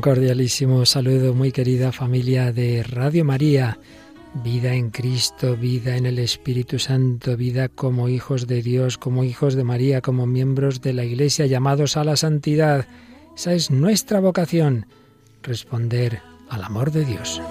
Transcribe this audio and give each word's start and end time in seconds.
Un 0.00 0.02
cordialísimo 0.02 0.86
saludo, 0.86 1.34
muy 1.34 1.52
querida 1.52 1.92
familia 1.92 2.52
de 2.52 2.82
Radio 2.82 3.22
María. 3.22 3.78
Vida 4.42 4.72
en 4.72 4.88
Cristo, 4.88 5.58
vida 5.58 5.94
en 5.94 6.06
el 6.06 6.18
Espíritu 6.18 6.78
Santo, 6.78 7.36
vida 7.36 7.68
como 7.68 8.08
hijos 8.08 8.46
de 8.46 8.62
Dios, 8.62 8.96
como 8.96 9.24
hijos 9.24 9.56
de 9.56 9.62
María, 9.62 10.00
como 10.00 10.26
miembros 10.26 10.80
de 10.80 10.94
la 10.94 11.04
Iglesia 11.04 11.44
llamados 11.44 11.98
a 11.98 12.04
la 12.04 12.16
santidad. 12.16 12.86
Esa 13.36 13.52
es 13.52 13.70
nuestra 13.70 14.20
vocación, 14.20 14.86
responder 15.42 16.22
al 16.48 16.64
amor 16.64 16.92
de 16.92 17.04
Dios. 17.04 17.42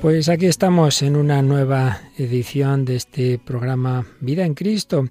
Pues 0.00 0.30
aquí 0.30 0.46
estamos 0.46 1.02
en 1.02 1.14
una 1.14 1.42
nueva 1.42 2.00
edición 2.16 2.86
de 2.86 2.96
este 2.96 3.38
programa 3.38 4.06
Vida 4.18 4.46
en 4.46 4.54
Cristo 4.54 5.10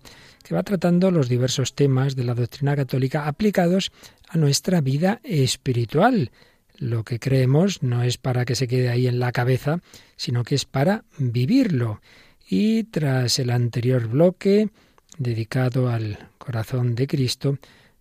que 0.50 0.56
va 0.56 0.64
tratando 0.64 1.12
los 1.12 1.30
diversos 1.30 1.76
temas 1.76 2.16
de 2.16 2.24
la 2.24 2.34
doctrina 2.34 2.76
católica 2.76 3.28
aplicados 3.28 3.92
a 4.30 4.40
nuestra 4.40 4.82
vida 4.82 5.22
espiritual. 5.24 6.32
Lo 6.80 7.04
que 7.04 7.20
creemos 7.20 7.84
no 7.84 8.02
es 8.02 8.18
para 8.18 8.46
que 8.46 8.56
se 8.56 8.68
quede 8.68 8.90
ahí 8.90 9.06
en 9.06 9.20
la 9.20 9.32
cabeza, 9.32 9.80
sino 10.16 10.44
que 10.44 10.56
es 10.56 10.66
para 10.66 11.04
vivirlo. 11.20 12.02
Y 12.50 12.86
tras 12.86 13.38
el 13.38 13.52
anterior 13.52 14.08
bloque 14.08 14.70
dedicado 15.20 15.88
al 15.88 16.18
corazón 16.40 16.96
de 16.96 17.06
Cristo, 17.06 17.60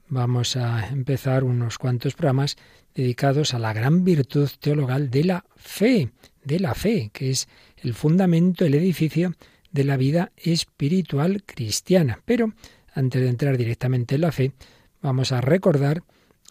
vamos 0.09 0.57
a 0.57 0.89
empezar 0.89 1.45
unos 1.45 1.77
cuantos 1.77 2.15
programas 2.15 2.57
dedicados 2.95 3.53
a 3.53 3.59
la 3.59 3.75
gran 3.75 4.05
virtud 4.05 4.49
teologal 4.59 5.11
de 5.11 5.25
la 5.25 5.45
fe, 5.57 6.13
de 6.45 6.61
la 6.61 6.75
fe, 6.75 7.11
que 7.13 7.29
es 7.29 7.47
el 7.77 7.93
fundamento, 7.93 8.65
el 8.65 8.75
edificio 8.75 9.35
de 9.71 9.85
la 9.85 9.97
vida 9.97 10.33
espiritual 10.37 11.43
cristiana. 11.45 12.21
Pero 12.25 12.53
antes 12.93 13.23
de 13.23 13.29
entrar 13.29 13.57
directamente 13.57 14.17
en 14.17 14.23
la 14.23 14.33
fe, 14.33 14.53
vamos 15.03 15.33
a 15.33 15.41
recordar 15.41 16.03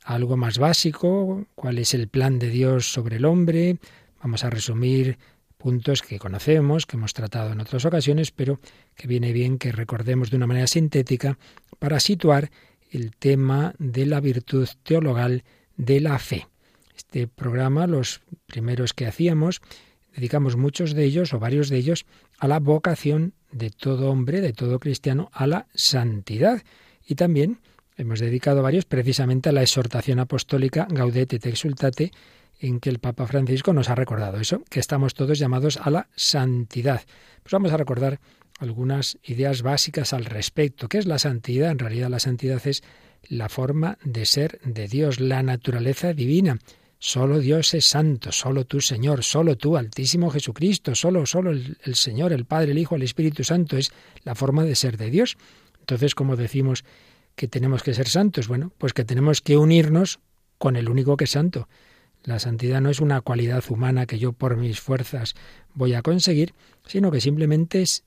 algo 0.04 0.38
más 0.38 0.58
básico, 0.58 1.46
cuál 1.56 1.80
es 1.80 1.94
el 1.94 2.08
plan 2.08 2.40
de 2.40 2.50
Dios 2.50 2.92
sobre 2.92 3.18
el 3.18 3.26
hombre. 3.26 3.78
Vamos 4.22 4.44
a 4.44 4.50
resumir 4.50 5.18
puntos 5.58 6.02
que 6.02 6.20
conocemos, 6.20 6.86
que 6.86 6.96
hemos 6.96 7.14
tratado 7.14 7.52
en 7.52 7.60
otras 7.60 7.84
ocasiones, 7.84 8.32
pero 8.32 8.60
que 8.96 9.08
viene 9.08 9.34
bien 9.34 9.58
que 9.58 9.72
recordemos 9.72 10.30
de 10.30 10.38
una 10.38 10.48
manera 10.48 10.68
sintética 10.68 11.38
para 11.80 12.00
situar 12.00 12.52
el 12.90 13.16
tema 13.16 13.74
de 13.80 14.06
la 14.06 14.22
virtud 14.22 14.70
teologal 14.84 15.44
de 15.76 16.00
la 16.00 16.20
fe. 16.20 16.48
Este 16.96 17.28
programa, 17.28 17.86
los 17.86 18.22
primeros 18.46 18.94
que 18.94 19.08
hacíamos, 19.08 19.62
dedicamos 20.16 20.56
muchos 20.56 20.94
de 20.94 21.04
ellos 21.04 21.34
o 21.34 21.40
varios 21.40 21.70
de 21.70 21.78
ellos 21.78 22.06
a 22.38 22.48
la 22.48 22.60
vocación 22.60 23.34
de 23.52 23.70
todo 23.70 24.10
hombre, 24.10 24.42
de 24.42 24.54
todo 24.54 24.80
cristiano, 24.80 25.30
a 25.34 25.48
la 25.48 25.68
santidad. 25.74 26.62
Y 27.06 27.16
también 27.16 27.60
hemos 27.96 28.20
dedicado 28.20 28.62
varios 28.62 28.86
precisamente 28.86 29.50
a 29.50 29.52
la 29.52 29.64
exhortación 29.64 30.20
apostólica 30.20 30.88
Gaudete 30.90 31.38
et 31.38 31.46
Exultate, 31.46 32.12
en 32.60 32.80
que 32.80 32.90
el 32.90 33.00
Papa 33.00 33.28
Francisco 33.28 33.74
nos 33.74 33.90
ha 33.90 33.96
recordado 33.96 34.40
eso, 34.40 34.64
que 34.70 34.80
estamos 34.80 35.14
todos 35.14 35.38
llamados 35.38 35.78
a 35.78 35.90
la 35.90 36.10
santidad. 36.16 37.02
Pues 37.44 37.52
vamos 37.52 37.72
a 37.72 37.78
recordar 37.78 38.20
algunas 38.60 39.18
ideas 39.24 39.62
básicas 39.62 40.14
al 40.14 40.26
respecto. 40.26 40.88
¿Qué 40.88 40.98
es 40.98 41.06
la 41.06 41.20
santidad? 41.20 41.72
En 41.72 41.80
realidad 41.80 42.10
la 42.10 42.20
santidad 42.20 42.66
es 42.66 42.84
la 43.30 43.50
forma 43.50 43.98
de 44.04 44.26
ser 44.26 44.60
de 44.64 44.88
Dios, 44.88 45.20
la 45.20 45.44
naturaleza 45.44 46.14
divina. 46.14 46.58
Solo 47.00 47.40
Dios 47.40 47.74
es 47.74 47.86
santo, 47.86 48.32
solo 48.32 48.66
tú 48.66 48.82
Señor, 48.82 49.24
solo 49.24 49.56
tú 49.56 49.78
Altísimo 49.78 50.32
Jesucristo, 50.32 50.96
solo, 50.96 51.26
solo 51.26 51.52
el, 51.52 51.78
el, 51.84 51.96
Señor, 51.96 52.34
el 52.34 52.46
Padre, 52.46 52.72
el 52.72 52.78
Hijo, 52.80 52.96
el 52.96 53.04
Espíritu 53.04 53.44
Santo 53.44 53.78
es 53.78 53.92
la 54.24 54.34
forma 54.34 54.64
de 54.64 54.76
ser 54.76 54.98
de 54.98 55.10
Dios. 55.12 55.38
Entonces, 55.80 56.16
¿cómo 56.16 56.36
decimos 56.36 56.84
que 57.36 57.48
tenemos 57.48 57.84
que 57.84 57.94
ser 57.94 58.08
santos? 58.08 58.48
Bueno, 58.48 58.72
pues 58.78 58.94
que 58.94 59.06
tenemos 59.06 59.42
que 59.42 59.58
unirnos 59.58 60.20
con 60.58 60.76
el 60.76 60.90
único 60.90 61.18
que 61.18 61.26
es 61.26 61.32
santo. 61.32 61.68
La 62.24 62.40
santidad 62.40 62.82
no 62.82 62.90
es 62.90 63.00
una 63.00 63.22
cualidad 63.22 63.64
humana 63.70 64.06
que 64.06 64.20
yo 64.20 64.34
por 64.34 64.58
mis 64.58 64.82
fuerzas 64.82 65.36
voy 65.74 65.94
a 65.94 66.02
conseguir, 66.02 66.54
sino 66.86 67.12
que 67.12 67.22
simplemente 67.22 67.82
es 67.82 68.04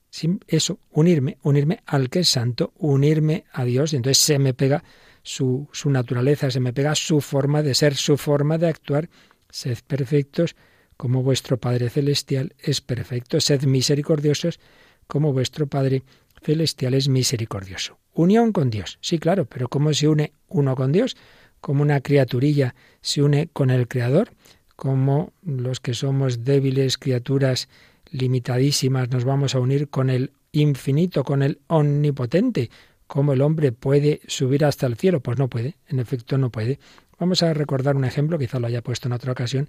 eso, 0.47 0.79
unirme, 0.91 1.37
unirme 1.41 1.81
al 1.85 2.09
que 2.09 2.19
es 2.19 2.29
santo, 2.29 2.71
unirme 2.77 3.45
a 3.51 3.63
Dios, 3.63 3.93
y 3.93 3.95
entonces 3.95 4.23
se 4.23 4.37
me 4.37 4.53
pega 4.53 4.83
su, 5.23 5.67
naturaleza, 5.85 6.51
se 6.51 6.59
me 6.59 6.73
pega 6.73 6.95
su 6.95 7.21
forma 7.21 7.61
de 7.61 7.73
ser, 7.75 7.95
su 7.95 8.17
forma 8.17 8.57
de 8.57 8.67
actuar. 8.67 9.09
Sed 9.49 9.79
perfectos 9.85 10.55
como 10.97 11.23
vuestro 11.23 11.57
Padre 11.57 11.89
Celestial 11.89 12.53
es 12.59 12.81
perfecto. 12.81 13.39
Sed 13.39 13.63
misericordiosos 13.63 14.59
como 15.07 15.33
vuestro 15.33 15.67
Padre 15.67 16.03
Celestial 16.41 16.93
es 16.93 17.09
misericordioso. 17.09 17.97
Unión 18.13 18.51
con 18.51 18.69
Dios, 18.69 18.97
sí, 19.01 19.19
claro, 19.19 19.45
pero 19.45 19.69
¿cómo 19.69 19.93
se 19.93 20.07
une 20.07 20.33
uno 20.47 20.75
con 20.75 20.91
Dios? 20.91 21.15
Como 21.59 21.81
una 21.81 22.01
criaturilla 22.01 22.75
se 23.01 23.21
une 23.21 23.49
con 23.53 23.69
el 23.69 23.87
Creador, 23.87 24.31
como 24.75 25.33
los 25.43 25.79
que 25.79 25.93
somos 25.93 26.43
débiles 26.43 26.97
criaturas 26.97 27.69
limitadísimas 28.09 29.09
nos 29.09 29.23
vamos 29.23 29.55
a 29.55 29.59
unir 29.59 29.89
con 29.89 30.09
el 30.09 30.31
infinito, 30.51 31.23
con 31.23 31.43
el 31.43 31.59
omnipotente, 31.67 32.69
¿Cómo 33.11 33.33
el 33.33 33.41
hombre 33.41 33.73
puede 33.73 34.21
subir 34.25 34.63
hasta 34.63 34.87
el 34.87 34.95
cielo? 34.95 35.19
Pues 35.19 35.37
no 35.37 35.49
puede, 35.49 35.75
en 35.89 35.99
efecto 35.99 36.37
no 36.37 36.49
puede. 36.49 36.79
Vamos 37.19 37.43
a 37.43 37.53
recordar 37.53 37.97
un 37.97 38.05
ejemplo, 38.05 38.39
quizá 38.39 38.57
lo 38.57 38.67
haya 38.67 38.81
puesto 38.81 39.09
en 39.09 39.11
otra 39.11 39.33
ocasión, 39.33 39.67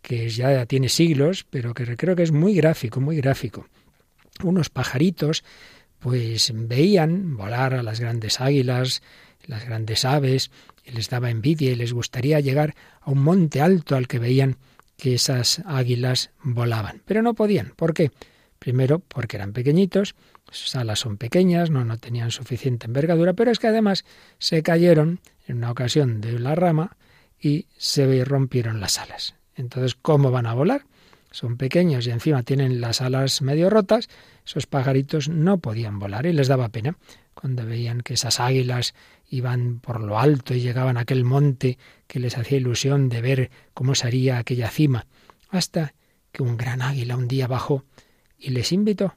que 0.00 0.28
ya 0.28 0.64
tiene 0.64 0.88
siglos, 0.88 1.44
pero 1.50 1.74
que 1.74 1.96
creo 1.96 2.14
que 2.14 2.22
es 2.22 2.30
muy 2.30 2.54
gráfico, 2.54 3.00
muy 3.00 3.16
gráfico. 3.16 3.66
Unos 4.44 4.70
pajaritos, 4.70 5.42
pues 5.98 6.52
veían 6.54 7.36
volar 7.36 7.74
a 7.74 7.82
las 7.82 7.98
grandes 7.98 8.40
águilas, 8.40 9.02
las 9.46 9.64
grandes 9.64 10.04
aves, 10.04 10.52
y 10.84 10.92
les 10.92 11.10
daba 11.10 11.30
envidia 11.30 11.72
y 11.72 11.74
les 11.74 11.92
gustaría 11.92 12.38
llegar 12.38 12.76
a 13.00 13.10
un 13.10 13.18
monte 13.18 13.60
alto 13.60 13.96
al 13.96 14.06
que 14.06 14.20
veían 14.20 14.56
que 14.96 15.14
esas 15.14 15.62
águilas 15.66 16.30
volaban. 16.44 17.02
Pero 17.06 17.22
no 17.22 17.34
podían. 17.34 17.72
¿Por 17.74 17.92
qué? 17.92 18.12
Primero, 18.58 18.98
porque 18.98 19.36
eran 19.36 19.52
pequeñitos, 19.52 20.14
sus 20.50 20.74
alas 20.74 21.00
son 21.00 21.16
pequeñas, 21.16 21.70
no, 21.70 21.84
no 21.84 21.98
tenían 21.98 22.30
suficiente 22.30 22.86
envergadura, 22.86 23.34
pero 23.34 23.50
es 23.50 23.58
que 23.58 23.68
además 23.68 24.04
se 24.38 24.62
cayeron 24.62 25.20
en 25.46 25.58
una 25.58 25.70
ocasión 25.70 26.20
de 26.20 26.38
la 26.38 26.54
rama 26.54 26.96
y 27.40 27.66
se 27.76 28.24
rompieron 28.24 28.80
las 28.80 28.98
alas. 28.98 29.34
Entonces, 29.54 29.94
¿cómo 29.94 30.30
van 30.30 30.46
a 30.46 30.54
volar? 30.54 30.84
Son 31.30 31.56
pequeños 31.56 32.06
y 32.06 32.10
encima 32.10 32.42
tienen 32.42 32.80
las 32.80 33.00
alas 33.00 33.42
medio 33.42 33.68
rotas, 33.68 34.08
esos 34.46 34.66
pajaritos 34.66 35.28
no 35.28 35.58
podían 35.58 35.98
volar 35.98 36.26
y 36.26 36.32
les 36.32 36.48
daba 36.48 36.70
pena 36.70 36.96
cuando 37.34 37.66
veían 37.66 38.00
que 38.00 38.14
esas 38.14 38.40
águilas 38.40 38.94
iban 39.28 39.78
por 39.80 40.00
lo 40.00 40.18
alto 40.18 40.54
y 40.54 40.60
llegaban 40.60 40.96
a 40.96 41.00
aquel 41.00 41.24
monte 41.24 41.78
que 42.06 42.18
les 42.18 42.38
hacía 42.38 42.58
ilusión 42.58 43.08
de 43.08 43.20
ver 43.20 43.50
cómo 43.74 43.94
sería 43.94 44.38
aquella 44.38 44.70
cima, 44.70 45.06
hasta 45.50 45.94
que 46.32 46.42
un 46.42 46.56
gran 46.56 46.82
águila 46.82 47.16
un 47.16 47.28
día 47.28 47.46
bajó 47.46 47.84
y 48.38 48.50
les 48.50 48.72
invitó 48.72 49.16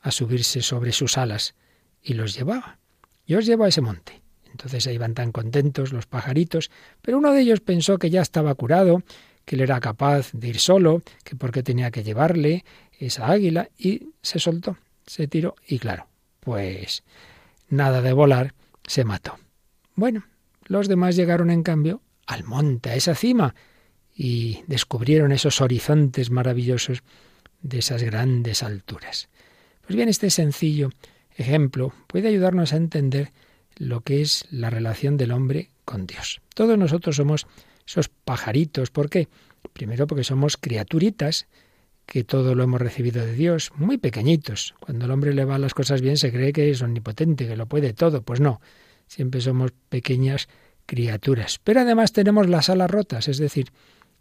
a 0.00 0.10
subirse 0.10 0.62
sobre 0.62 0.92
sus 0.92 1.18
alas 1.18 1.54
y 2.02 2.14
los 2.14 2.34
llevaba. 2.34 2.78
Yo 3.26 3.38
os 3.38 3.46
llevo 3.46 3.64
a 3.64 3.68
ese 3.68 3.80
monte. 3.80 4.22
Entonces 4.50 4.86
ahí 4.86 4.94
iban 4.94 5.14
tan 5.14 5.32
contentos 5.32 5.92
los 5.92 6.06
pajaritos, 6.06 6.70
pero 7.02 7.18
uno 7.18 7.32
de 7.32 7.40
ellos 7.40 7.60
pensó 7.60 7.98
que 7.98 8.10
ya 8.10 8.20
estaba 8.20 8.54
curado, 8.54 9.02
que 9.44 9.56
él 9.56 9.62
era 9.62 9.80
capaz 9.80 10.32
de 10.32 10.48
ir 10.48 10.58
solo, 10.58 11.02
que 11.24 11.36
porque 11.36 11.62
tenía 11.62 11.90
que 11.90 12.02
llevarle 12.02 12.64
esa 12.98 13.30
águila, 13.30 13.70
y 13.78 14.08
se 14.22 14.38
soltó, 14.38 14.76
se 15.06 15.28
tiró, 15.28 15.54
y 15.66 15.78
claro, 15.78 16.08
pues 16.40 17.04
nada 17.68 18.02
de 18.02 18.12
volar, 18.12 18.54
se 18.86 19.04
mató. 19.04 19.38
Bueno, 19.94 20.24
los 20.64 20.88
demás 20.88 21.16
llegaron 21.16 21.50
en 21.50 21.62
cambio 21.62 22.02
al 22.26 22.44
monte, 22.44 22.90
a 22.90 22.96
esa 22.96 23.14
cima, 23.14 23.54
y 24.14 24.62
descubrieron 24.66 25.32
esos 25.32 25.60
horizontes 25.60 26.30
maravillosos 26.30 27.02
de 27.62 27.78
esas 27.78 28.02
grandes 28.02 28.62
alturas. 28.62 29.28
Pues 29.82 29.96
bien, 29.96 30.08
este 30.08 30.30
sencillo 30.30 30.90
ejemplo 31.36 31.92
puede 32.06 32.28
ayudarnos 32.28 32.72
a 32.72 32.76
entender 32.76 33.32
lo 33.76 34.02
que 34.02 34.20
es 34.20 34.44
la 34.50 34.70
relación 34.70 35.16
del 35.16 35.32
hombre 35.32 35.70
con 35.84 36.06
Dios. 36.06 36.40
Todos 36.54 36.78
nosotros 36.78 37.16
somos 37.16 37.46
esos 37.86 38.08
pajaritos. 38.08 38.90
¿Por 38.90 39.10
qué? 39.10 39.28
Primero 39.72 40.06
porque 40.06 40.24
somos 40.24 40.56
criaturitas, 40.56 41.46
que 42.06 42.24
todo 42.24 42.54
lo 42.54 42.64
hemos 42.64 42.80
recibido 42.80 43.24
de 43.24 43.34
Dios, 43.34 43.70
muy 43.76 43.96
pequeñitos. 43.96 44.74
Cuando 44.80 45.04
el 45.04 45.12
hombre 45.12 45.32
le 45.32 45.44
va 45.44 45.58
las 45.58 45.74
cosas 45.74 46.02
bien 46.02 46.16
se 46.16 46.32
cree 46.32 46.52
que 46.52 46.70
es 46.70 46.82
omnipotente, 46.82 47.46
que 47.46 47.56
lo 47.56 47.66
puede 47.66 47.92
todo. 47.92 48.22
Pues 48.22 48.40
no, 48.40 48.60
siempre 49.06 49.40
somos 49.40 49.72
pequeñas 49.88 50.48
criaturas. 50.86 51.60
Pero 51.62 51.80
además 51.80 52.12
tenemos 52.12 52.48
las 52.48 52.68
alas 52.68 52.90
rotas, 52.90 53.28
es 53.28 53.38
decir, 53.38 53.70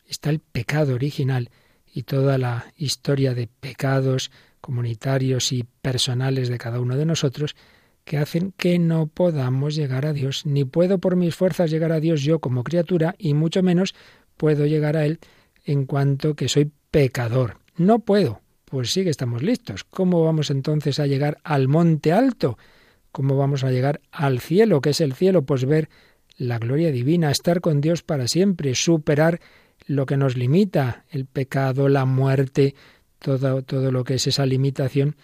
está 0.07 0.29
el 0.29 0.39
pecado 0.39 0.93
original 0.93 1.49
y 1.93 2.03
toda 2.03 2.37
la 2.37 2.65
historia 2.75 3.33
de 3.33 3.47
pecados 3.47 4.31
comunitarios 4.61 5.51
y 5.51 5.63
personales 5.81 6.49
de 6.49 6.57
cada 6.57 6.79
uno 6.79 6.95
de 6.95 7.05
nosotros 7.05 7.55
que 8.03 8.17
hacen 8.17 8.53
que 8.57 8.79
no 8.79 9.07
podamos 9.07 9.75
llegar 9.75 10.05
a 10.05 10.13
Dios. 10.13 10.45
Ni 10.45 10.65
puedo 10.65 10.99
por 10.99 11.15
mis 11.15 11.35
fuerzas 11.35 11.69
llegar 11.69 11.91
a 11.91 11.99
Dios 11.99 12.21
yo 12.21 12.39
como 12.39 12.63
criatura 12.63 13.15
y 13.17 13.33
mucho 13.33 13.61
menos 13.61 13.93
puedo 14.37 14.65
llegar 14.65 14.97
a 14.97 15.05
Él 15.05 15.19
en 15.65 15.85
cuanto 15.85 16.35
que 16.35 16.49
soy 16.49 16.71
pecador. 16.91 17.57
No 17.77 17.99
puedo. 17.99 18.41
Pues 18.65 18.91
sí 18.91 19.03
que 19.03 19.09
estamos 19.09 19.41
listos. 19.41 19.83
¿Cómo 19.83 20.23
vamos 20.23 20.51
entonces 20.51 20.99
a 20.99 21.07
llegar 21.07 21.39
al 21.43 21.67
monte 21.67 22.11
alto? 22.11 22.57
¿Cómo 23.11 23.35
vamos 23.35 23.63
a 23.63 23.71
llegar 23.71 24.01
al 24.11 24.39
cielo? 24.39 24.81
¿Qué 24.81 24.91
es 24.91 25.01
el 25.01 25.13
cielo? 25.13 25.43
Pues 25.43 25.65
ver 25.65 25.89
la 26.37 26.59
gloria 26.59 26.91
divina, 26.91 27.31
estar 27.31 27.61
con 27.61 27.81
Dios 27.81 28.03
para 28.03 28.27
siempre, 28.27 28.75
superar 28.75 29.39
lo 29.89 30.05
que 30.05 30.17
nos 30.17 30.37
limita, 30.37 31.03
el 31.09 31.25
pecado, 31.25 31.89
la 31.89 32.05
muerte, 32.05 32.75
todo, 33.17 33.63
todo 33.63 33.91
lo 33.91 34.03
que 34.03 34.13
es 34.13 34.27
esa 34.27 34.45
limitación, 34.45 35.15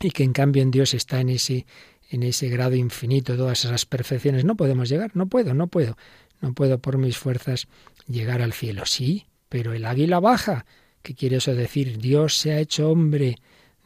y 0.00 0.10
que 0.10 0.24
en 0.24 0.32
cambio 0.32 0.62
en 0.62 0.70
Dios 0.70 0.94
está 0.94 1.20
en 1.20 1.28
ese, 1.28 1.66
en 2.08 2.22
ese 2.22 2.48
grado 2.48 2.74
infinito, 2.76 3.36
todas 3.36 3.62
esas 3.66 3.84
perfecciones. 3.84 4.46
No 4.46 4.56
podemos 4.56 4.88
llegar, 4.88 5.10
no 5.12 5.26
puedo, 5.26 5.52
no 5.52 5.66
puedo, 5.66 5.98
no 6.40 6.54
puedo 6.54 6.78
por 6.78 6.96
mis 6.96 7.18
fuerzas 7.18 7.68
llegar 8.08 8.40
al 8.40 8.54
cielo. 8.54 8.86
Sí, 8.86 9.26
pero 9.50 9.74
el 9.74 9.84
águila 9.84 10.18
baja. 10.18 10.64
¿Qué 11.02 11.14
quiere 11.14 11.36
eso 11.36 11.54
decir? 11.54 11.98
Dios 11.98 12.38
se 12.38 12.52
ha 12.52 12.58
hecho 12.58 12.90
hombre, 12.90 13.36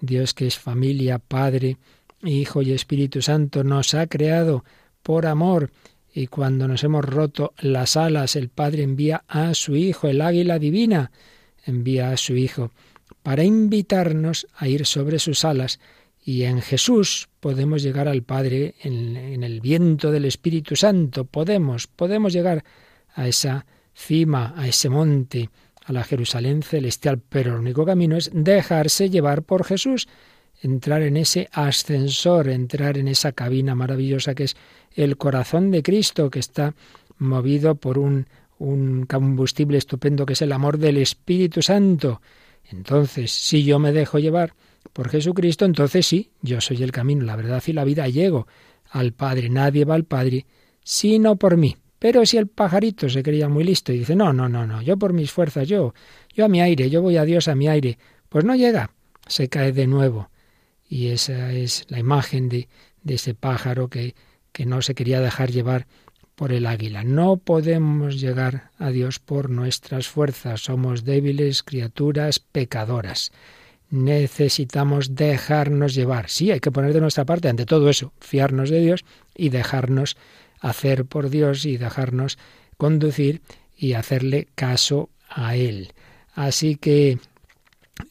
Dios 0.00 0.32
que 0.32 0.46
es 0.46 0.56
familia, 0.56 1.18
Padre, 1.18 1.76
Hijo 2.22 2.62
y 2.62 2.70
Espíritu 2.70 3.20
Santo, 3.20 3.64
nos 3.64 3.94
ha 3.94 4.06
creado 4.06 4.64
por 5.02 5.26
amor 5.26 5.72
y 6.14 6.28
cuando 6.28 6.68
nos 6.68 6.84
hemos 6.84 7.04
roto 7.04 7.54
las 7.58 7.96
alas, 7.96 8.36
el 8.36 8.48
Padre 8.48 8.84
envía 8.84 9.24
a 9.26 9.52
su 9.52 9.74
Hijo, 9.74 10.06
el 10.06 10.20
águila 10.20 10.60
divina, 10.60 11.10
envía 11.66 12.12
a 12.12 12.16
su 12.16 12.36
Hijo 12.36 12.70
para 13.24 13.42
invitarnos 13.42 14.46
a 14.54 14.68
ir 14.68 14.86
sobre 14.86 15.18
sus 15.18 15.44
alas. 15.44 15.80
Y 16.24 16.44
en 16.44 16.62
Jesús 16.62 17.28
podemos 17.40 17.82
llegar 17.82 18.06
al 18.06 18.22
Padre 18.22 18.76
en, 18.80 19.42
el 19.42 19.60
viento 19.60 20.12
del 20.12 20.24
Espíritu 20.24 20.76
Santo. 20.76 21.24
Podemos, 21.24 21.88
podemos 21.88 22.32
llegar 22.32 22.64
a 23.14 23.26
esa 23.26 23.66
cima, 23.92 24.54
a 24.56 24.68
ese 24.68 24.88
monte, 24.88 25.50
a 25.84 25.92
la 25.92 26.04
Jerusalén 26.04 26.62
celestial, 26.62 27.20
pero 27.28 27.54
el 27.54 27.60
único 27.60 27.84
camino 27.84 28.16
es 28.16 28.30
dejarse 28.32 29.10
llevar 29.10 29.42
por 29.42 29.64
Jesús, 29.64 30.06
entrar 30.64 31.02
en 31.02 31.16
ese 31.16 31.48
ascensor, 31.52 32.48
entrar 32.48 32.96
en 32.96 33.08
esa 33.08 33.32
cabina 33.32 33.74
maravillosa 33.74 34.34
que 34.34 34.44
es 34.44 34.56
el 34.94 35.16
corazón 35.16 35.70
de 35.70 35.82
Cristo, 35.82 36.30
que 36.30 36.38
está 36.38 36.74
movido 37.18 37.74
por 37.74 37.98
un, 37.98 38.26
un 38.58 39.04
combustible 39.06 39.76
estupendo 39.76 40.24
que 40.24 40.32
es 40.32 40.42
el 40.42 40.52
amor 40.52 40.78
del 40.78 40.96
Espíritu 40.96 41.60
Santo. 41.60 42.22
Entonces, 42.70 43.30
si 43.30 43.62
yo 43.62 43.78
me 43.78 43.92
dejo 43.92 44.18
llevar 44.18 44.54
por 44.92 45.10
Jesucristo, 45.10 45.66
entonces 45.66 46.06
sí, 46.06 46.30
yo 46.40 46.60
soy 46.60 46.82
el 46.82 46.92
camino, 46.92 47.24
la 47.24 47.36
verdad 47.36 47.62
y 47.66 47.72
la 47.72 47.84
vida, 47.84 48.08
llego 48.08 48.46
al 48.90 49.12
Padre. 49.12 49.50
Nadie 49.50 49.84
va 49.84 49.94
al 49.94 50.04
Padre 50.04 50.46
sino 50.82 51.36
por 51.36 51.56
mí. 51.56 51.76
Pero 51.98 52.24
si 52.26 52.36
el 52.36 52.48
pajarito 52.48 53.08
se 53.08 53.22
creía 53.22 53.48
muy 53.48 53.64
listo 53.64 53.92
y 53.92 53.98
dice, 53.98 54.14
no, 54.14 54.32
no, 54.32 54.48
no, 54.48 54.66
no, 54.66 54.82
yo 54.82 54.98
por 54.98 55.14
mis 55.14 55.32
fuerzas, 55.32 55.66
yo, 55.66 55.94
yo 56.34 56.44
a 56.44 56.48
mi 56.48 56.60
aire, 56.60 56.90
yo 56.90 57.00
voy 57.00 57.16
a 57.16 57.24
Dios 57.24 57.48
a 57.48 57.54
mi 57.54 57.66
aire, 57.66 57.98
pues 58.28 58.44
no 58.44 58.54
llega, 58.54 58.90
se 59.26 59.48
cae 59.48 59.72
de 59.72 59.86
nuevo. 59.86 60.28
Y 60.94 61.08
esa 61.08 61.52
es 61.52 61.84
la 61.88 61.98
imagen 61.98 62.48
de, 62.48 62.68
ese 63.04 63.34
pájaro 63.34 63.88
que 63.88 64.14
que 64.54 64.64
no 64.64 64.80
se 64.80 64.94
quería 64.94 65.20
dejar 65.20 65.50
llevar 65.50 65.88
por 66.36 66.52
el 66.52 66.66
águila. 66.66 67.02
No 67.02 67.38
podemos 67.38 68.20
llegar 68.20 68.70
a 68.78 68.90
Dios 68.90 69.18
por 69.18 69.50
nuestras 69.50 70.06
fuerzas. 70.06 70.60
Somos 70.60 71.04
débiles 71.04 71.64
criaturas 71.64 72.38
pecadoras. 72.38 73.32
Necesitamos 73.90 75.16
dejarnos 75.16 75.94
llevar. 75.94 76.30
Sí, 76.30 76.52
hay 76.52 76.60
que 76.60 76.70
poner 76.70 76.92
de 76.92 77.00
nuestra 77.00 77.24
parte 77.24 77.48
ante 77.48 77.66
todo 77.66 77.90
eso, 77.90 78.12
fiarnos 78.20 78.70
de 78.70 78.80
Dios 78.80 79.04
y 79.34 79.48
dejarnos 79.48 80.16
hacer 80.60 81.04
por 81.04 81.28
Dios 81.28 81.64
y 81.64 81.76
dejarnos 81.76 82.38
conducir 82.76 83.42
y 83.76 83.94
hacerle 83.94 84.46
caso 84.54 85.10
a 85.28 85.56
Él. 85.56 85.92
Así 86.32 86.76
que 86.76 87.18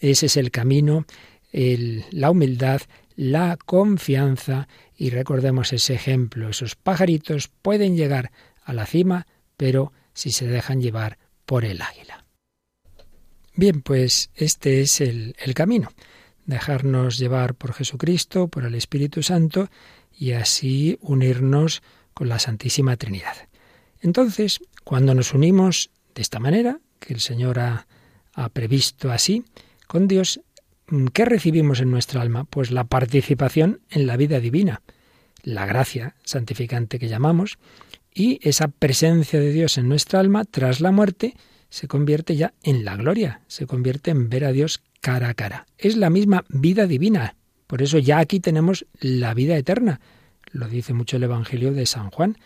ese 0.01 0.25
es 0.25 0.35
el 0.35 0.51
camino, 0.51 1.05
la 1.53 2.31
humildad, 2.31 2.81
la 3.15 3.57
confianza 3.57 4.67
y 4.97 5.11
recordemos 5.11 5.71
ese 5.71 5.93
ejemplo, 5.93 6.49
esos 6.49 6.75
pajaritos 6.75 7.49
pueden 7.61 7.95
llegar 7.95 8.31
a 8.63 8.73
la 8.73 8.85
cima, 8.85 9.27
pero 9.55 9.93
si 10.13 10.31
se 10.31 10.47
dejan 10.47 10.81
llevar 10.81 11.17
por 11.45 11.65
el 11.65 11.81
águila. 11.81 12.25
Bien, 13.55 13.81
pues 13.81 14.31
este 14.33 14.81
es 14.81 14.99
el, 14.99 15.35
camino, 15.53 15.89
dejarnos 16.45 17.19
llevar 17.19 17.53
por 17.53 17.73
Jesucristo, 17.73 18.47
por 18.47 18.65
el 18.65 18.73
Espíritu 18.73 19.21
Santo, 19.21 19.69
y 20.11 20.31
así 20.31 20.97
unirnos 21.01 21.83
con 22.15 22.29
la 22.29 22.39
Santísima 22.39 22.97
Trinidad. 22.97 23.35
Entonces, 24.01 24.59
cuando 24.83 25.13
nos 25.13 25.33
unimos 25.33 25.91
de 26.15 26.21
esta 26.23 26.39
manera, 26.39 26.79
que 26.99 27.13
el 27.13 27.19
Señor 27.19 27.59
ha, 27.59 27.85
previsto 28.53 29.11
así, 29.11 29.45
con 29.87 30.07
Dios, 30.07 30.41
¿Qué 31.13 31.25
recibimos 31.25 31.79
en 31.79 31.91
nuestra 31.91 32.21
alma? 32.21 32.43
Pues 32.45 32.71
la 32.71 32.83
participación 32.83 33.81
en 33.89 34.05
la 34.05 34.17
vida 34.17 34.39
divina, 34.39 34.81
la 35.43 35.65
gracia 35.65 36.15
santificante 36.23 36.99
que 36.99 37.07
llamamos, 37.07 37.57
y 38.13 38.39
esa 38.47 38.67
presencia 38.67 39.39
de 39.39 39.51
Dios 39.51 39.77
en 39.77 39.89
nuestra 39.89 40.19
alma 40.19 40.45
tras 40.45 40.81
la 40.81 40.91
muerte 40.91 41.35
se 41.69 41.87
convierte 41.87 42.35
ya 42.35 42.53
en 42.61 42.85
la 42.85 42.95
gloria, 42.95 43.41
se 43.47 43.65
convierte 43.65 44.11
en 44.11 44.29
ver 44.29 44.45
a 44.45 44.51
Dios 44.51 44.83
cara 45.01 45.29
a 45.29 45.33
cara. 45.33 45.65
Es 45.77 45.97
la 45.97 46.11
misma 46.11 46.45
vida 46.49 46.85
divina. 46.85 47.35
Por 47.65 47.81
eso 47.81 47.97
ya 47.97 48.19
aquí 48.19 48.39
tenemos 48.39 48.85
la 48.99 49.33
vida 49.33 49.57
eterna. 49.57 49.99
Lo 50.51 50.67
dice 50.67 50.93
mucho 50.93 51.17
el 51.17 51.23
Evangelio 51.23 51.73
de 51.73 51.87
San 51.87 52.11
Juan. 52.11 52.37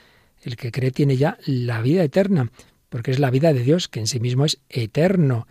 El 0.42 0.56
que 0.56 0.72
cree 0.72 0.92
tiene 0.92 1.18
ya 1.18 1.38
la 1.46 1.82
vida 1.82 2.04
eterna, 2.04 2.50
porque 2.88 3.12
es 3.12 3.20
la 3.20 3.30
vida 3.30 3.52
de 3.52 3.64
Dios, 3.64 3.90
que 3.90 4.00
en 4.00 4.08
sí 4.08 4.22
mismo 4.22 4.46
es 4.46 4.60
eterno. 4.70 5.48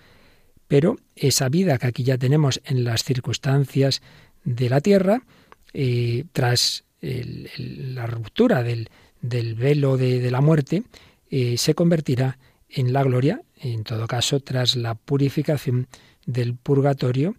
Pero 0.68 0.96
esa 1.14 1.49
vida 1.49 1.78
que 1.78 1.87
aquí 1.87 2.02
ya 2.02 2.18
tenemos 2.18 2.61
en 2.64 2.85
las 2.85 3.04
circunstancias 3.04 4.02
de 4.44 4.68
la 4.68 4.80
tierra, 4.80 5.23
eh, 5.73 6.25
tras 6.32 6.85
la 7.00 8.06
ruptura 8.06 8.62
del, 8.62 8.88
velo 9.20 9.96
de, 9.96 10.30
la 10.30 10.40
muerte, 10.40 10.82
eh, 11.30 11.56
se 11.56 11.75
convertirá 11.75 12.38
en 12.68 12.92
la 12.92 13.02
gloria, 13.04 13.42
en 13.61 13.85
todo 13.85 14.06
caso, 14.06 14.40
tras 14.40 14.76
la 14.76 14.94
purificación 14.94 15.87
del 16.26 16.54
purgatorio, 16.56 17.37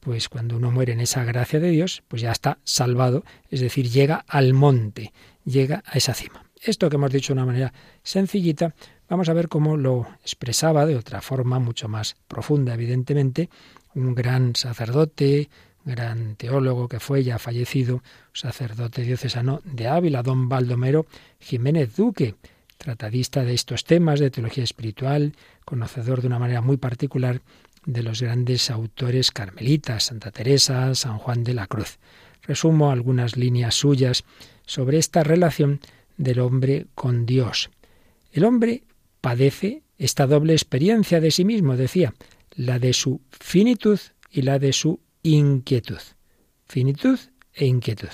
pues 0.00 0.28
cuando 0.28 0.56
uno 0.56 0.70
muere 0.70 0.92
en 0.92 1.00
esa 1.00 1.24
gracia 1.24 1.58
de 1.58 1.70
Dios, 1.70 2.02
pues 2.08 2.22
ya 2.22 2.32
está 2.32 2.58
salvado, 2.64 3.24
es 3.50 3.60
decir, 3.60 3.90
llega 3.90 4.24
al 4.28 4.54
monte, 4.54 5.12
llega 5.44 5.82
a 5.86 5.98
esa 5.98 6.14
cima. 6.14 6.44
Esto 6.62 6.88
que 6.88 6.96
hemos 6.96 7.12
dicho 7.12 7.34
de 7.34 7.40
una 7.40 7.46
manera 7.46 7.72
sencillita, 8.02 8.74
Vamos 9.08 9.30
a 9.30 9.32
ver 9.32 9.48
cómo 9.48 9.78
lo 9.78 10.06
expresaba 10.20 10.84
de 10.84 10.94
otra 10.94 11.22
forma 11.22 11.58
mucho 11.58 11.88
más 11.88 12.16
profunda, 12.28 12.74
evidentemente, 12.74 13.48
un 13.94 14.14
gran 14.14 14.54
sacerdote, 14.54 15.48
gran 15.82 16.36
teólogo 16.36 16.88
que 16.88 17.00
fue 17.00 17.24
ya 17.24 17.38
fallecido, 17.38 18.02
sacerdote 18.34 19.02
diocesano 19.02 19.62
de 19.64 19.88
Ávila, 19.88 20.22
don 20.22 20.50
Baldomero 20.50 21.06
Jiménez 21.40 21.96
Duque, 21.96 22.34
tratadista 22.76 23.44
de 23.44 23.54
estos 23.54 23.84
temas 23.84 24.20
de 24.20 24.30
teología 24.30 24.64
espiritual, 24.64 25.32
conocedor 25.64 26.20
de 26.20 26.26
una 26.26 26.38
manera 26.38 26.60
muy 26.60 26.76
particular 26.76 27.40
de 27.86 28.02
los 28.02 28.20
grandes 28.20 28.70
autores 28.70 29.30
carmelitas, 29.30 30.04
Santa 30.04 30.30
Teresa, 30.30 30.94
San 30.94 31.16
Juan 31.16 31.44
de 31.44 31.54
la 31.54 31.66
Cruz. 31.66 31.98
Resumo 32.42 32.90
algunas 32.90 33.38
líneas 33.38 33.74
suyas 33.74 34.24
sobre 34.66 34.98
esta 34.98 35.24
relación 35.24 35.80
del 36.18 36.40
hombre 36.40 36.86
con 36.94 37.24
Dios. 37.24 37.70
El 38.32 38.44
hombre 38.44 38.82
padece 39.20 39.82
esta 39.96 40.26
doble 40.26 40.52
experiencia 40.52 41.20
de 41.20 41.30
sí 41.30 41.44
mismo, 41.44 41.76
decía, 41.76 42.14
la 42.54 42.78
de 42.78 42.92
su 42.92 43.20
finitud 43.30 43.98
y 44.30 44.42
la 44.42 44.58
de 44.58 44.72
su 44.72 45.00
inquietud. 45.22 46.00
Finitud 46.66 47.18
e 47.54 47.66
inquietud. 47.66 48.08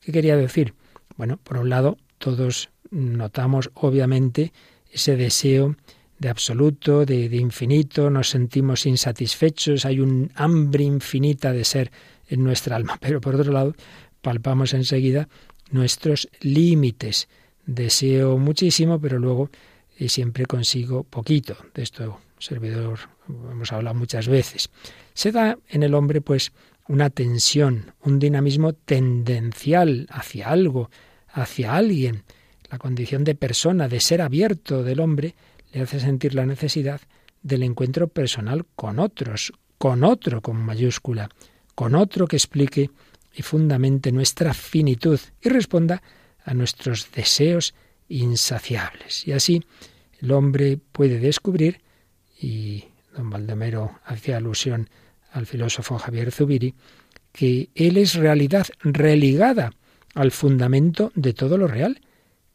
¿Qué 0.00 0.12
quería 0.12 0.36
decir? 0.36 0.74
Bueno, 1.16 1.38
por 1.42 1.58
un 1.58 1.68
lado, 1.68 1.98
todos 2.18 2.70
notamos 2.90 3.70
obviamente 3.74 4.52
ese 4.90 5.16
deseo 5.16 5.76
de 6.18 6.28
absoluto, 6.28 7.04
de, 7.04 7.24
infinito, 7.36 8.10
nos 8.10 8.30
sentimos 8.30 8.86
insatisfechos, 8.86 9.84
hay 9.84 10.00
un 10.00 10.32
hambre 10.34 10.84
infinita 10.84 11.52
de 11.52 11.64
ser 11.64 11.92
en 12.28 12.42
nuestra 12.42 12.76
alma, 12.76 12.96
pero 13.00 13.20
por 13.20 13.36
otro 13.36 13.52
lado, 13.52 13.74
palpamos 14.20 14.74
enseguida 14.74 15.28
nuestros 15.70 16.28
límites. 16.40 17.28
Deseo 17.66 18.38
muchísimo, 18.38 19.00
pero 19.00 19.18
luego 19.18 19.50
y 19.98 20.08
siempre 20.08 20.46
consigo 20.46 21.02
poquito. 21.02 21.56
De 21.74 21.82
esto, 21.82 22.20
servidor, 22.38 23.00
hemos 23.28 23.72
hablado 23.72 23.96
muchas 23.96 24.28
veces. 24.28 24.70
Se 25.12 25.32
da 25.32 25.58
en 25.68 25.82
el 25.82 25.94
hombre, 25.94 26.20
pues, 26.20 26.52
una 26.86 27.10
tensión, 27.10 27.92
un 28.02 28.18
dinamismo 28.18 28.72
tendencial 28.72 30.06
hacia 30.10 30.48
algo, 30.48 30.90
hacia 31.28 31.74
alguien. 31.74 32.22
la 32.70 32.76
condición 32.76 33.24
de 33.24 33.34
persona, 33.34 33.88
de 33.88 33.98
ser 33.98 34.20
abierto 34.20 34.82
del 34.82 35.00
hombre, 35.00 35.34
le 35.72 35.80
hace 35.80 36.00
sentir 36.00 36.34
la 36.34 36.44
necesidad 36.44 37.00
del 37.42 37.62
encuentro 37.62 38.08
personal 38.08 38.66
con 38.76 38.98
otros, 38.98 39.52
con 39.78 40.04
otro 40.04 40.42
con 40.42 40.56
mayúscula, 40.56 41.30
con 41.74 41.94
otro 41.94 42.26
que 42.26 42.36
explique 42.36 42.90
y 43.34 43.42
fundamente 43.42 44.12
nuestra 44.12 44.52
finitud 44.52 45.18
y 45.40 45.48
responda 45.48 46.02
a 46.44 46.52
nuestros 46.52 47.10
deseos 47.12 47.74
insaciables. 48.08 49.26
Y 49.26 49.32
así 49.32 49.64
el 50.20 50.32
hombre 50.32 50.78
puede 50.92 51.18
descubrir, 51.18 51.80
y 52.40 52.84
don 53.16 53.30
Baldomero 53.30 53.98
hacía 54.04 54.36
alusión 54.36 54.88
al 55.32 55.46
filósofo 55.46 55.98
Javier 55.98 56.32
Zubiri, 56.32 56.74
que 57.32 57.70
él 57.74 57.96
es 57.96 58.14
realidad 58.14 58.66
religada 58.80 59.72
al 60.14 60.30
fundamento 60.30 61.12
de 61.14 61.34
todo 61.34 61.58
lo 61.58 61.68
real, 61.68 62.00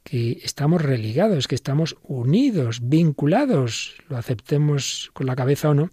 que 0.04 0.42
estamos 0.44 0.82
religados, 0.82 1.48
que 1.48 1.56
estamos 1.56 1.96
unidos, 2.04 2.80
vinculados, 2.84 3.96
lo 4.10 4.18
aceptemos 4.18 5.12
con 5.14 5.28
la 5.28 5.36
cabeza 5.36 5.70
o 5.70 5.74
no, 5.74 5.92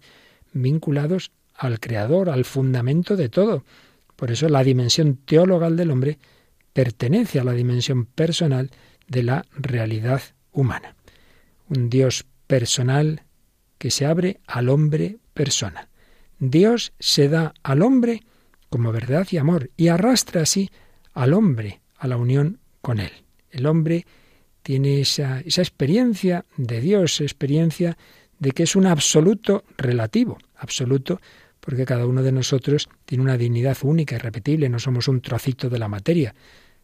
vinculados 0.53 1.31
al 1.55 1.79
Creador, 1.79 2.31
al 2.31 2.45
fundamento 2.45 3.17
de 3.17 3.29
todo. 3.29 3.65
Por 4.17 4.31
eso 4.31 4.49
la 4.49 4.65
dimensión 4.65 5.17
teologal 5.25 5.77
del 5.77 5.91
hombre 5.91 6.19
pertenece 6.73 7.39
a 7.39 7.45
la 7.45 7.53
dimensión 7.53 8.07
personal 8.07 8.71
de 9.11 9.25
la 9.25 9.45
realidad 9.53 10.23
humana. 10.53 10.95
Un 11.69 11.91
Dios 11.91 12.25
personal 12.47 13.25
que 13.77 13.91
se 13.91 14.07
abre 14.07 14.41
al 14.47 14.71
hombre 14.71 15.19
persona. 15.35 15.89
Dios 16.39 16.93
se 16.99 17.29
da 17.29 17.53
al 17.63 17.83
hombre 17.83 18.23
como 18.71 18.93
verdad 18.93 19.27
y 19.31 19.37
amor 19.37 19.71
y 19.77 19.89
arrastra 19.89 20.43
así 20.43 20.71
al 21.13 21.35
hombre 21.35 21.81
a 21.99 22.07
la 22.07 22.17
unión 22.17 22.61
con 22.81 22.99
él. 22.99 23.11
El 23.51 23.67
hombre 23.67 24.07
tiene 24.63 25.01
esa, 25.01 25.41
esa 25.41 25.61
experiencia 25.61 26.47
de 26.57 26.81
Dios, 26.81 27.21
experiencia 27.21 27.99
de 28.39 28.53
que 28.53 28.63
es 28.63 28.77
un 28.77 28.87
absoluto 28.87 29.65
relativo, 29.77 30.39
absoluto 30.57 31.21
porque 31.59 31.85
cada 31.85 32.07
uno 32.07 32.23
de 32.23 32.33
nosotros 32.33 32.89
tiene 33.05 33.25
una 33.25 33.37
dignidad 33.37 33.77
única, 33.83 34.15
y 34.15 34.19
repetible. 34.19 34.69
no 34.69 34.79
somos 34.79 35.09
un 35.09 35.21
trocito 35.21 35.69
de 35.69 35.79
la 35.79 35.89
materia, 35.89 36.35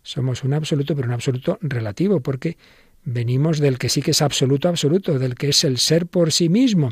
somos 0.07 0.45
un 0.45 0.55
absoluto, 0.55 0.95
pero 0.95 1.09
un 1.09 1.15
absoluto 1.15 1.59
relativo, 1.61 2.21
porque 2.21 2.57
venimos 3.05 3.59
del 3.59 3.79
que 3.79 3.89
sí 3.89 4.03
que 4.03 4.13
es 4.13 4.23
absoluto, 4.23 4.69
absoluto, 4.69 5.19
del 5.19 5.35
que 5.35 5.49
es 5.49 5.65
el 5.65 5.79
ser 5.79 6.07
por 6.07 6.33
sí 6.33 6.49
mismo. 6.49 6.91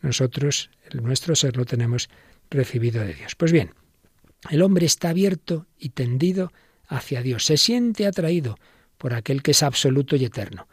Nosotros, 0.00 0.70
el 0.90 1.02
nuestro 1.02 1.34
ser, 1.34 1.56
lo 1.56 1.64
tenemos 1.64 2.08
recibido 2.50 3.02
de 3.04 3.14
Dios. 3.14 3.34
Pues 3.34 3.50
bien, 3.50 3.70
el 4.50 4.62
hombre 4.62 4.86
está 4.86 5.10
abierto 5.10 5.66
y 5.78 5.90
tendido 5.90 6.52
hacia 6.86 7.22
Dios, 7.22 7.44
se 7.44 7.56
siente 7.56 8.06
atraído 8.06 8.58
por 8.98 9.14
aquel 9.14 9.42
que 9.42 9.50
es 9.50 9.62
absoluto 9.62 10.14
y 10.14 10.24
eterno. 10.24 10.68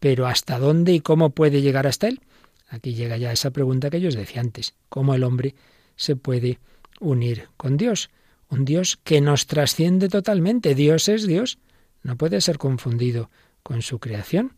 Pero 0.00 0.26
¿hasta 0.26 0.58
dónde 0.58 0.92
y 0.92 1.00
cómo 1.00 1.30
puede 1.30 1.62
llegar 1.62 1.86
hasta 1.86 2.08
él? 2.08 2.20
Aquí 2.68 2.94
llega 2.94 3.16
ya 3.16 3.32
esa 3.32 3.50
pregunta 3.50 3.90
que 3.90 4.00
yo 4.00 4.08
os 4.08 4.14
decía 4.14 4.40
antes, 4.40 4.74
¿cómo 4.88 5.14
el 5.14 5.22
hombre 5.24 5.54
se 5.94 6.16
puede 6.16 6.58
unir 7.00 7.48
con 7.56 7.76
Dios. 7.76 8.08
Un 8.50 8.64
Dios 8.64 8.98
que 9.02 9.20
nos 9.20 9.46
trasciende 9.46 10.08
totalmente. 10.08 10.74
Dios 10.74 11.08
es 11.08 11.26
Dios. 11.26 11.58
No 12.02 12.16
puede 12.16 12.40
ser 12.40 12.58
confundido 12.58 13.30
con 13.62 13.82
su 13.82 13.98
creación. 13.98 14.54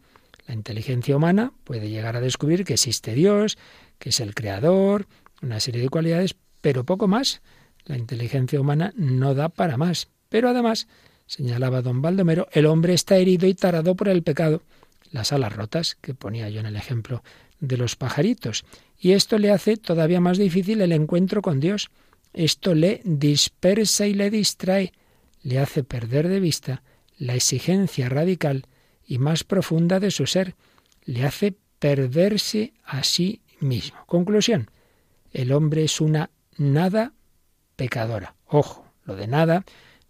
La 0.47 0.55
inteligencia 0.55 1.17
humana 1.17 1.53
puede 1.65 1.91
llegar 1.91 2.17
a 2.17 2.21
descubrir 2.21 2.65
que 2.65 2.75
existe 2.75 3.15
Dios, 3.15 3.59
que 3.99 4.11
es 4.11 4.21
el 4.21 4.35
creador, 4.35 5.07
una 5.43 5.61
serie 5.61 5.83
de 5.83 5.89
cualidades, 5.89 6.37
pero 6.61 6.85
poco 6.85 7.09
más. 7.09 7.43
La 7.85 7.97
inteligencia 7.97 8.61
humana 8.61 8.93
no 8.97 9.35
da 9.35 9.49
para 9.49 9.77
más. 9.77 10.09
Pero 10.29 10.49
además, 10.49 10.87
señalaba 11.27 11.83
don 11.83 12.03
Baldomero, 12.03 12.49
el 12.53 12.67
hombre 12.67 12.95
está 12.95 13.17
herido 13.17 13.47
y 13.47 13.55
tarado 13.55 13.97
por 13.97 14.09
el 14.09 14.23
pecado. 14.23 14.63
Las 15.11 15.33
alas 15.33 15.55
rotas, 15.55 15.97
que 16.01 16.15
ponía 16.15 16.49
yo 16.51 16.61
en 16.61 16.67
el 16.67 16.77
ejemplo 16.77 17.23
de 17.59 17.77
los 17.77 17.97
pajaritos. 17.97 18.65
Y 18.99 19.13
esto 19.13 19.39
le 19.39 19.51
hace 19.51 19.77
todavía 19.77 20.21
más 20.21 20.39
difícil 20.39 20.81
el 20.81 20.93
encuentro 20.93 21.43
con 21.43 21.59
Dios. 21.59 21.91
Esto 22.33 22.75
le 22.75 23.01
dispersa 23.05 24.07
y 24.07 24.15
le 24.15 24.31
distrae, 24.31 24.93
le 25.43 25.59
hace 25.59 25.83
perder 25.83 26.29
de 26.29 26.41
vista 26.41 26.83
la 27.19 27.35
exigencia 27.35 28.09
radical 28.09 28.67
y 29.05 29.19
más 29.19 29.45
profunda 29.45 30.01
de 30.01 30.11
su 30.11 30.27
ser, 30.27 30.55
le 31.05 31.25
hace 31.25 31.57
perderse 31.79 32.73
a 32.85 33.03
sí 33.03 33.43
mismo. 33.59 33.99
Conclusión, 34.07 34.71
el 35.33 35.53
hombre 35.53 35.85
es 35.85 36.01
una 36.01 36.31
nada 36.57 37.15
pecadora. 37.77 38.35
Ojo, 38.47 38.85
lo 39.05 39.17
de 39.17 39.27
nada 39.27 39.65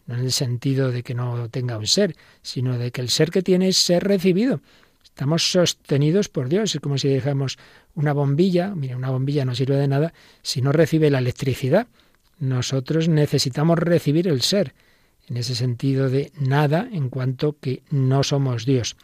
no 0.07 0.17
en 0.17 0.25
el 0.25 0.33
sentido 0.33 0.91
de 0.91 1.05
que 1.05 1.15
no 1.15 1.49
tenga 1.50 1.79
un 1.79 1.87
ser, 1.87 2.17
sino 2.43 2.79
de 2.79 2.91
que 2.91 3.00
el 3.00 3.11
ser 3.11 3.31
que 3.31 3.43
tiene 3.43 3.69
es 3.69 3.77
ser 3.77 4.03
recibido. 4.03 4.61
Estamos 5.05 5.50
sostenidos 5.53 6.29
por 6.29 6.49
Dios. 6.49 6.75
Es 6.75 6.81
como 6.81 6.99
si 6.99 7.09
dejamos 7.09 7.59
una 7.95 8.12
bombilla. 8.12 8.75
Mira, 8.75 8.97
una 8.97 9.11
bombilla 9.11 9.45
no 9.45 9.55
sirve 9.55 9.77
de 9.77 9.87
nada 9.87 10.12
si 10.43 10.62
no 10.62 10.73
recibe 10.73 11.11
la 11.11 11.19
electricidad. 11.19 11.87
Nosotros 12.40 13.09
necesitamos 13.09 13.78
recibir 13.78 14.26
el 14.26 14.40
ser. 14.40 14.75
En 15.28 15.37
ese 15.37 15.54
sentido 15.54 16.09
de 16.09 16.32
nada 16.40 16.88
en 16.90 17.11
cuanto 17.11 17.56
que 17.61 17.82
no 17.90 18.25
somos 18.25 18.64
Dios. 18.64 18.97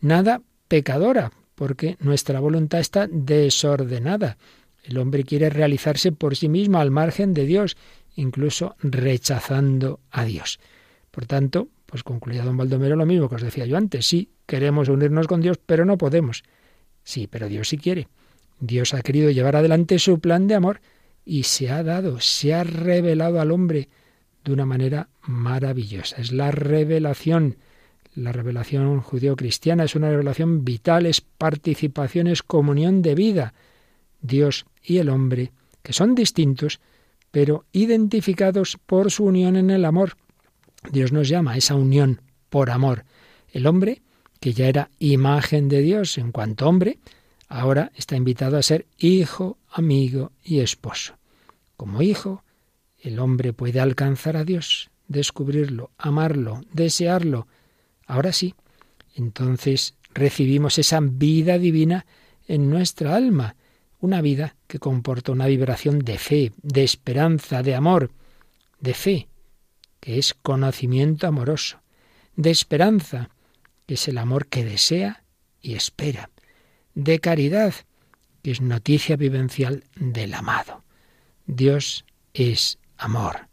Nada 0.00 0.40
pecadora, 0.66 1.30
porque 1.54 1.96
nuestra 2.00 2.40
voluntad 2.40 2.80
está 2.80 3.06
desordenada. 3.06 4.38
El 4.82 4.96
hombre 4.96 5.22
quiere 5.22 5.50
realizarse 5.50 6.12
por 6.12 6.34
sí 6.34 6.48
mismo 6.48 6.80
al 6.80 6.90
margen 6.90 7.34
de 7.34 7.44
Dios, 7.44 7.76
incluso 8.16 8.74
rechazando 8.80 10.00
a 10.10 10.24
Dios. 10.24 10.58
Por 11.10 11.26
tanto, 11.26 11.68
pues 11.84 12.02
concluía 12.02 12.42
don 12.42 12.56
Baldomero 12.56 12.96
lo 12.96 13.06
mismo 13.06 13.28
que 13.28 13.34
os 13.34 13.42
decía 13.42 13.66
yo 13.66 13.76
antes. 13.76 14.06
Sí, 14.06 14.30
queremos 14.46 14.88
unirnos 14.88 15.26
con 15.26 15.42
Dios, 15.42 15.58
pero 15.64 15.84
no 15.84 15.98
podemos. 15.98 16.42
Sí, 17.04 17.26
pero 17.26 17.48
Dios 17.48 17.68
sí 17.68 17.76
quiere. 17.76 18.08
Dios 18.60 18.94
ha 18.94 19.02
querido 19.02 19.30
llevar 19.30 19.56
adelante 19.56 19.98
su 19.98 20.20
plan 20.20 20.46
de 20.46 20.54
amor 20.54 20.80
y 21.28 21.42
se 21.42 21.70
ha 21.70 21.82
dado, 21.82 22.20
se 22.20 22.54
ha 22.54 22.64
revelado 22.64 23.38
al 23.38 23.50
hombre 23.50 23.90
de 24.44 24.52
una 24.54 24.64
manera 24.64 25.10
maravillosa. 25.20 26.16
Es 26.16 26.32
la 26.32 26.50
revelación. 26.50 27.58
La 28.14 28.32
revelación 28.32 29.02
judío-cristiana 29.02 29.84
es 29.84 29.94
una 29.94 30.08
revelación 30.08 30.64
vital, 30.64 31.04
es 31.04 31.20
participación, 31.20 32.28
es 32.28 32.42
comunión 32.42 33.02
de 33.02 33.14
vida. 33.14 33.52
Dios 34.22 34.64
y 34.82 34.96
el 34.96 35.10
hombre, 35.10 35.52
que 35.82 35.92
son 35.92 36.14
distintos, 36.14 36.80
pero 37.30 37.66
identificados 37.72 38.78
por 38.86 39.10
su 39.10 39.24
unión 39.24 39.56
en 39.56 39.68
el 39.68 39.84
amor. 39.84 40.16
Dios 40.90 41.12
nos 41.12 41.28
llama 41.28 41.52
a 41.52 41.56
esa 41.58 41.74
unión 41.74 42.22
por 42.48 42.70
amor. 42.70 43.04
El 43.52 43.66
hombre, 43.66 44.00
que 44.40 44.54
ya 44.54 44.66
era 44.66 44.90
imagen 44.98 45.68
de 45.68 45.82
Dios 45.82 46.16
en 46.16 46.32
cuanto 46.32 46.66
hombre, 46.66 46.98
ahora 47.48 47.92
está 47.94 48.16
invitado 48.16 48.56
a 48.56 48.62
ser 48.62 48.86
hijo, 48.96 49.58
amigo 49.70 50.32
y 50.42 50.60
esposo. 50.60 51.17
Como 51.78 52.02
hijo, 52.02 52.42
el 52.98 53.20
hombre 53.20 53.52
puede 53.52 53.78
alcanzar 53.78 54.36
a 54.36 54.42
Dios, 54.42 54.90
descubrirlo, 55.06 55.92
amarlo, 55.96 56.60
desearlo. 56.72 57.46
Ahora 58.04 58.32
sí, 58.32 58.56
entonces 59.14 59.94
recibimos 60.12 60.80
esa 60.80 60.98
vida 61.00 61.56
divina 61.56 62.04
en 62.48 62.68
nuestra 62.68 63.14
alma, 63.14 63.54
una 64.00 64.20
vida 64.20 64.56
que 64.66 64.80
comporta 64.80 65.30
una 65.30 65.46
vibración 65.46 66.00
de 66.00 66.18
fe, 66.18 66.52
de 66.62 66.82
esperanza, 66.82 67.62
de 67.62 67.76
amor, 67.76 68.10
de 68.80 68.94
fe, 68.94 69.28
que 70.00 70.18
es 70.18 70.34
conocimiento 70.34 71.28
amoroso, 71.28 71.80
de 72.34 72.50
esperanza, 72.50 73.30
que 73.86 73.94
es 73.94 74.08
el 74.08 74.18
amor 74.18 74.48
que 74.48 74.64
desea 74.64 75.22
y 75.62 75.74
espera, 75.74 76.28
de 76.96 77.20
caridad, 77.20 77.72
que 78.42 78.50
es 78.50 78.60
noticia 78.60 79.14
vivencial 79.14 79.84
del 79.94 80.34
amado. 80.34 80.82
Dios 81.48 82.04
es 82.34 82.78
amor, 82.98 83.48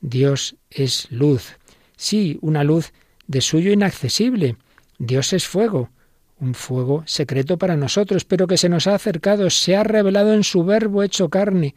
Dios 0.00 0.54
es 0.70 1.10
luz, 1.10 1.58
sí, 1.96 2.38
una 2.40 2.62
luz 2.62 2.92
de 3.26 3.40
suyo 3.40 3.72
inaccesible, 3.72 4.56
Dios 4.98 5.32
es 5.32 5.46
fuego, 5.46 5.90
un 6.38 6.54
fuego 6.54 7.02
secreto 7.04 7.58
para 7.58 7.76
nosotros, 7.76 8.24
pero 8.24 8.46
que 8.46 8.56
se 8.56 8.68
nos 8.68 8.86
ha 8.86 8.94
acercado, 8.94 9.50
se 9.50 9.76
ha 9.76 9.82
revelado 9.82 10.32
en 10.32 10.44
su 10.44 10.64
verbo 10.64 11.02
hecho 11.02 11.28
carne, 11.28 11.74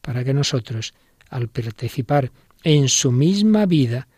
para 0.00 0.24
que 0.24 0.34
nosotros, 0.34 0.94
al 1.30 1.48
participar 1.48 2.32
en 2.64 2.88
su 2.88 3.12
misma 3.12 3.66
vida, 3.66 4.08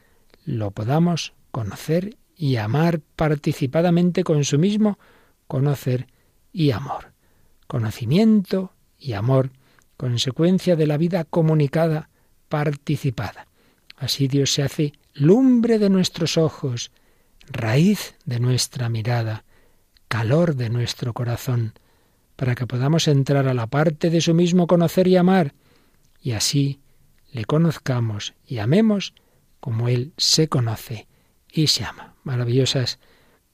lo 0.47 0.71
podamos 0.71 1.35
conocer 1.51 2.17
y 2.37 2.57
amar 2.57 3.01
participadamente 3.17 4.25
con 4.25 4.45
su 4.45 4.59
mismo 4.59 4.99
conocer 5.47 6.07
y 6.53 6.71
amor. 6.71 7.13
Conocimiento 7.67 8.73
y 8.99 9.13
amor, 9.13 9.51
consecuencia 9.97 10.77
de 10.77 10.87
la 10.87 10.97
vida 10.97 11.25
comunicada, 11.25 12.11
participada. 12.49 13.47
Así 13.97 14.29
Dios 14.29 14.53
se 14.53 14.63
hace 14.63 14.93
lumbre 15.15 15.79
de 15.79 15.91
nuestros 15.91 16.37
ojos, 16.37 16.91
raíz 17.49 18.15
de 18.25 18.41
nuestra 18.41 18.89
mirada, 18.89 19.45
calor 20.09 20.57
de 20.57 20.71
nuestro 20.71 21.15
corazón, 21.15 21.75
para 22.37 22.55
que 22.55 22.67
podamos 22.67 23.09
entrar 23.09 23.49
a 23.49 23.55
la 23.55 23.67
parte 23.67 24.11
de 24.11 24.21
su 24.21 24.35
mismo 24.35 24.67
conocer 24.67 25.09
y 25.09 25.17
amar, 25.17 25.55
y 26.21 26.33
así 26.33 26.81
le 27.33 27.45
conozcamos 27.45 28.35
y 28.47 28.59
amemos 28.59 29.15
como 29.61 29.89
Él 29.89 30.13
se 30.17 30.49
conoce 30.49 31.07
y 31.51 31.69
se 31.69 31.85
ama. 31.85 32.15
Maravillosas 32.25 32.99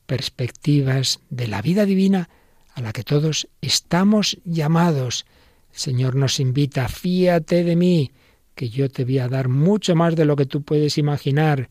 perspectivas 0.06 1.20
de 1.30 1.49
la 1.49 1.62
vida 1.62 1.87
divina 1.87 2.28
a 2.75 2.80
la 2.80 2.92
que 2.92 3.04
todos 3.04 3.49
estamos 3.61 4.38
llamados. 4.44 5.26
El 5.72 5.78
Señor 5.78 6.14
nos 6.14 6.38
invita, 6.40 6.88
fíate 6.88 7.64
de 7.64 7.76
mí, 7.76 8.12
que 8.54 8.68
yo 8.68 8.90
te 8.90 9.04
voy 9.04 9.18
a 9.18 9.28
dar 9.28 9.48
mucho 9.48 9.94
más 9.94 10.14
de 10.14 10.24
lo 10.24 10.36
que 10.36 10.46
tú 10.46 10.62
puedes 10.62 10.98
imaginar. 10.98 11.70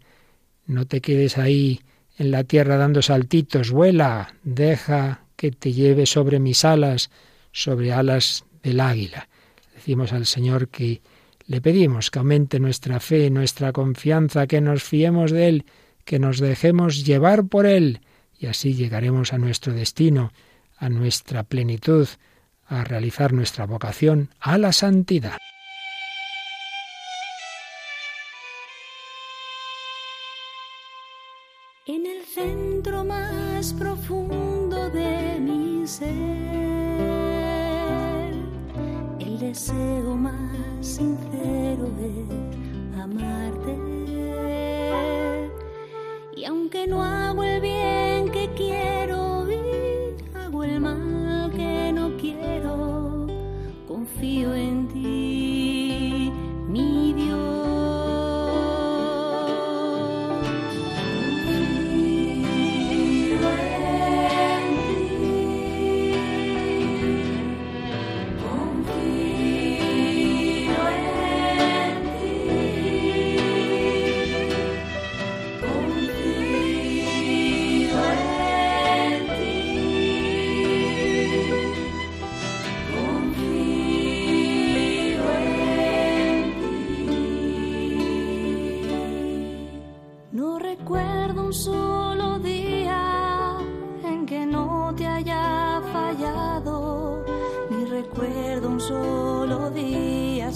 No 0.65 0.86
te 0.88 1.01
quedes 1.01 1.38
ahí 1.38 1.81
en 2.17 2.31
la 2.31 2.43
tierra 2.43 2.77
dando 2.77 3.01
saltitos, 3.01 3.72
vuela, 3.72 4.36
deja 4.43 5.25
que 5.36 5.51
te 5.51 5.74
lleve 5.74 6.05
sobre 6.05 6.39
mis 6.39 6.65
alas, 6.65 7.10
sobre 7.51 7.93
alas 7.93 8.46
del 8.63 8.79
águila. 8.79 9.27
Decimos 9.74 10.13
al 10.13 10.25
Señor 10.25 10.67
que 10.67 11.01
le 11.48 11.62
pedimos 11.62 12.12
que 12.12 12.20
aumente 12.20 12.60
nuestra 12.60 13.00
fe, 13.00 13.29
nuestra 13.29 13.72
confianza, 13.72 14.48
que 14.48 14.62
nos 14.62 14.84
fiemos 14.84 15.31
de 15.31 15.48
Él, 15.48 15.65
que 16.05 16.20
nos 16.20 16.39
dejemos 16.39 17.05
llevar 17.05 17.46
por 17.46 17.65
Él, 17.65 18.01
y 18.38 18.48
así 18.48 18.74
llegaremos 18.74 19.34
a 19.34 19.38
nuestro 19.38 19.74
destino, 19.74 20.31
a 20.77 20.89
nuestra 20.89 21.43
plenitud, 21.43 22.08
a 22.72 22.84
realizar 22.84 23.34
nuestra 23.34 23.66
vocación 23.66 24.30
a 24.40 24.58
la 24.58 24.72
santidad. 24.72 25.38
En 31.86 32.06
el 32.06 32.24
centro 32.24 33.04
más 33.04 33.74
profundo 33.74 34.90
de 34.90 35.40
mi 35.40 35.86
ser, 35.86 36.08
el 39.20 39.40
deseo 39.40 40.16
más 40.16 40.86
sincero 40.86 41.90
es 42.00 43.00
amarte. 43.00 43.75
Y 46.38 46.46
aunque 46.46 46.88
no 46.88 47.04
hago 47.04 47.44
el 47.44 47.60
bien 47.60 47.71
confío 54.42 54.56
en 54.56 54.81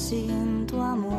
sin 0.06 0.68
tu 0.68 0.80
amor. 0.80 1.16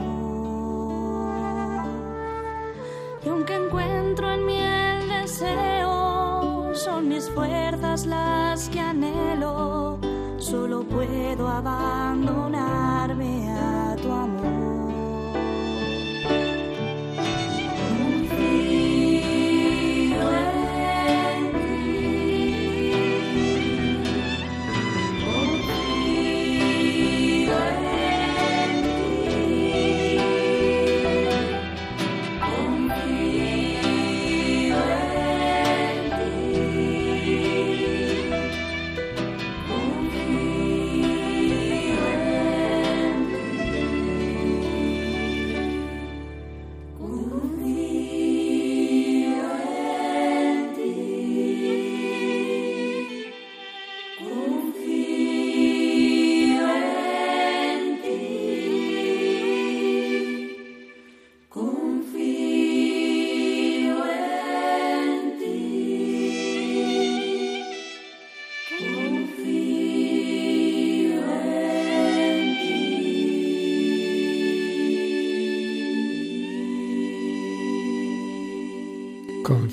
Y 3.25 3.29
aunque 3.29 3.55
encuentro 3.57 4.31
en 4.31 4.46
mí 4.46 4.59
el 4.61 5.09
deseo, 5.09 6.72
son 6.75 7.09
mis 7.09 7.29
fuerzas 7.31 8.07
las 8.07 8.68
que 8.68 8.79
anhelo, 8.79 9.99
solo 10.38 10.85
puedo 10.85 11.49
abandonarme 11.49 12.55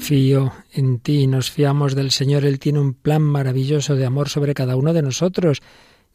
Confío 0.03 0.51
en 0.73 0.99
ti, 0.99 1.27
nos 1.27 1.49
fiamos 1.49 1.95
del 1.95 2.11
Señor, 2.11 2.43
Él 2.43 2.59
tiene 2.59 2.81
un 2.81 2.93
plan 2.93 3.21
maravilloso 3.21 3.95
de 3.95 4.05
amor 4.05 4.27
sobre 4.27 4.53
cada 4.53 4.75
uno 4.75 4.91
de 4.91 5.01
nosotros, 5.01 5.61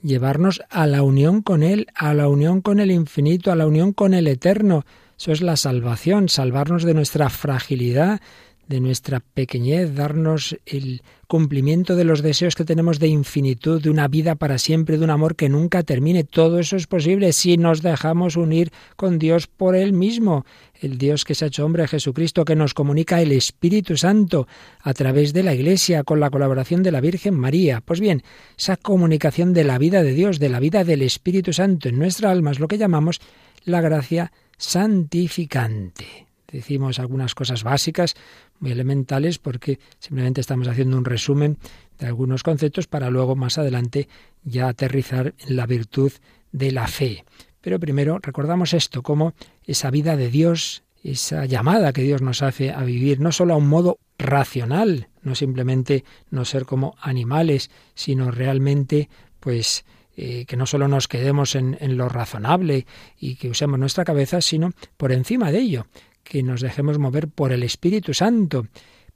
llevarnos 0.03 0.61
a 0.69 0.87
la 0.87 1.03
unión 1.03 1.41
con 1.41 1.63
Él, 1.63 1.87
a 1.95 2.13
la 2.13 2.29
unión 2.29 2.61
con 2.61 2.81
el 2.81 2.91
infinito, 2.91 3.51
a 3.51 3.57
la 3.57 3.67
unión 3.67 3.95
con 3.95 4.13
el 4.13 4.27
eterno. 4.27 4.85
Eso 5.19 5.33
es 5.33 5.41
la 5.41 5.57
salvación, 5.57 6.29
salvarnos 6.29 6.83
de 6.83 6.93
nuestra 6.93 7.31
fragilidad, 7.31 8.21
de 8.69 8.81
nuestra 8.81 9.21
pequeñez, 9.21 9.95
darnos 9.95 10.57
el 10.67 11.03
cumplimiento 11.27 11.97
de 11.97 12.05
los 12.05 12.23
deseos 12.23 12.55
que 12.55 12.65
tenemos 12.65 12.99
de 12.99 13.09
infinitud, 13.09 13.83
de 13.83 13.91
una 13.91 14.09
vida 14.09 14.35
para 14.35 14.59
siempre, 14.59 14.99
de 14.99 15.05
un 15.05 15.11
amor 15.11 15.37
que 15.37 15.49
nunca 15.49 15.83
termine. 15.83 16.25
Todo 16.25 16.59
eso 16.59 16.77
es 16.77 16.87
posible 16.87 17.33
si 17.33 17.57
nos 17.57 17.83
dejamos 17.83 18.37
unir 18.37 18.71
con 18.97 19.19
Dios 19.19 19.47
por 19.47 19.75
Él 19.75 19.93
mismo, 19.93 20.45
el 20.81 20.99
Dios 20.99 21.25
que 21.25 21.35
se 21.35 21.45
ha 21.45 21.49
hecho 21.49 21.65
hombre, 21.65 21.89
Jesucristo, 21.89 22.45
que 22.45 22.57
nos 22.57 22.75
comunica 22.75 23.21
el 23.21 23.33
Espíritu 23.33 23.97
Santo 23.97 24.47
a 24.81 24.95
través 24.95 25.33
de 25.33 25.43
la 25.43 25.55
Iglesia, 25.55 26.05
con 26.05 26.21
la 26.21 26.31
colaboración 26.31 26.83
de 26.83 26.93
la 26.93 27.01
Virgen 27.01 27.35
María. 27.35 27.81
Pues 27.81 28.01
bien, 28.01 28.23
esa 28.57 28.77
comunicación 28.77 29.55
de 29.55 29.65
la 29.65 29.79
vida 29.79 30.03
de 30.03 30.13
Dios, 30.13 30.39
de 30.39 30.51
la 30.51 30.61
vida 30.61 30.85
del 30.85 31.03
Espíritu 31.03 31.53
Santo 31.53 31.89
en 31.89 31.99
nuestra 31.99 32.31
alma 32.31 32.51
es 32.51 32.61
lo 32.61 32.69
que 32.69 32.79
llamamos 32.79 33.21
la 33.65 33.81
gracia 33.81 34.31
santificante. 34.59 36.28
Decimos 36.51 36.99
algunas 36.99 37.35
cosas 37.35 37.63
básicas, 37.63 38.15
muy 38.59 38.73
elementales, 38.73 39.39
porque 39.39 39.79
simplemente 39.99 40.41
estamos 40.41 40.67
haciendo 40.67 40.97
un 40.97 41.05
resumen 41.05 41.59
de 41.99 42.07
algunos 42.07 42.43
conceptos 42.43 42.87
para 42.87 43.11
luego 43.11 43.37
más 43.37 43.59
adelante 43.59 44.09
ya 44.45 44.69
aterrizar 44.69 45.35
en 45.39 45.57
la 45.57 45.67
virtud 45.67 46.13
de 46.53 46.73
la 46.73 46.87
fe. 46.87 47.25
Pero 47.61 47.79
primero 47.79 48.19
recordamos 48.23 48.73
esto, 48.73 49.03
como 49.03 49.35
esa 49.65 49.91
vida 49.91 50.17
de 50.17 50.31
Dios, 50.31 50.85
esa 51.03 51.45
llamada 51.45 51.93
que 51.93 52.03
Dios 52.03 52.23
nos 52.23 52.43
hace 52.43 52.73
a 52.73 52.83
vivir, 52.83 53.21
no 53.21 53.31
solo 53.31 53.55
a 53.55 53.59
un 53.59 53.69
modo 53.69 53.99
racional, 54.17 55.09
no 55.23 55.35
simplemente 55.35 56.05
no 56.31 56.47
ser 56.47 56.65
como 56.65 56.97
animales, 57.01 57.71
sino 57.95 58.31
realmente, 58.31 59.11
pues, 59.39 59.85
eh, 60.17 60.47
que 60.47 60.57
no 60.57 60.67
solo 60.67 60.89
nos 60.89 61.09
quedemos 61.09 61.55
en, 61.55 61.77
en 61.81 61.97
lo 61.97 62.09
razonable 62.09 62.87
y 63.19 63.37
que 63.37 63.51
usemos 63.51 63.79
nuestra 63.79 64.05
cabeza, 64.05 64.41
sino 64.41 64.73
por 64.97 65.13
encima 65.13 65.53
de 65.53 65.59
ello, 65.59 65.87
que 66.29 66.43
nos 66.43 66.61
dejemos 66.61 66.99
mover 66.99 67.29
por 67.29 67.53
el 67.53 67.63
Espíritu 67.63 68.13
Santo. 68.13 68.67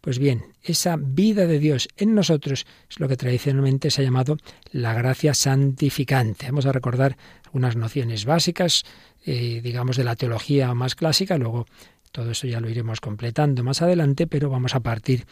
Pues 0.00 0.18
bien, 0.18 0.46
esa 0.62 0.96
vida 0.98 1.46
de 1.46 1.60
Dios 1.60 1.88
en 1.96 2.14
nosotros 2.14 2.66
es 2.90 2.98
lo 2.98 3.06
que 3.06 3.16
tradicionalmente 3.16 3.90
se 3.90 4.00
ha 4.00 4.04
llamado 4.04 4.36
la 4.72 4.94
gracia 4.94 5.34
santificante. 5.34 6.46
Vamos 6.46 6.66
a 6.66 6.72
recordar 6.72 7.16
algunas 7.44 7.76
nociones 7.76 8.24
básicas, 8.24 8.82
eh, 9.24 9.60
digamos, 9.62 9.96
de 9.96 10.04
la 10.04 10.16
teología 10.16 10.74
más 10.74 10.96
clásica, 10.96 11.38
luego 11.38 11.66
todo 12.10 12.32
eso 12.32 12.46
ya 12.46 12.60
lo 12.60 12.68
iremos 12.68 13.00
completando 13.00 13.62
más 13.62 13.80
adelante, 13.80 14.26
pero 14.26 14.50
vamos 14.50 14.74
a 14.74 14.80
partir 14.80 15.26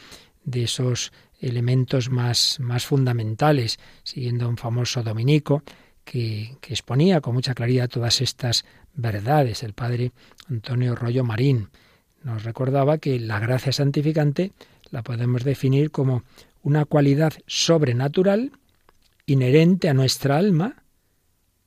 de 0.45 0.65
esos 0.65 1.13
elementos 1.41 2.11
más, 2.11 2.59
más 2.61 2.87
fundamentales, 2.87 3.79
siguiendo 4.05 4.45
a 4.47 4.49
un 4.49 4.57
famoso 4.57 5.03
dominico 5.03 5.65
que, 6.05 6.57
que 6.61 6.75
exponía 6.75 7.21
con 7.21 7.35
mucha 7.35 7.55
claridad 7.55 7.89
todas 7.89 8.21
estas 8.21 8.65
verdades, 8.95 9.63
el 9.63 9.73
padre 9.73 10.13
Antonio 10.49 10.95
Rollo 10.95 11.25
Marín. 11.25 11.69
Nos 12.23 12.45
recordaba 12.45 12.99
que 12.99 13.19
la 13.19 13.39
gracia 13.39 13.73
santificante 13.73 14.53
la 14.91 15.03
podemos 15.03 15.45
definir 15.45 15.91
como 15.91 16.23
una 16.63 16.85
cualidad 16.85 17.33
sobrenatural 17.47 18.53
inherente 19.27 19.89
a 19.89 19.95
nuestra 19.95 20.37
alma 20.37 20.83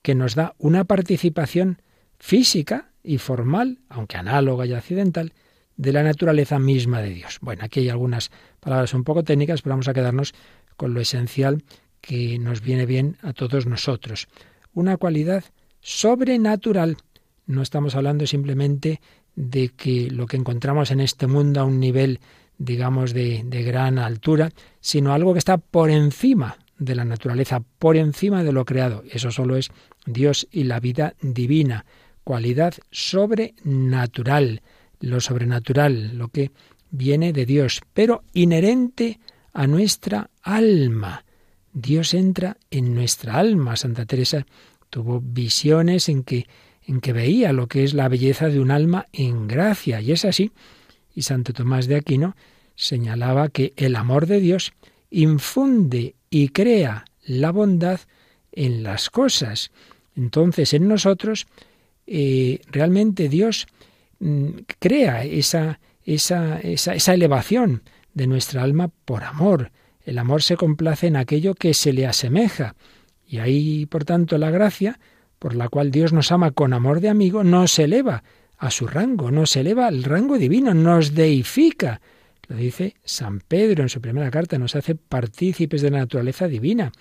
que 0.02 0.16
nos 0.16 0.36
da 0.36 0.54
una 0.58 0.84
participación 0.84 1.82
física 2.20 2.90
y 3.04 3.18
formal, 3.18 3.80
aunque 3.90 4.18
análoga 4.18 4.66
y 4.66 4.74
accidental, 4.74 5.34
de 5.76 5.92
la 5.92 6.04
naturaleza 6.04 6.60
misma 6.60 7.02
de 7.02 7.10
Dios. 7.10 7.40
Bueno, 7.42 7.64
aquí 7.66 7.80
hay 7.82 7.90
algunas 7.90 8.32
palabras 8.60 8.94
un 8.94 9.04
poco 9.04 9.24
técnicas, 9.24 9.62
pero 9.62 9.74
vamos 9.74 9.88
a 9.88 9.94
quedarnos 9.94 10.34
con 10.78 10.94
lo 10.94 11.02
esencial 11.02 11.64
que 12.02 12.38
nos 12.38 12.62
viene 12.62 12.86
bien 12.86 13.18
a 13.22 13.34
todos 13.34 13.66
nosotros. 13.66 14.28
Una 14.74 14.98
cualidad 14.98 15.44
sobrenatural. 15.80 16.98
No 17.46 17.62
estamos 17.62 17.96
hablando 17.96 18.26
simplemente 18.28 19.02
de 19.36 19.70
que 19.70 20.10
lo 20.10 20.28
que 20.28 20.38
encontramos 20.38 20.92
en 20.92 21.00
este 21.00 21.28
mundo 21.28 21.62
a 21.62 21.66
un 21.66 21.80
nivel, 21.80 22.20
digamos, 22.58 23.14
de, 23.14 23.44
de 23.46 23.64
gran 23.64 24.00
altura, 24.00 24.52
sino 24.80 25.14
algo 25.14 25.34
que 25.34 25.40
está 25.40 25.58
por 25.58 25.90
encima 25.90 26.58
de 26.78 26.96
la 26.96 27.06
naturaleza, 27.06 27.62
por 27.80 27.98
encima 27.98 28.44
de 28.44 28.52
lo 28.52 28.66
creado. 28.66 29.04
Eso 29.10 29.32
solo 29.32 29.56
es 29.58 29.72
Dios 30.06 30.48
y 30.52 30.64
la 30.64 30.80
vida 30.80 31.16
divina, 31.22 31.86
cualidad 32.24 32.74
sobrenatural, 32.92 34.62
lo 35.00 35.20
sobrenatural, 35.20 36.18
lo 36.18 36.30
que 36.30 36.52
viene 36.92 37.34
de 37.34 37.46
Dios, 37.46 37.82
pero 37.94 38.24
inherente 38.34 39.20
a 39.54 39.68
nuestra 39.68 40.30
alma. 40.42 41.26
Dios 41.74 42.14
entra 42.14 42.58
en 42.70 42.94
nuestra 42.94 43.36
alma. 43.36 43.76
Santa 43.76 44.06
Teresa 44.06 44.46
tuvo 44.90 45.20
visiones 45.22 46.08
en 46.08 46.24
que 46.24 46.48
en 46.86 47.02
que 47.02 47.14
veía 47.14 47.54
lo 47.54 47.68
que 47.68 47.84
es 47.84 47.94
la 47.94 48.10
belleza 48.10 48.50
de 48.50 48.60
un 48.60 48.72
alma 48.72 49.08
en 49.14 49.48
gracia, 49.48 50.02
y 50.02 50.12
es 50.12 50.26
así. 50.26 50.52
Y 51.16 51.24
Santo 51.24 51.54
Tomás 51.54 51.88
de 51.88 51.96
Aquino 51.96 52.36
señalaba 52.76 53.50
que 53.50 53.74
el 53.78 53.96
amor 53.96 54.26
de 54.28 54.40
Dios 54.40 54.74
infunde 55.10 56.16
y 56.30 56.50
crea 56.50 57.06
la 57.26 57.52
bondad 57.52 58.00
en 58.52 58.84
las 58.84 59.10
cosas. 59.10 59.72
Entonces, 60.16 60.74
en 60.74 60.88
nosotros, 60.88 61.48
eh, 62.08 62.60
realmente 62.68 63.30
Dios 63.30 63.68
mm, 64.20 64.50
crea 64.80 65.24
esa, 65.24 65.80
esa, 66.04 66.60
esa, 66.60 66.96
esa 66.96 67.14
elevación 67.14 67.84
de 68.14 68.28
nuestra 68.28 68.64
alma 68.64 68.90
por 69.06 69.24
amor. 69.24 69.72
El 70.06 70.18
amor 70.18 70.44
se 70.44 70.58
complace 70.58 71.08
en 71.08 71.16
aquello 71.16 71.56
que 71.56 71.74
se 71.74 71.94
le 71.94 72.06
asemeja. 72.06 72.76
Y 73.28 73.40
ahí, 73.40 73.86
por 73.86 74.04
tanto, 74.04 74.38
la 74.38 74.52
gracia, 74.52 75.00
por 75.44 75.56
la 75.56 75.68
cual 75.68 75.92
Dios 75.92 76.14
nos 76.14 76.32
ama 76.32 76.52
con 76.52 76.72
amor 76.72 77.02
de 77.02 77.10
amigo, 77.10 77.44
nos 77.44 77.78
eleva 77.78 78.24
a 78.58 78.72
su 78.72 78.88
rango, 78.88 79.30
nos 79.30 79.58
eleva 79.58 79.88
al 79.88 80.06
rango 80.06 80.38
divino, 80.38 80.74
nos 80.74 81.16
deifica, 81.16 82.00
lo 82.48 82.56
dice 82.56 82.96
San 83.04 83.42
Pedro 83.42 83.84
en 83.84 83.90
su 83.90 84.00
primera 84.00 84.32
carta, 84.32 84.58
nos 84.58 84.78
hace 84.78 84.96
partícipes 84.96 85.82
de 85.82 85.92
la 85.92 85.98
naturaleza 85.98 86.48
divina. 86.48 86.94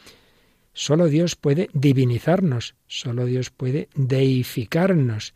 Solo 0.72 1.06
Dios 1.06 1.36
puede 1.36 1.70
divinizarnos, 1.72 2.74
solo 2.88 3.26
Dios 3.26 3.50
puede 3.50 3.88
deificarnos. 3.94 5.34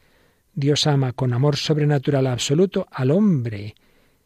Dios 0.55 0.89
ama 0.89 1.13
con 1.13 1.33
amor 1.33 1.55
sobrenatural 1.55 2.27
absoluto 2.27 2.89
al 2.91 3.13
hombre, 3.13 3.77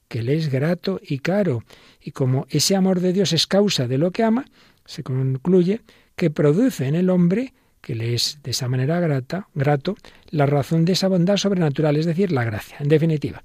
que 0.09 0.23
le 0.23 0.37
es 0.37 0.49
grato 0.49 1.03
y 1.07 1.19
caro, 1.19 1.65
y 2.01 2.13
como 2.13 2.47
ese 2.49 2.77
amor 2.77 3.01
de 3.01 3.13
Dios 3.13 3.35
es 3.35 3.47
causa 3.47 3.87
de 3.87 3.99
lo 3.99 4.11
que 4.11 4.23
ama, 4.23 4.47
se 4.87 5.03
concluye 5.03 5.83
que 6.17 6.31
produce 6.31 6.87
en 6.87 6.95
el 6.95 7.11
hombre, 7.11 7.53
que 7.81 7.95
le 7.95 8.15
es 8.15 8.39
de 8.43 8.51
esa 8.51 8.69
manera 8.69 9.01
grata, 9.01 9.49
grato, 9.55 9.97
la 10.31 10.47
razón 10.47 10.85
de 10.85 10.93
esa 10.93 11.09
bondad 11.09 11.37
sobrenatural, 11.37 11.97
es 11.97 12.07
decir, 12.07 12.33
la 12.33 12.45
gracia. 12.45 12.77
En 12.81 12.89
definitiva, 12.89 13.43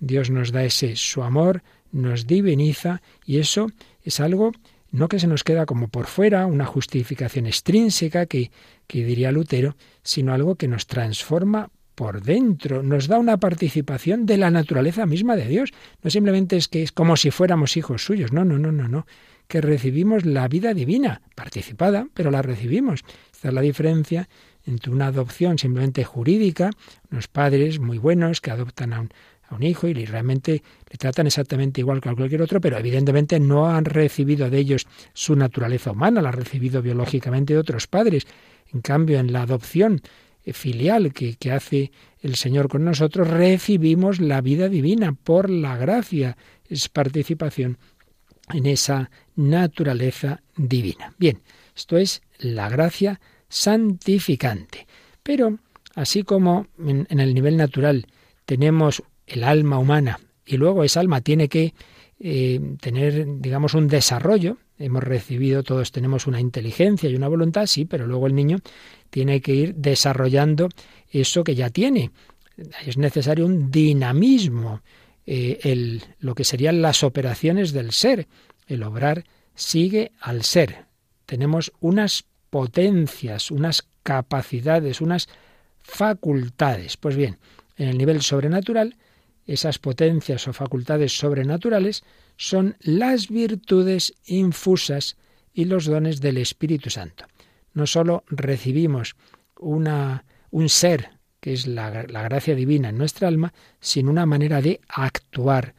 Dios 0.00 0.30
nos 0.30 0.52
da 0.52 0.64
ese 0.64 0.96
su 0.96 1.22
amor, 1.22 1.62
nos 1.92 2.26
diviniza 2.26 3.02
y 3.24 3.38
eso 3.38 3.70
es 4.02 4.20
algo 4.20 4.52
no 4.92 5.08
que 5.08 5.18
se 5.18 5.26
nos 5.26 5.44
queda 5.44 5.66
como 5.66 5.88
por 5.88 6.06
fuera, 6.06 6.46
una 6.46 6.64
justificación 6.64 7.46
extrínseca 7.46 8.26
que, 8.26 8.50
que 8.86 9.04
diría 9.04 9.32
Lutero, 9.32 9.76
sino 10.02 10.32
algo 10.32 10.54
que 10.54 10.68
nos 10.68 10.86
transforma 10.86 11.70
por 11.94 12.22
dentro, 12.22 12.82
nos 12.82 13.08
da 13.08 13.18
una 13.18 13.38
participación 13.38 14.26
de 14.26 14.36
la 14.36 14.50
naturaleza 14.50 15.06
misma 15.06 15.34
de 15.34 15.48
Dios. 15.48 15.72
No 16.02 16.10
simplemente 16.10 16.56
es 16.56 16.68
que 16.68 16.82
es 16.82 16.92
como 16.92 17.16
si 17.16 17.30
fuéramos 17.30 17.76
hijos 17.76 18.04
suyos, 18.04 18.32
no, 18.32 18.44
no, 18.44 18.58
no, 18.58 18.70
no, 18.70 18.86
no, 18.86 19.06
que 19.48 19.60
recibimos 19.60 20.24
la 20.24 20.46
vida 20.46 20.74
divina, 20.74 21.22
participada, 21.34 22.06
pero 22.12 22.30
la 22.30 22.42
recibimos. 22.42 23.02
Esta 23.36 23.48
es 23.48 23.54
la 23.54 23.60
diferencia 23.60 24.30
entre 24.64 24.90
una 24.90 25.08
adopción 25.08 25.58
simplemente 25.58 26.04
jurídica, 26.04 26.70
unos 27.10 27.28
padres 27.28 27.78
muy 27.78 27.98
buenos 27.98 28.40
que 28.40 28.50
adoptan 28.50 28.94
a 28.94 29.00
un, 29.00 29.62
hijo 29.62 29.86
y 29.88 29.92
realmente 30.06 30.62
le 30.90 30.96
tratan 30.96 31.26
exactamente 31.26 31.82
igual 31.82 32.00
que 32.00 32.08
a 32.08 32.14
cualquier 32.14 32.40
otro, 32.40 32.62
pero 32.62 32.78
evidentemente 32.78 33.38
no 33.38 33.68
han 33.68 33.84
recibido 33.84 34.48
de 34.48 34.58
ellos 34.58 34.86
su 35.12 35.36
naturaleza 35.36 35.90
humana, 35.92 36.22
la 36.22 36.30
han 36.30 36.34
recibido 36.34 36.80
biológicamente 36.80 37.52
de 37.52 37.60
otros 37.60 37.86
padres. 37.86 38.26
En 38.72 38.80
cambio, 38.80 39.20
en 39.20 39.32
la 39.32 39.42
adopción 39.42 40.00
eh, 40.42 40.54
filial 40.54 41.12
que, 41.12 41.36
que 41.36 41.52
hace 41.52 41.92
el 42.22 42.36
Señor 42.36 42.68
con 42.68 42.86
nosotros, 42.86 43.28
recibimos 43.28 44.18
la 44.18 44.40
vida 44.40 44.70
divina 44.70 45.12
por 45.12 45.50
la 45.50 45.76
gracia, 45.76 46.38
es 46.68 46.88
participación 46.88 47.76
en 48.52 48.64
esa 48.66 49.10
naturaleza 49.36 50.40
divina. 50.56 51.14
Bien, 51.18 51.40
esto 51.76 51.98
es 51.98 52.22
la 52.38 52.68
gracia 52.68 53.20
santificante. 53.48 54.86
Pero, 55.22 55.58
así 55.94 56.22
como 56.22 56.66
en, 56.78 57.06
el 57.08 57.34
nivel 57.34 57.56
natural 57.56 58.06
tenemos 58.44 59.02
el 59.26 59.44
alma 59.44 59.78
humana 59.78 60.20
y 60.44 60.56
luego 60.56 60.84
esa 60.84 61.00
alma 61.00 61.20
tiene 61.20 61.48
que 61.48 61.74
eh, 62.18 62.60
tener, 62.80 63.26
digamos, 63.40 63.74
un 63.74 63.88
desarrollo. 63.88 64.56
Hemos 64.78 65.02
recibido, 65.02 65.62
todos 65.62 65.92
tenemos 65.92 66.26
una 66.26 66.40
inteligencia 66.40 67.10
y 67.10 67.14
una 67.14 67.28
voluntad, 67.28 67.66
sí, 67.66 67.84
pero 67.84 68.06
luego 68.06 68.26
el 68.26 68.34
niño 68.34 68.58
tiene 69.10 69.40
que 69.40 69.54
ir 69.54 69.74
desarrollando 69.74 70.68
eso 71.10 71.44
que 71.44 71.54
ya 71.54 71.70
tiene. 71.70 72.10
Es 72.86 72.96
necesario 72.96 73.44
un 73.44 73.70
dinamismo, 73.70 74.82
eh, 75.26 75.98
lo 76.20 76.34
que 76.34 76.44
serían 76.44 76.80
las 76.80 77.02
operaciones 77.02 77.72
del 77.72 77.92
ser. 77.92 78.28
El 78.66 78.82
obrar 78.82 79.24
sigue 79.54 80.12
al 80.20 80.42
ser. 80.42 80.85
Tenemos 81.26 81.72
unas 81.80 82.24
potencias, 82.50 83.50
unas 83.50 83.86
capacidades, 84.02 85.00
unas 85.00 85.28
facultades. 85.82 86.96
Pues 86.96 87.16
bien, 87.16 87.38
en 87.76 87.88
el 87.88 87.98
nivel 87.98 88.22
sobrenatural 88.22 88.96
esas 89.46 89.78
potencias 89.78 90.48
o 90.48 90.52
facultades 90.52 91.16
sobrenaturales 91.16 92.02
son 92.36 92.76
las 92.80 93.28
virtudes 93.28 94.14
infusas 94.26 95.16
y 95.52 95.66
los 95.66 95.86
dones 95.86 96.20
del 96.20 96.38
Espíritu 96.38 96.90
Santo. 96.90 97.26
No 97.72 97.86
sólo 97.86 98.24
recibimos 98.28 99.14
una, 99.58 100.24
un 100.50 100.68
ser, 100.68 101.10
que 101.40 101.52
es 101.52 101.66
la, 101.66 102.04
la 102.08 102.22
gracia 102.22 102.54
divina 102.54 102.88
en 102.88 102.98
nuestra 102.98 103.28
alma, 103.28 103.54
sino 103.80 104.10
una 104.10 104.26
manera 104.26 104.60
de 104.60 104.80
actuar, 104.88 105.74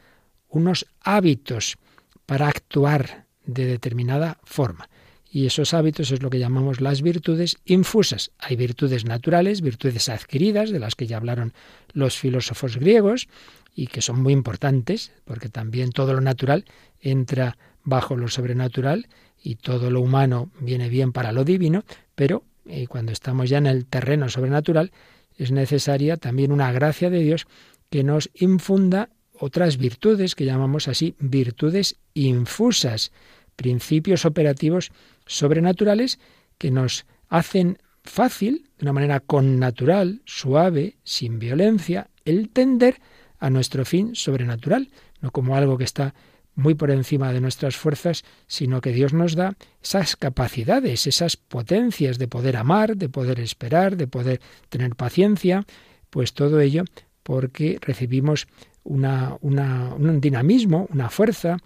unos 0.48 0.86
hábitos 1.02 1.78
para 2.26 2.48
actuar 2.48 3.26
de 3.46 3.66
determinada 3.66 4.40
forma. 4.44 4.90
Y 5.38 5.46
esos 5.46 5.76
hábitos 5.76 6.10
es 6.10 6.24
lo 6.24 6.32
que 6.32 6.40
llamamos 6.40 6.82
las 6.82 7.04
virtudes 7.04 7.58
infusas. 7.64 8.32
Hay 8.40 8.56
virtudes 8.56 9.06
naturales, 9.06 9.62
virtudes 9.62 10.10
adquiridas, 10.10 10.72
de 10.72 10.80
las 10.80 10.96
que 10.96 11.06
ya 11.06 11.18
hablaron 11.18 11.54
los 11.94 12.18
filósofos 12.18 12.78
griegos, 12.78 13.28
y 13.76 13.86
que 13.86 14.02
son 14.02 14.20
muy 14.24 14.34
importantes, 14.34 15.12
porque 15.26 15.48
también 15.50 15.92
todo 15.92 16.16
lo 16.16 16.22
natural 16.22 16.66
entra 17.02 17.56
bajo 17.84 18.16
lo 18.16 18.30
sobrenatural 18.30 19.10
y 19.40 19.58
todo 19.58 19.92
lo 19.92 20.02
humano 20.02 20.50
viene 20.60 20.90
bien 20.90 21.12
para 21.12 21.32
lo 21.32 21.44
divino, 21.44 21.84
pero 22.16 22.42
eh, 22.66 22.88
cuando 22.88 23.12
estamos 23.12 23.48
ya 23.48 23.60
en 23.60 23.68
el 23.68 23.86
terreno 23.86 24.30
sobrenatural 24.30 24.92
es 25.38 25.52
necesaria 25.52 26.18
también 26.18 26.52
una 26.52 26.72
gracia 26.72 27.12
de 27.12 27.20
Dios 27.20 27.46
que 27.92 28.04
nos 28.04 28.32
infunda 28.34 29.10
otras 29.40 29.78
virtudes 29.78 30.34
que 30.34 30.46
llamamos 30.46 30.88
así 30.88 31.14
virtudes 31.20 31.98
infusas, 32.16 33.12
principios 33.56 34.26
operativos 34.26 34.92
sobrenaturales 35.28 36.20
que 36.58 36.72
nos 36.72 37.06
hacen 37.30 37.78
fácil, 38.04 38.70
de 38.78 38.86
una 38.86 38.94
manera 38.94 39.20
connatural, 39.20 40.22
suave, 40.26 40.98
sin 41.04 41.40
violencia, 41.40 42.10
el 42.26 42.50
tender 42.50 43.00
a 43.40 43.50
nuestro 43.50 43.86
fin 43.86 44.16
sobrenatural, 44.16 44.90
no 45.22 45.32
como 45.32 45.56
algo 45.56 45.78
que 45.78 45.84
está 45.84 46.14
muy 46.56 46.74
por 46.74 46.90
encima 46.90 47.32
de 47.32 47.40
nuestras 47.40 47.78
fuerzas, 47.78 48.24
sino 48.48 48.82
que 48.82 48.92
Dios 48.92 49.14
nos 49.14 49.36
da 49.36 49.56
esas 49.82 50.16
capacidades, 50.16 51.06
esas 51.06 51.38
potencias 51.38 52.18
de 52.18 52.28
poder 52.28 52.58
amar, 52.58 52.98
de 52.98 53.10
poder 53.10 53.40
esperar, 53.40 53.96
de 53.96 54.08
poder 54.08 54.42
tener 54.70 54.96
paciencia, 54.96 55.66
pues 56.10 56.34
todo 56.34 56.60
ello 56.60 56.84
porque 57.22 57.78
recibimos 57.82 58.48
una, 58.84 59.38
un 59.42 60.22
dinamismo, 60.22 60.88
una 60.92 61.10
fuerza 61.10 61.58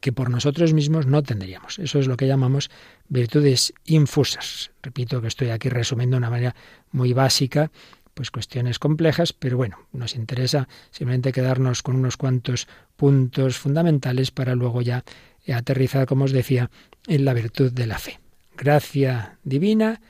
que 0.00 0.12
por 0.12 0.30
nosotros 0.30 0.72
mismos 0.72 1.06
no 1.06 1.22
tendríamos. 1.22 1.78
Eso 1.78 1.98
es 1.98 2.06
lo 2.06 2.16
que 2.16 2.26
llamamos 2.26 2.70
virtudes 3.08 3.72
infusas. 3.84 4.70
Repito 4.82 5.20
que 5.20 5.28
estoy 5.28 5.50
aquí 5.50 5.68
resumiendo 5.68 6.14
de 6.14 6.18
una 6.18 6.30
manera 6.30 6.54
muy 6.92 7.12
básica, 7.12 7.70
pues 8.14 8.30
cuestiones 8.30 8.78
complejas, 8.78 9.32
pero 9.32 9.56
bueno, 9.56 9.78
nos 9.92 10.14
interesa 10.14 10.68
simplemente 10.90 11.32
quedarnos 11.32 11.82
con 11.82 11.96
unos 11.96 12.16
cuantos 12.16 12.68
puntos 12.96 13.56
fundamentales 13.58 14.30
para 14.30 14.54
luego 14.54 14.82
ya 14.82 15.04
aterrizar, 15.52 16.06
como 16.06 16.24
os 16.24 16.32
decía, 16.32 16.70
en 17.06 17.24
la 17.24 17.34
virtud 17.34 17.72
de 17.72 17.86
la 17.86 17.98
fe. 17.98 18.20
Gracia 18.56 19.38
divina, 19.42 20.00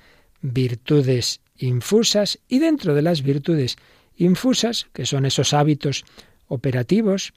virtudes 0.42 1.40
infusas 1.56 2.38
y 2.48 2.58
dentro 2.58 2.94
de 2.94 3.02
las 3.02 3.22
virtudes 3.22 3.76
infusas, 4.16 4.88
que 4.92 5.06
son 5.06 5.24
esos 5.24 5.54
hábitos 5.54 6.04
operativos 6.48 7.32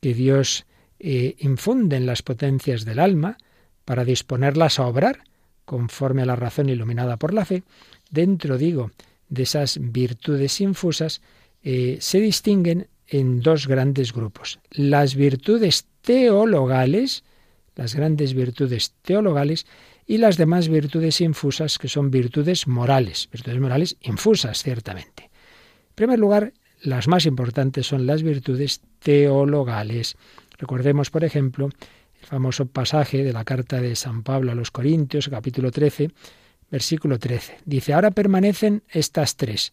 que 0.00 0.14
Dios 0.14 0.66
eh, 1.04 1.34
infunde 1.40 1.96
en 1.96 2.06
las 2.06 2.22
potencias 2.22 2.84
del 2.84 3.00
alma 3.00 3.36
para 3.84 4.04
disponerlas 4.04 4.78
a 4.78 4.86
obrar 4.86 5.24
conforme 5.64 6.22
a 6.22 6.26
la 6.26 6.36
razón 6.36 6.68
iluminada 6.68 7.16
por 7.16 7.34
la 7.34 7.44
fe, 7.44 7.64
dentro, 8.10 8.56
digo, 8.56 8.92
de 9.28 9.42
esas 9.42 9.78
virtudes 9.80 10.60
infusas, 10.60 11.20
eh, 11.64 11.98
se 12.00 12.20
distinguen 12.20 12.86
en 13.08 13.40
dos 13.40 13.66
grandes 13.66 14.12
grupos. 14.12 14.60
Las 14.70 15.16
virtudes 15.16 15.86
teologales, 16.02 17.24
las 17.74 17.94
grandes 17.94 18.34
virtudes 18.34 18.94
teologales, 19.02 19.66
y 20.06 20.18
las 20.18 20.36
demás 20.36 20.68
virtudes 20.68 21.20
infusas, 21.20 21.78
que 21.78 21.88
son 21.88 22.10
virtudes 22.10 22.66
morales, 22.66 23.28
virtudes 23.32 23.60
morales 23.60 23.96
infusas, 24.02 24.62
ciertamente. 24.62 25.24
En 25.24 25.94
primer 25.94 26.18
lugar, 26.18 26.52
las 26.82 27.06
más 27.08 27.26
importantes 27.26 27.86
son 27.86 28.06
las 28.06 28.22
virtudes 28.22 28.80
teologales. 28.98 30.16
Recordemos, 30.62 31.10
por 31.10 31.24
ejemplo, 31.24 31.70
el 32.20 32.24
famoso 32.24 32.66
pasaje 32.66 33.24
de 33.24 33.32
la 33.32 33.42
carta 33.42 33.80
de 33.80 33.96
San 33.96 34.22
Pablo 34.22 34.52
a 34.52 34.54
los 34.54 34.70
Corintios, 34.70 35.28
capítulo 35.28 35.72
13, 35.72 36.12
versículo 36.70 37.18
13. 37.18 37.58
Dice, 37.64 37.92
ahora 37.92 38.12
permanecen 38.12 38.84
estas 38.88 39.36
tres, 39.36 39.72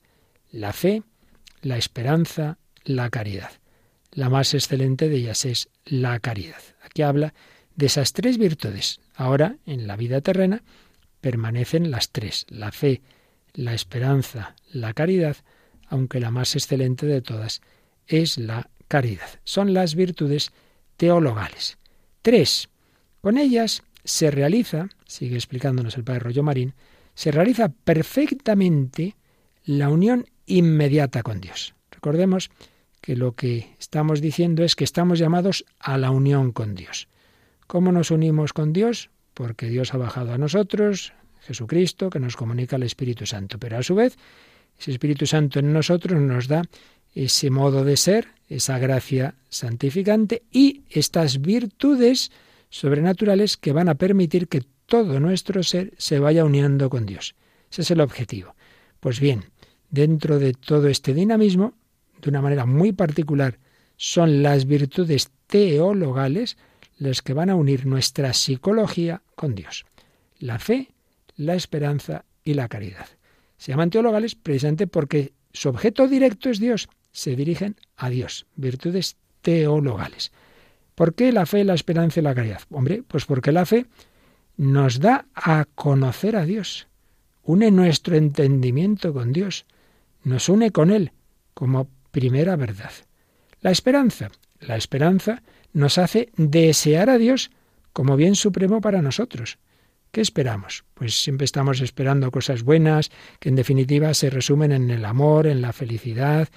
la 0.50 0.74
fe, 0.74 1.04
la 1.62 1.78
esperanza, 1.78 2.58
la 2.86 3.12
caridad. 3.12 3.52
La 4.14 4.30
más 4.32 4.56
excelente 4.56 5.10
de 5.10 5.18
ellas 5.18 5.46
es 5.46 5.70
la 5.86 6.20
caridad. 6.20 6.60
Aquí 6.82 7.04
habla 7.04 7.36
de 7.76 7.86
esas 7.86 8.14
tres 8.14 8.40
virtudes. 8.40 9.00
Ahora, 9.14 9.58
en 9.68 9.86
la 9.86 9.96
vida 9.96 10.22
terrena, 10.22 10.64
permanecen 11.22 11.92
las 11.92 12.10
tres, 12.10 12.48
la 12.50 12.72
fe, 12.72 13.04
la 13.54 13.76
esperanza, 13.76 14.56
la 14.72 14.96
caridad, 14.96 15.38
aunque 15.88 16.20
la 16.20 16.32
más 16.32 16.56
excelente 16.56 17.06
de 17.06 17.22
todas 17.22 17.62
es 18.08 18.40
la 18.40 18.72
caridad. 18.88 19.30
Son 19.44 19.76
las 19.76 19.94
virtudes 19.94 20.52
teologales. 21.00 21.78
Tres. 22.22 22.70
Con 23.22 23.38
ellas 23.38 23.84
se 24.04 24.30
realiza, 24.32 24.90
sigue 25.06 25.36
explicándonos 25.36 25.96
el 25.96 26.04
padre 26.04 26.20
Rollo 26.20 26.44
Marín, 26.44 26.74
se 27.16 27.32
realiza 27.32 27.70
perfectamente 27.70 29.16
la 29.64 29.88
unión 29.88 30.26
inmediata 30.46 31.24
con 31.24 31.40
Dios. 31.40 31.74
Recordemos 31.90 32.52
que 33.00 33.16
lo 33.16 33.32
que 33.32 33.74
estamos 33.80 34.20
diciendo 34.20 34.66
es 34.66 34.76
que 34.76 34.84
estamos 34.84 35.20
llamados 35.20 35.64
a 35.80 35.98
la 35.98 36.12
unión 36.12 36.52
con 36.52 36.76
Dios. 36.76 37.08
¿Cómo 37.66 37.94
nos 37.94 38.12
unimos 38.12 38.52
con 38.52 38.74
Dios? 38.74 39.10
Porque 39.34 39.68
Dios 39.68 39.94
ha 39.94 39.98
bajado 39.98 40.34
a 40.34 40.38
nosotros, 40.38 41.14
Jesucristo, 41.40 42.10
que 42.10 42.20
nos 42.20 42.36
comunica 42.36 42.76
el 42.76 42.84
Espíritu 42.84 43.26
Santo. 43.26 43.58
Pero 43.58 43.78
a 43.78 43.84
su 43.84 43.96
vez, 43.96 44.18
ese 44.78 44.92
Espíritu 44.92 45.26
Santo 45.26 45.60
en 45.60 45.72
nosotros 45.72 46.20
nos 46.20 46.50
da 46.50 46.64
ese 47.14 47.50
modo 47.50 47.84
de 47.84 47.98
ser, 47.98 48.28
esa 48.48 48.80
gracia 48.80 49.36
santificante 49.50 50.44
y 50.52 50.84
estas 50.90 51.42
virtudes 51.42 52.32
sobrenaturales 52.70 53.58
que 53.58 53.74
van 53.74 53.90
a 53.90 53.96
permitir 53.96 54.48
que 54.48 54.64
todo 54.86 55.20
nuestro 55.20 55.64
ser 55.64 55.94
se 55.98 56.20
vaya 56.20 56.46
uniendo 56.46 56.90
con 56.90 57.06
Dios. 57.06 57.36
Ese 57.72 57.84
es 57.84 57.92
el 57.92 58.02
objetivo. 58.02 58.56
Pues 59.00 59.20
bien, 59.20 59.46
dentro 59.90 60.40
de 60.40 60.54
todo 60.54 60.88
este 60.88 61.14
dinamismo, 61.14 61.74
de 62.22 62.30
una 62.30 62.42
manera 62.42 62.66
muy 62.66 62.92
particular, 62.92 63.60
son 63.98 64.44
las 64.44 64.66
virtudes 64.66 65.30
teologales 65.48 66.58
los 66.98 67.22
que 67.22 67.34
van 67.34 67.50
a 67.50 67.56
unir 67.56 67.86
nuestra 67.86 68.34
psicología 68.34 69.22
con 69.36 69.56
Dios. 69.56 69.86
La 70.40 70.60
fe, 70.60 70.90
la 71.38 71.56
esperanza 71.56 72.26
y 72.44 72.54
la 72.54 72.68
caridad. 72.68 73.08
Se 73.58 73.72
llaman 73.72 73.90
teologales 73.90 74.36
precisamente 74.36 74.88
porque 74.88 75.34
su 75.54 75.70
objeto 75.70 76.08
directo 76.08 76.50
es 76.50 76.60
Dios. 76.60 76.90
Se 77.12 77.36
dirigen 77.36 77.76
a 77.96 78.10
Dios. 78.10 78.46
Virtudes 78.56 79.18
teologales. 79.42 80.32
¿Por 80.96 81.16
qué 81.16 81.32
la 81.32 81.46
fe, 81.46 81.64
la 81.64 81.74
esperanza 81.74 82.20
y 82.20 82.24
la 82.24 82.36
caridad? 82.36 82.62
Hombre, 82.70 83.04
pues 83.08 83.26
porque 83.26 83.52
la 83.52 83.66
fe 83.66 83.86
nos 84.58 85.00
da 85.00 85.26
a 85.34 85.66
conocer 85.76 86.36
a 86.36 86.46
Dios. 86.46 86.88
Une 87.44 87.72
nuestro 87.72 88.16
entendimiento 88.16 89.14
con 89.14 89.32
Dios. 89.32 89.66
Nos 90.24 90.50
une 90.50 90.72
con 90.72 90.92
Él 90.92 91.14
como 91.54 91.90
primera 92.12 92.56
verdad. 92.56 92.92
La 93.62 93.72
esperanza. 93.72 94.30
La 94.60 94.76
esperanza 94.76 95.42
nos 95.74 95.98
hace 95.98 96.30
desear 96.36 97.10
a 97.10 97.18
Dios 97.18 97.52
como 97.94 98.16
bien 98.18 98.36
supremo 98.36 98.82
para 98.82 99.02
nosotros. 99.02 99.58
¿Qué 100.12 100.22
esperamos? 100.22 100.86
Pues 100.96 101.22
siempre 101.22 101.46
estamos 101.46 101.82
esperando 101.82 102.32
cosas 102.32 102.64
buenas, 102.64 103.12
que 103.40 103.50
en 103.50 103.56
definitiva 103.56 104.14
se 104.14 104.30
resumen 104.30 104.72
en 104.72 104.90
el 104.90 105.06
amor, 105.06 105.46
en 105.46 105.62
la 105.62 105.72
felicidad, 105.72 106.50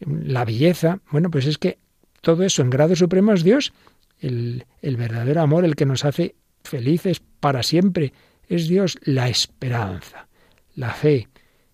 la 0.00 0.44
belleza. 0.44 1.00
Bueno, 1.10 1.30
pues 1.30 1.46
es 1.46 1.58
que 1.58 1.78
todo 2.20 2.42
eso 2.42 2.62
en 2.62 2.70
grado 2.70 2.96
supremo 2.96 3.32
es 3.32 3.44
Dios, 3.44 3.72
el, 4.18 4.66
el 4.82 4.96
verdadero 4.96 5.40
amor, 5.42 5.64
el 5.64 5.76
que 5.76 5.86
nos 5.86 6.04
hace 6.04 6.34
felices 6.64 7.22
para 7.40 7.62
siempre. 7.62 8.12
Es 8.48 8.68
Dios 8.68 8.98
la 9.02 9.28
esperanza. 9.28 10.28
La 10.74 10.92
fe 10.92 11.28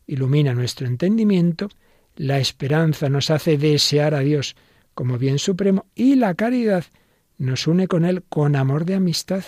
ilumina 0.06 0.54
nuestro 0.54 0.86
entendimiento, 0.86 1.68
la 2.16 2.38
esperanza 2.38 3.08
nos 3.08 3.30
hace 3.30 3.56
desear 3.56 4.14
a 4.14 4.20
Dios 4.20 4.56
como 4.94 5.18
bien 5.18 5.38
supremo 5.38 5.86
y 5.94 6.16
la 6.16 6.34
caridad 6.34 6.84
nos 7.38 7.66
une 7.66 7.88
con 7.88 8.04
Él 8.04 8.22
con 8.28 8.56
amor 8.56 8.84
de 8.84 8.94
amistad, 8.94 9.44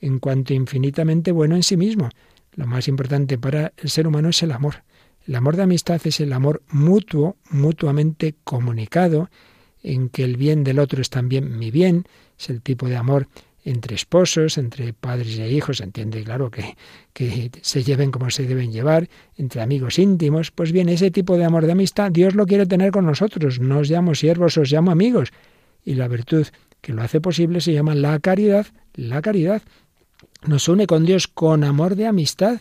en 0.00 0.18
cuanto 0.18 0.52
infinitamente 0.52 1.32
bueno 1.32 1.56
en 1.56 1.62
sí 1.62 1.76
mismo. 1.76 2.10
Lo 2.52 2.66
más 2.66 2.86
importante 2.86 3.38
para 3.38 3.72
el 3.76 3.90
ser 3.90 4.06
humano 4.06 4.28
es 4.28 4.42
el 4.42 4.52
amor. 4.52 4.84
El 5.26 5.34
amor 5.36 5.56
de 5.56 5.62
amistad 5.62 6.00
es 6.04 6.20
el 6.20 6.32
amor 6.32 6.62
mutuo, 6.70 7.36
mutuamente 7.50 8.34
comunicado, 8.44 9.30
en 9.82 10.08
que 10.08 10.24
el 10.24 10.36
bien 10.36 10.64
del 10.64 10.78
otro 10.78 11.00
es 11.00 11.10
también 11.10 11.58
mi 11.58 11.70
bien, 11.70 12.06
es 12.38 12.50
el 12.50 12.60
tipo 12.60 12.88
de 12.88 12.96
amor 12.96 13.28
entre 13.64 13.94
esposos, 13.94 14.58
entre 14.58 14.92
padres 14.92 15.38
e 15.38 15.50
hijos, 15.50 15.78
se 15.78 15.84
entiende, 15.84 16.22
claro, 16.22 16.50
que, 16.50 16.76
que 17.14 17.50
se 17.62 17.82
lleven 17.82 18.10
como 18.10 18.30
se 18.30 18.46
deben 18.46 18.72
llevar, 18.72 19.08
entre 19.36 19.62
amigos 19.62 19.98
íntimos. 19.98 20.50
Pues 20.50 20.70
bien, 20.70 20.90
ese 20.90 21.10
tipo 21.10 21.38
de 21.38 21.44
amor 21.44 21.64
de 21.64 21.72
amistad 21.72 22.12
Dios 22.12 22.34
lo 22.34 22.44
quiere 22.44 22.66
tener 22.66 22.92
con 22.92 23.06
nosotros. 23.06 23.60
No 23.60 23.78
os 23.78 23.90
llamo 23.90 24.14
siervos, 24.14 24.58
os 24.58 24.70
llamo 24.70 24.90
amigos. 24.90 25.30
Y 25.82 25.94
la 25.94 26.08
virtud 26.08 26.46
que 26.82 26.92
lo 26.92 27.02
hace 27.02 27.22
posible 27.22 27.62
se 27.62 27.72
llama 27.72 27.94
la 27.94 28.18
caridad. 28.18 28.66
La 28.94 29.22
caridad 29.22 29.62
nos 30.46 30.68
une 30.68 30.86
con 30.86 31.06
Dios 31.06 31.26
con 31.26 31.64
amor 31.64 31.96
de 31.96 32.06
amistad. 32.06 32.60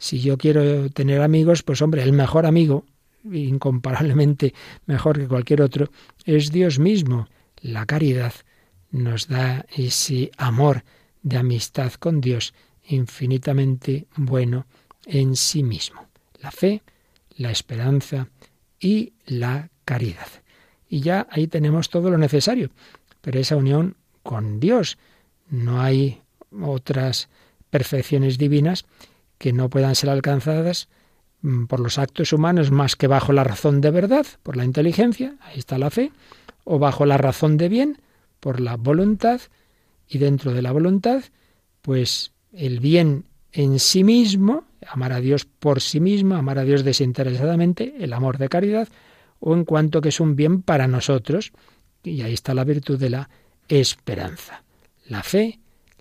Si 0.00 0.18
yo 0.18 0.38
quiero 0.38 0.88
tener 0.88 1.20
amigos, 1.20 1.62
pues 1.62 1.82
hombre, 1.82 2.02
el 2.02 2.14
mejor 2.14 2.46
amigo, 2.46 2.86
incomparablemente 3.30 4.54
mejor 4.86 5.18
que 5.18 5.28
cualquier 5.28 5.60
otro, 5.60 5.90
es 6.24 6.50
Dios 6.50 6.78
mismo. 6.78 7.28
La 7.60 7.84
caridad 7.84 8.32
nos 8.90 9.28
da 9.28 9.66
ese 9.76 10.30
amor 10.38 10.84
de 11.22 11.36
amistad 11.36 11.92
con 11.92 12.22
Dios 12.22 12.54
infinitamente 12.86 14.06
bueno 14.16 14.66
en 15.04 15.36
sí 15.36 15.62
mismo. 15.62 16.06
La 16.40 16.50
fe, 16.50 16.82
la 17.36 17.50
esperanza 17.50 18.28
y 18.80 19.12
la 19.26 19.68
caridad. 19.84 20.28
Y 20.88 21.00
ya 21.00 21.26
ahí 21.30 21.46
tenemos 21.46 21.90
todo 21.90 22.10
lo 22.10 22.16
necesario. 22.16 22.70
Pero 23.20 23.38
esa 23.38 23.56
unión 23.56 23.96
con 24.22 24.60
Dios, 24.60 24.96
no 25.50 25.82
hay 25.82 26.22
otras 26.50 27.28
perfecciones 27.68 28.38
divinas 28.38 28.86
que 29.40 29.54
no 29.54 29.70
puedan 29.70 29.94
ser 29.94 30.10
alcanzadas 30.10 30.90
mm, 31.40 31.64
por 31.64 31.80
los 31.80 31.98
actos 31.98 32.34
humanos 32.34 32.70
más 32.70 32.94
que 32.94 33.06
bajo 33.06 33.32
la 33.32 33.42
razón 33.42 33.80
de 33.80 33.90
verdad, 33.90 34.26
por 34.42 34.54
la 34.54 34.66
inteligencia, 34.66 35.36
ahí 35.40 35.58
está 35.58 35.78
la 35.78 35.88
fe, 35.88 36.12
o 36.64 36.78
bajo 36.78 37.06
la 37.06 37.16
razón 37.16 37.56
de 37.56 37.70
bien, 37.70 38.02
por 38.38 38.60
la 38.60 38.76
voluntad 38.76 39.40
y 40.06 40.18
dentro 40.18 40.52
de 40.52 40.60
la 40.60 40.72
voluntad, 40.72 41.22
pues 41.80 42.32
el 42.52 42.80
bien 42.80 43.24
en 43.52 43.78
sí 43.78 44.04
mismo, 44.04 44.64
amar 44.86 45.14
a 45.14 45.20
Dios 45.20 45.46
por 45.46 45.80
sí 45.80 46.00
mismo, 46.00 46.34
amar 46.34 46.58
a 46.58 46.64
Dios 46.64 46.84
desinteresadamente, 46.84 47.94
el 47.98 48.12
amor 48.12 48.36
de 48.36 48.50
caridad, 48.50 48.88
o 49.38 49.54
en 49.54 49.64
cuanto 49.64 50.02
que 50.02 50.10
es 50.10 50.20
un 50.20 50.36
bien 50.36 50.60
para 50.60 50.86
nosotros, 50.86 51.52
y 52.04 52.20
ahí 52.20 52.34
está 52.34 52.52
la 52.52 52.64
virtud 52.64 52.98
de 52.98 53.08
la 53.08 53.30
esperanza. 53.68 54.64
La 55.06 55.22
fe, 55.22 55.60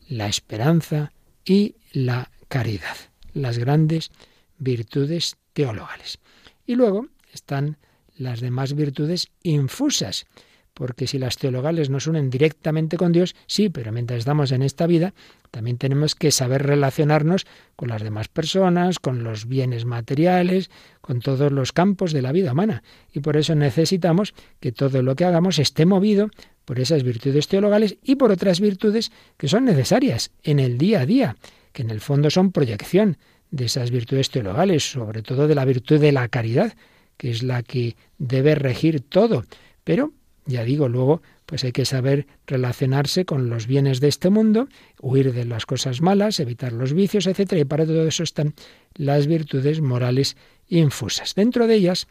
la 0.10 0.28
esperanza 0.28 1.13
y 1.45 1.75
la 1.93 2.30
caridad, 2.49 2.97
las 3.34 3.58
grandes 3.58 4.12
virtudes 4.58 5.38
teologales. 5.54 6.20
Y 6.65 6.76
luego 6.76 7.08
están 7.34 7.78
las 8.18 8.42
demás 8.42 8.74
virtudes 8.76 9.30
infusas, 9.44 10.28
porque 10.74 11.08
si 11.08 11.20
las 11.20 11.38
teologales 11.38 11.89
nos 11.89 12.08
unen 12.08 12.30
directamente 12.30 12.96
con 12.96 13.12
Dios, 13.12 13.36
sí, 13.48 13.70
pero 13.70 13.92
mientras 13.92 14.20
estamos 14.20 14.52
en 14.52 14.62
esta 14.62 14.88
vida, 14.88 15.13
también 15.52 15.78
tenemos 15.78 16.15
que 16.15 16.32
saber 16.32 16.63
relacionarnos 16.63 17.46
con 17.76 17.89
las 17.89 18.02
demás 18.02 18.28
personas, 18.28 19.00
con 19.00 19.24
los 19.24 19.48
bienes 19.48 19.86
materiales, 19.86 20.70
con 21.02 21.20
todos 21.20 21.52
los 21.52 21.74
campos 21.74 22.13
de 22.13 22.22
la 22.22 22.32
vida 22.32 22.54
humana. 22.54 22.84
Y 23.13 23.20
por 23.20 23.36
eso 23.36 23.56
necesitamos 23.56 24.34
que 24.60 24.72
todo 24.72 25.02
lo 25.02 25.15
que 25.15 25.26
hagamos 25.26 25.60
esté 25.60 25.86
movido 25.86 26.30
por 26.65 26.80
esas 26.80 27.04
virtudes 27.04 27.48
teologales 27.48 27.98
y 28.04 28.15
por 28.15 28.32
otras 28.32 28.60
virtudes 28.60 29.12
que 29.38 29.48
son 29.48 29.65
necesarias 29.65 30.32
en 30.44 30.60
el 30.60 30.78
día 30.78 31.02
a 31.02 31.06
día, 31.06 31.36
en 31.82 31.89
el 31.89 32.02
fondo 32.02 32.30
son 32.30 32.52
proyección 32.52 33.18
de 33.52 33.65
esas 33.65 33.92
virtudes 33.92 34.30
teologales, 34.30 34.92
sobre 34.92 35.22
todo 35.22 35.48
de 35.48 35.56
la 35.56 35.65
virtud 35.65 36.00
de 36.00 36.12
la 36.12 36.28
caridad, 36.28 36.74
que 37.18 37.32
es 37.32 37.44
la 37.44 37.63
que 37.63 37.96
debe 38.18 38.56
regir 38.56 39.02
todo. 39.02 39.46
Pero 39.84 40.13
ya 40.46 40.63
digo, 40.63 40.89
luego 40.89 41.22
pues 41.46 41.63
hay 41.63 41.72
que 41.72 41.86
saber 41.86 42.28
relacionarse 42.46 43.26
con 43.26 43.50
los 43.50 43.65
bienes 43.65 44.00
de 44.00 44.08
este 44.08 44.30
mundo, 44.30 44.68
huir 45.02 45.34
de 45.34 45.46
las 45.46 45.65
cosas 45.65 46.02
malas, 46.02 46.39
evitar 46.39 46.74
los 46.74 46.94
vicios, 46.94 47.26
etcétera, 47.26 47.62
y 47.62 47.65
para 47.65 47.86
todo 47.86 48.08
eso 48.08 48.24
están 48.24 48.54
las 48.94 49.26
virtudes 49.26 49.82
morales 49.82 50.38
infusas. 50.68 51.34
Dentro 51.34 51.65
de 51.65 51.76
ellas, 51.76 52.08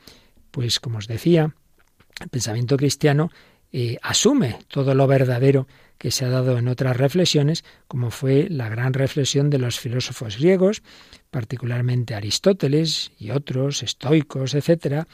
pues 0.50 0.80
como 0.80 0.98
os 0.98 1.06
decía, 1.06 1.54
el 2.20 2.28
pensamiento 2.28 2.76
cristiano 2.76 3.30
eh, 3.72 3.98
asume 4.02 4.58
todo 4.68 4.94
lo 4.94 5.06
verdadero 5.06 5.66
que 5.98 6.10
se 6.10 6.24
ha 6.24 6.28
dado 6.28 6.58
en 6.58 6.68
otras 6.68 6.96
reflexiones, 6.96 7.64
como 7.88 8.10
fue 8.10 8.48
la 8.48 8.68
gran 8.68 8.94
reflexión 8.94 9.50
de 9.50 9.58
los 9.58 9.80
filósofos 9.80 10.38
griegos, 10.38 10.82
particularmente 11.30 12.14
Aristóteles 12.14 13.10
y 13.18 13.30
otros, 13.30 13.82
estoicos, 13.82 14.54
etcétera, 14.54 15.08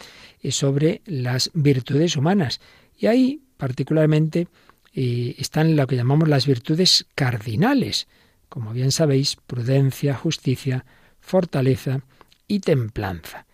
sobre 0.51 1.01
las 1.07 1.51
virtudes 1.55 2.17
humanas 2.17 2.61
y 2.99 3.07
ahí, 3.07 3.43
particularmente, 3.57 4.49
eh, 4.93 5.35
están 5.39 5.77
lo 5.77 5.87
que 5.87 5.97
llamamos 5.97 6.29
las 6.29 6.47
virtudes 6.47 7.07
cardinales, 7.15 8.07
como 8.49 8.73
bien 8.73 8.93
sabéis, 8.93 9.37
prudencia, 9.47 10.15
justicia, 10.15 10.85
fortaleza 11.21 12.01
y 12.47 12.61
templanza. 12.61 13.47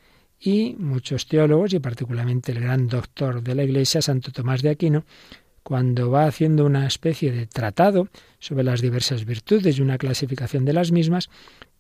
Y 0.43 0.75
muchos 0.79 1.27
teólogos, 1.27 1.75
y 1.75 1.81
particularmente 1.81 2.53
el 2.53 2.61
gran 2.61 2.89
doctor 2.89 3.43
de 3.43 3.55
la 3.55 3.63
Iglesia, 3.63 4.01
Santo 4.01 4.33
Tomás 4.33 4.63
de 4.63 4.71
Aquino, 4.71 5.05
cuando 5.63 6.11
va 6.11 6.25
haciendo 6.25 6.65
una 6.65 6.87
especie 6.87 7.31
de 7.31 7.47
tratado 7.47 8.09
sobre 8.39 8.65
las 8.65 8.81
diversas 8.81 9.27
virtudes 9.27 9.79
y 9.79 9.83
una 9.83 9.99
clasificación 9.99 10.65
de 10.65 10.73
las 10.73 10.93
mismas, 10.93 11.29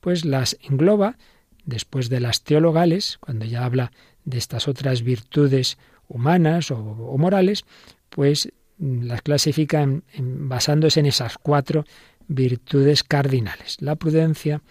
pues 0.01 0.27
las 0.27 0.59
engloba 0.63 1.17
después 1.65 2.11
de 2.11 2.21
las 2.21 2.43
teologales, 2.43 3.17
cuando 3.19 3.47
ya 3.47 3.65
habla 3.65 3.93
de 4.25 4.37
estas 4.37 4.69
otras 4.69 5.03
virtudes 5.03 5.79
humanas 6.09 6.71
o, 6.71 6.77
morales, 7.17 7.65
pues 8.11 8.53
las 8.79 9.23
clasifican 9.23 10.05
basándose 10.19 11.01
en 11.01 11.07
esas 11.07 11.39
cuatro 11.39 11.85
virtudes 12.29 13.05
cardinales, 13.05 13.77
la 13.81 13.97
prudencia, 13.97 14.63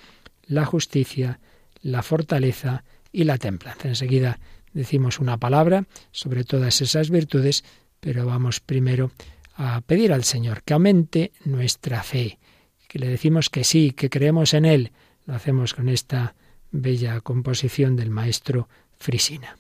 la 0.46 0.66
justicia, 0.66 1.40
la 1.82 2.04
fortaleza 2.04 2.84
y 3.12 3.24
la 3.24 3.38
templanza. 3.38 3.88
Enseguida 3.88 4.40
decimos 4.74 5.20
una 5.20 5.38
palabra 5.38 5.86
sobre 6.12 6.44
todas 6.44 6.82
esas 6.82 7.10
virtudes, 7.10 7.64
pero 8.00 8.26
vamos 8.26 8.60
primero 8.60 9.12
a 9.56 9.82
pedir 9.82 10.14
al 10.14 10.24
Señor 10.24 10.64
que 10.64 10.74
aumente 10.74 11.32
nuestra 11.44 12.02
fe, 12.04 12.40
que 12.88 13.00
le 13.00 13.08
decimos 13.08 13.50
que 13.50 13.64
sí, 13.64 13.92
que 13.92 14.10
creemos 14.10 14.54
en 14.54 14.66
Él. 14.66 14.92
Lo 15.26 15.36
hacemos 15.36 15.74
con 15.74 15.90
esta 15.90 16.36
bella 16.72 17.20
composición 17.22 17.96
del 17.96 18.10
maestro 18.10 18.70
Frisina. 18.98 19.59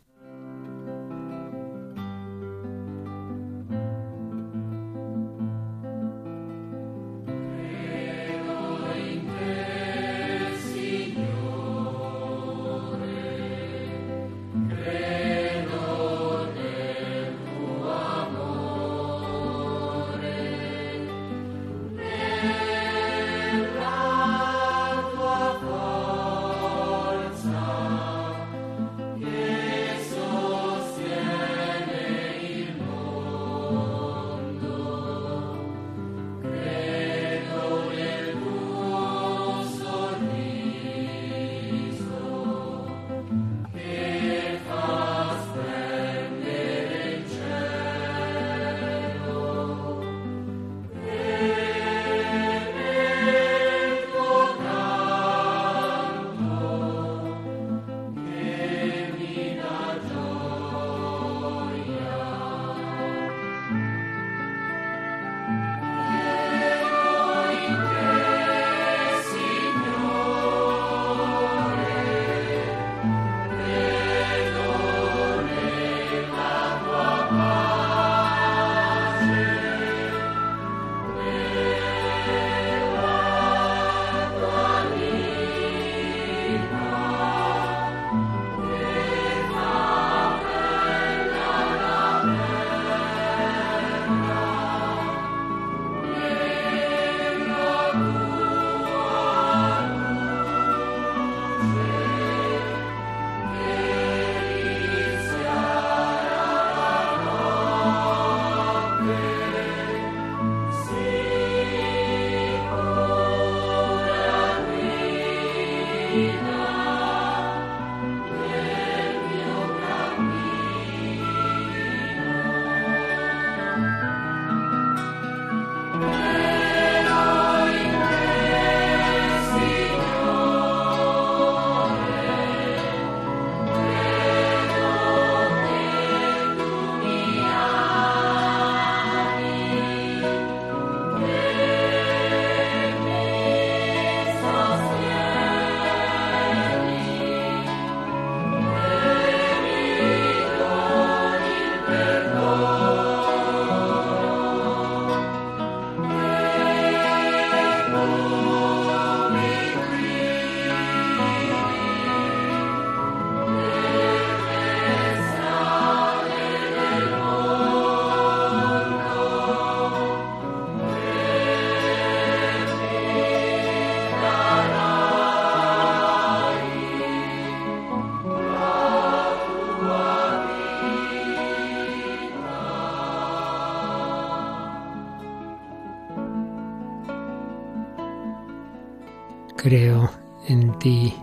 Creo 189.70 190.10
en 190.48 190.80
ti, 190.80 191.14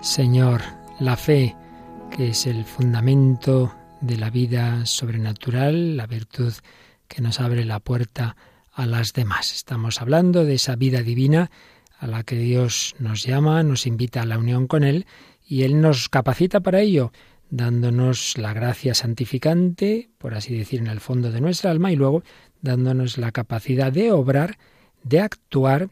Señor, 0.00 0.62
la 0.98 1.14
fe, 1.14 1.54
que 2.16 2.28
es 2.28 2.46
el 2.46 2.64
fundamento 2.64 3.70
de 4.00 4.16
la 4.16 4.30
vida 4.30 4.86
sobrenatural, 4.86 5.98
la 5.98 6.06
virtud 6.06 6.54
que 7.06 7.20
nos 7.20 7.38
abre 7.38 7.66
la 7.66 7.80
puerta 7.80 8.34
a 8.72 8.86
las 8.86 9.12
demás. 9.12 9.52
Estamos 9.52 10.00
hablando 10.00 10.46
de 10.46 10.54
esa 10.54 10.74
vida 10.74 11.02
divina 11.02 11.50
a 11.98 12.06
la 12.06 12.22
que 12.22 12.36
Dios 12.36 12.94
nos 12.98 13.24
llama, 13.24 13.62
nos 13.62 13.86
invita 13.86 14.22
a 14.22 14.26
la 14.26 14.38
unión 14.38 14.68
con 14.68 14.84
Él 14.84 15.04
y 15.46 15.64
Él 15.64 15.82
nos 15.82 16.08
capacita 16.08 16.60
para 16.60 16.80
ello, 16.80 17.12
dándonos 17.50 18.38
la 18.38 18.54
gracia 18.54 18.94
santificante, 18.94 20.08
por 20.16 20.32
así 20.32 20.56
decir, 20.56 20.80
en 20.80 20.86
el 20.86 21.00
fondo 21.00 21.30
de 21.30 21.42
nuestra 21.42 21.70
alma 21.70 21.92
y 21.92 21.96
luego 21.96 22.22
dándonos 22.62 23.18
la 23.18 23.32
capacidad 23.32 23.92
de 23.92 24.12
obrar, 24.12 24.56
de 25.04 25.20
actuar 25.20 25.90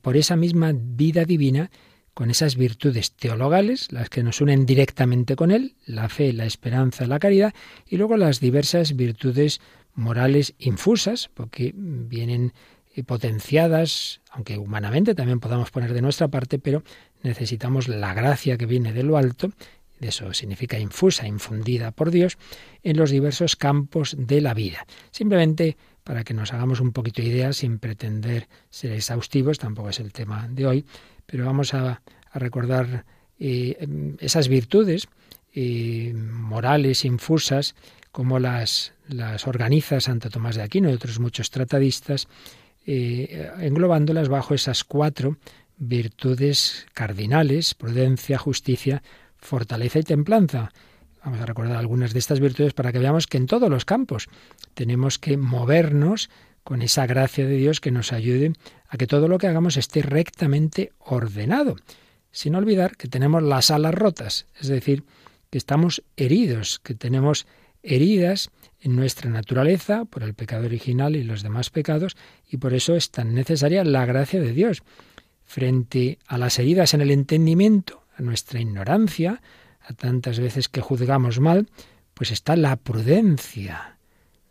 por 0.00 0.16
esa 0.16 0.36
misma 0.36 0.72
vida 0.74 1.24
divina, 1.24 1.70
con 2.14 2.30
esas 2.30 2.56
virtudes 2.56 3.12
teologales, 3.12 3.90
las 3.92 4.08
que 4.08 4.22
nos 4.22 4.40
unen 4.40 4.66
directamente 4.66 5.36
con 5.36 5.50
Él, 5.50 5.74
la 5.84 6.08
fe, 6.08 6.32
la 6.32 6.46
esperanza, 6.46 7.06
la 7.06 7.18
caridad, 7.18 7.52
y 7.86 7.96
luego 7.96 8.16
las 8.16 8.40
diversas 8.40 8.96
virtudes 8.96 9.60
morales 9.94 10.54
infusas, 10.58 11.28
porque 11.34 11.72
vienen 11.74 12.52
eh, 12.94 13.02
potenciadas, 13.02 14.20
aunque 14.30 14.58
humanamente 14.58 15.14
también 15.14 15.40
podamos 15.40 15.70
poner 15.72 15.92
de 15.92 16.02
nuestra 16.02 16.28
parte, 16.28 16.58
pero 16.58 16.84
necesitamos 17.22 17.88
la 17.88 18.14
gracia 18.14 18.56
que 18.56 18.66
viene 18.66 18.92
de 18.92 19.02
lo 19.02 19.16
alto, 19.16 19.50
de 19.98 20.08
eso 20.08 20.32
significa 20.34 20.78
infusa, 20.78 21.26
infundida 21.26 21.90
por 21.90 22.10
Dios, 22.10 22.38
en 22.82 22.96
los 22.96 23.10
diversos 23.10 23.56
campos 23.56 24.16
de 24.18 24.40
la 24.40 24.54
vida. 24.54 24.86
Simplemente 25.10 25.76
para 26.04 26.22
que 26.22 26.34
nos 26.34 26.52
hagamos 26.52 26.80
un 26.80 26.92
poquito 26.92 27.22
de 27.22 27.28
idea, 27.28 27.52
sin 27.52 27.78
pretender 27.78 28.48
ser 28.70 28.92
exhaustivos, 28.92 29.58
tampoco 29.58 29.88
es 29.88 30.00
el 30.00 30.12
tema 30.12 30.46
de 30.48 30.66
hoy, 30.66 30.84
pero 31.26 31.46
vamos 31.46 31.74
a, 31.74 32.02
recordar 32.34 33.04
eh, 33.38 33.86
esas 34.18 34.48
virtudes 34.48 35.06
eh, 35.54 36.12
morales 36.14 37.04
infusas, 37.04 37.76
como 38.10 38.40
las, 38.40 38.92
las 39.06 39.46
organiza 39.46 40.00
Santo 40.00 40.30
Tomás 40.30 40.56
de 40.56 40.62
Aquino 40.62 40.90
y 40.90 40.94
otros 40.94 41.20
muchos 41.20 41.50
tratadistas, 41.50 42.26
eh, 42.86 43.50
englobándolas 43.60 44.28
bajo 44.28 44.54
esas 44.54 44.82
cuatro 44.82 45.36
virtudes 45.76 46.86
cardinales, 46.92 47.74
prudencia, 47.74 48.36
justicia, 48.36 49.02
fortaleza 49.36 50.00
y 50.00 50.02
templanza. 50.02 50.72
Vamos 51.24 51.40
a 51.40 51.46
recordar 51.46 51.76
algunas 51.76 52.12
de 52.12 52.18
estas 52.18 52.38
virtudes 52.38 52.74
para 52.74 52.92
que 52.92 52.98
veamos 52.98 53.26
que 53.26 53.38
en 53.38 53.46
todos 53.46 53.70
los 53.70 53.86
campos 53.86 54.28
tenemos 54.74 55.18
que 55.18 55.38
movernos 55.38 56.28
con 56.62 56.82
esa 56.82 57.06
gracia 57.06 57.46
de 57.46 57.56
Dios 57.56 57.80
que 57.80 57.90
nos 57.90 58.12
ayude 58.12 58.52
a 58.88 58.98
que 58.98 59.06
todo 59.06 59.26
lo 59.26 59.38
que 59.38 59.46
hagamos 59.46 59.78
esté 59.78 60.02
rectamente 60.02 60.92
ordenado, 60.98 61.76
sin 62.30 62.54
olvidar 62.54 62.96
que 62.96 63.08
tenemos 63.08 63.42
las 63.42 63.70
alas 63.70 63.94
rotas, 63.94 64.46
es 64.60 64.68
decir, 64.68 65.04
que 65.50 65.58
estamos 65.58 66.02
heridos, 66.16 66.78
que 66.80 66.94
tenemos 66.94 67.46
heridas 67.82 68.50
en 68.80 68.96
nuestra 68.96 69.30
naturaleza 69.30 70.04
por 70.04 70.24
el 70.24 70.34
pecado 70.34 70.66
original 70.66 71.16
y 71.16 71.24
los 71.24 71.42
demás 71.42 71.70
pecados, 71.70 72.16
y 72.50 72.58
por 72.58 72.74
eso 72.74 72.96
es 72.96 73.10
tan 73.10 73.34
necesaria 73.34 73.82
la 73.84 74.04
gracia 74.04 74.40
de 74.40 74.52
Dios. 74.52 74.82
Frente 75.44 76.18
a 76.26 76.36
las 76.36 76.58
heridas 76.58 76.92
en 76.92 77.00
el 77.00 77.10
entendimiento, 77.10 78.02
a 78.16 78.22
nuestra 78.22 78.60
ignorancia, 78.60 79.40
a 79.84 79.92
tantas 79.92 80.38
veces 80.40 80.68
que 80.68 80.80
juzgamos 80.80 81.40
mal, 81.40 81.68
pues 82.14 82.30
está 82.30 82.56
la 82.56 82.76
prudencia. 82.76 83.98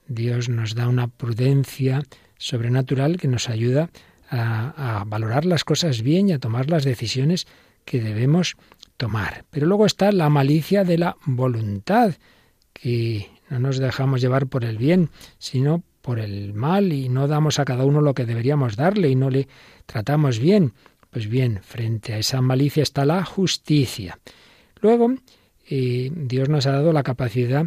Dios 0.07 0.49
nos 0.49 0.75
da 0.75 0.87
una 0.87 1.07
prudencia 1.07 2.03
sobrenatural 2.37 3.17
que 3.17 3.27
nos 3.27 3.49
ayuda 3.49 3.89
a, 4.29 4.99
a, 4.99 5.03
valorar 5.05 5.45
las 5.45 5.63
cosas 5.63 6.01
bien 6.01 6.29
y 6.29 6.33
a 6.33 6.39
tomar 6.39 6.69
las 6.69 6.83
decisiones 6.83 7.47
que 7.85 8.01
debemos 8.01 8.55
tomar. 8.97 9.45
Pero 9.49 9.65
luego 9.67 9.85
está 9.85 10.11
la 10.11 10.29
malicia 10.29 10.83
de 10.83 10.97
la 10.97 11.17
voluntad, 11.25 12.15
que 12.73 13.29
no 13.49 13.59
nos 13.59 13.77
dejamos 13.77 14.21
llevar 14.21 14.47
por 14.47 14.65
el 14.65 14.77
bien, 14.77 15.09
sino 15.37 15.83
por 16.01 16.19
el 16.19 16.53
mal 16.53 16.91
y 16.91 17.07
no 17.07 17.27
damos 17.27 17.59
a 17.59 17.65
cada 17.65 17.85
uno 17.85 18.01
lo 18.01 18.13
que 18.13 18.25
deberíamos 18.25 18.75
darle 18.75 19.09
y 19.09 19.15
no 19.15 19.29
le 19.29 19.47
tratamos 19.85 20.37
bien. 20.37 20.73
Pues 21.09 21.27
bien, 21.27 21.61
frente 21.63 22.13
a 22.13 22.17
esa 22.17 22.41
malicia 22.41 22.83
está 22.83 23.05
la 23.05 23.23
justicia. 23.23 24.19
Luego, 24.83 25.15
eh, 25.69 26.11
Dios 26.13 26.49
nos 26.49 26.67
ha 26.67 26.73
dado 26.73 26.91
la 26.91 27.03
capacidad 27.03 27.65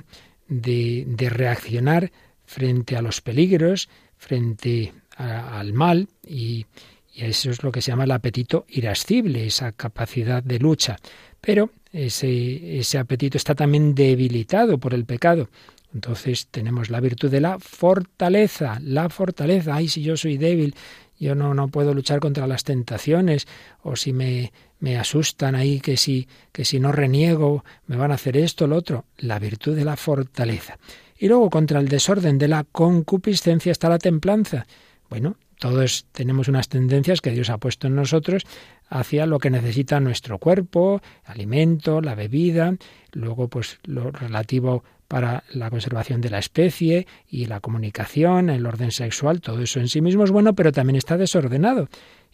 de, 0.48 1.06
reaccionar 1.30 2.12
frente 2.44 2.94
a 2.94 3.00
los 3.00 3.22
peligros, 3.22 3.88
frente 4.18 4.92
al 5.16 5.72
mal, 5.72 6.08
y, 6.24 6.66
eso 7.14 7.50
es 7.50 7.62
lo 7.62 7.72
que 7.72 7.80
se 7.80 7.90
llama 7.90 8.04
el 8.04 8.10
apetito 8.10 8.66
irascible, 8.68 9.46
esa 9.46 9.72
capacidad 9.72 10.42
de 10.42 10.58
lucha. 10.58 10.98
Pero 11.40 11.70
ese, 11.90 12.78
ese 12.78 12.98
apetito 12.98 13.38
está 13.38 13.54
también 13.54 13.94
debilitado 13.94 14.76
por 14.76 14.92
el 14.92 15.06
pecado. 15.06 15.48
Entonces 15.94 16.48
tenemos 16.48 16.90
la 16.90 17.00
virtud 17.00 17.30
de 17.30 17.40
la 17.40 17.58
fortaleza, 17.58 18.78
la 18.82 19.08
fortaleza. 19.08 19.74
Ay, 19.74 19.88
si 19.88 20.02
yo 20.02 20.18
soy 20.18 20.36
débil, 20.36 20.74
yo 21.18 21.34
no, 21.34 21.54
no 21.54 21.68
puedo 21.68 21.94
luchar 21.94 22.20
contra 22.20 22.46
las 22.46 22.64
tentaciones, 22.64 23.46
o 23.82 23.96
si 23.96 24.12
me, 24.12 24.52
me 24.78 24.98
asustan 24.98 25.54
ahí 25.54 25.80
que 25.80 25.96
si, 25.96 26.28
que 26.52 26.64
si 26.64 26.80
no 26.80 26.92
reniego 26.92 27.64
me 27.86 27.96
van 27.96 28.10
a 28.10 28.14
hacer 28.14 28.36
esto, 28.36 28.66
lo 28.66 28.76
otro. 28.76 29.04
La 29.18 29.38
virtud 29.38 29.74
de 29.76 29.84
la 29.84 29.96
fortaleza. 29.96 30.78
Y 31.18 31.28
luego 31.28 31.50
contra 31.50 31.80
el 31.80 31.88
desorden 31.88 32.38
de 32.38 32.48
la 32.48 32.64
concupiscencia 32.64 33.72
está 33.72 33.88
la 33.88 33.98
templanza. 33.98 34.66
Bueno, 35.08 35.36
todos 35.58 36.06
tenemos 36.12 36.48
unas 36.48 36.68
tendencias 36.68 37.20
que 37.20 37.30
Dios 37.30 37.48
ha 37.48 37.58
puesto 37.58 37.86
en 37.86 37.94
nosotros 37.94 38.44
hacia 38.88 39.26
lo 39.26 39.38
que 39.38 39.50
necesita 39.50 40.00
nuestro 40.00 40.38
cuerpo, 40.38 41.00
alimento, 41.24 42.00
la 42.02 42.14
bebida, 42.14 42.74
luego 43.12 43.48
pues 43.48 43.78
lo 43.84 44.10
relativo 44.10 44.84
para 45.08 45.44
la 45.52 45.70
conservación 45.70 46.20
de 46.20 46.30
la 46.30 46.38
especie 46.38 47.06
y 47.28 47.46
la 47.46 47.60
comunicación, 47.60 48.50
el 48.50 48.66
orden 48.66 48.90
sexual, 48.90 49.40
todo 49.40 49.62
eso 49.62 49.80
en 49.80 49.88
sí 49.88 50.00
mismo 50.00 50.24
es 50.24 50.30
bueno, 50.30 50.54
pero 50.54 50.72
también 50.72 50.96
está 50.96 51.16
desordenado. 51.16 51.88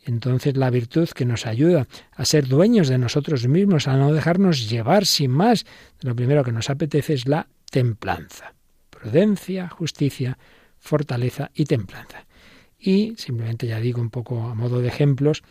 Entonces 0.05 0.57
la 0.57 0.71
virtud 0.71 1.09
que 1.09 1.25
nos 1.25 1.47
ayuda 1.47 1.87
a 2.13 2.25
ser 2.25 2.49
dueños 2.49 2.89
de 2.89 2.99
nosotros 2.99 3.47
mismos, 3.47 3.87
a 3.87 3.97
no 3.97 4.13
dejarnos 4.13 4.69
llevar 4.69 5.07
sin 5.07 5.31
más, 5.31 5.65
lo 6.01 6.17
primero 6.17 6.43
que 6.43 6.53
nos 6.53 6.71
apetece 6.71 7.15
es 7.15 7.29
la 7.29 7.49
templanza. 7.71 8.55
Prudencia, 8.91 9.69
justicia, 9.69 10.39
fortaleza 10.79 11.51
y 11.55 11.65
templanza. 11.65 12.27
Y 12.79 13.15
simplemente 13.17 13.69
ya 13.69 13.79
digo 13.79 14.01
un 14.01 14.11
poco 14.11 14.43
a 14.43 14.55
modo 14.55 14.81
de 14.81 14.89
ejemplos, 14.89 15.43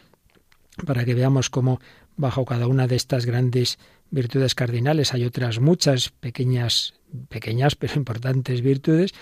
para 0.86 1.06
que 1.06 1.16
veamos 1.16 1.49
cómo 1.49 1.80
bajo 2.18 2.45
cada 2.45 2.68
una 2.68 2.88
de 2.88 2.95
estas 2.95 3.26
grandes 3.26 3.80
virtudes 4.10 4.56
cardinales 4.56 5.14
hay 5.14 5.26
otras 5.26 5.60
muchas 5.60 6.10
pequeñas, 6.10 6.93
pequeñas 7.30 7.76
pero 7.76 7.95
importantes 7.95 8.62
virtudes, 8.62 9.14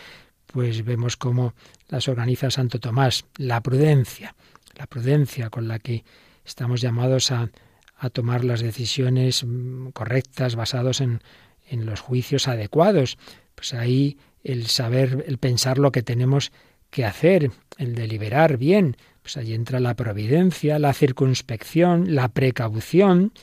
pues 0.48 0.84
vemos 0.84 1.16
cómo 1.16 1.54
las 1.88 2.08
organiza 2.08 2.50
Santo 2.50 2.80
Tomás. 2.80 3.26
La 3.38 3.62
prudencia, 3.62 4.36
la 4.80 4.88
prudencia 4.88 5.50
con 5.50 5.68
la 5.68 5.78
que 5.78 6.06
estamos 6.46 6.82
llamados 6.82 7.32
a, 7.32 7.52
a 7.98 8.10
tomar 8.10 8.46
las 8.46 8.62
decisiones 8.62 9.44
mm, 9.44 9.90
correctas 9.90 10.56
basados 10.56 11.02
en, 11.02 11.22
en 11.70 11.86
los 11.86 12.00
juicios 12.00 12.48
adecuados. 12.48 13.18
Pues 13.56 13.74
ahí 13.74 14.18
el 14.44 14.68
saber, 14.68 15.26
el 15.28 15.38
pensar 15.38 15.78
lo 15.78 15.92
que 15.92 16.02
tenemos 16.02 16.54
que 16.90 17.06
hacer, 17.06 17.52
el 17.78 17.94
deliberar 17.94 18.58
bien, 18.58 18.96
pues 19.22 19.36
ahí 19.36 19.54
entra 19.54 19.82
la 19.82 19.96
providencia, 19.96 20.80
la 20.80 20.94
circunspección, 20.94 22.16
la 22.16 22.30
precaución, 22.30 23.34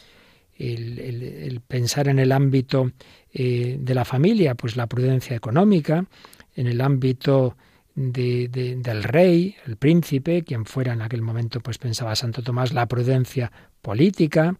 el, 0.56 0.98
el, 0.98 1.60
pensar 1.60 2.08
en 2.08 2.18
el 2.18 2.32
ámbito 2.32 2.92
eh, 3.32 3.76
de 3.78 3.94
la 3.94 4.06
familia, 4.06 4.54
pues 4.54 4.74
la 4.74 4.86
prudencia 4.86 5.36
económica, 5.36 6.06
en 6.54 6.66
el 6.66 6.80
ámbito 6.80 7.56
del 7.96 9.02
rey, 9.02 9.56
el 9.66 9.76
príncipe, 9.76 10.42
quien 10.42 10.66
fuera 10.66 10.92
en 10.92 11.00
aquel 11.00 11.22
momento, 11.22 11.60
pues 11.60 11.78
pensaba 11.78 12.14
Santo 12.14 12.42
Tomás, 12.42 12.74
la 12.74 12.86
prudencia 12.86 13.50
política, 13.80 14.54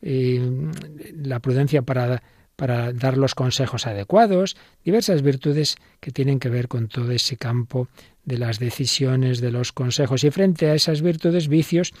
eh, 0.00 0.40
la 1.14 1.38
prudencia 1.40 1.82
para, 1.82 2.22
para 2.56 2.92
dar 2.94 3.18
los 3.18 3.34
consejos 3.34 3.86
adecuados, 3.86 4.56
diversas 4.84 5.20
virtudes 5.20 5.76
que 6.00 6.12
tienen 6.12 6.40
que 6.40 6.48
ver 6.48 6.68
con 6.68 6.88
todo 6.88 7.12
ese 7.12 7.36
campo 7.36 7.88
de 8.24 8.38
las 8.38 8.58
decisiones, 8.58 9.42
de 9.42 9.52
los 9.52 9.72
consejos. 9.72 10.24
Y 10.24 10.30
frente 10.30 10.70
a 10.70 10.74
esas 10.74 11.02
virtudes, 11.02 11.48
vicios, 11.48 11.92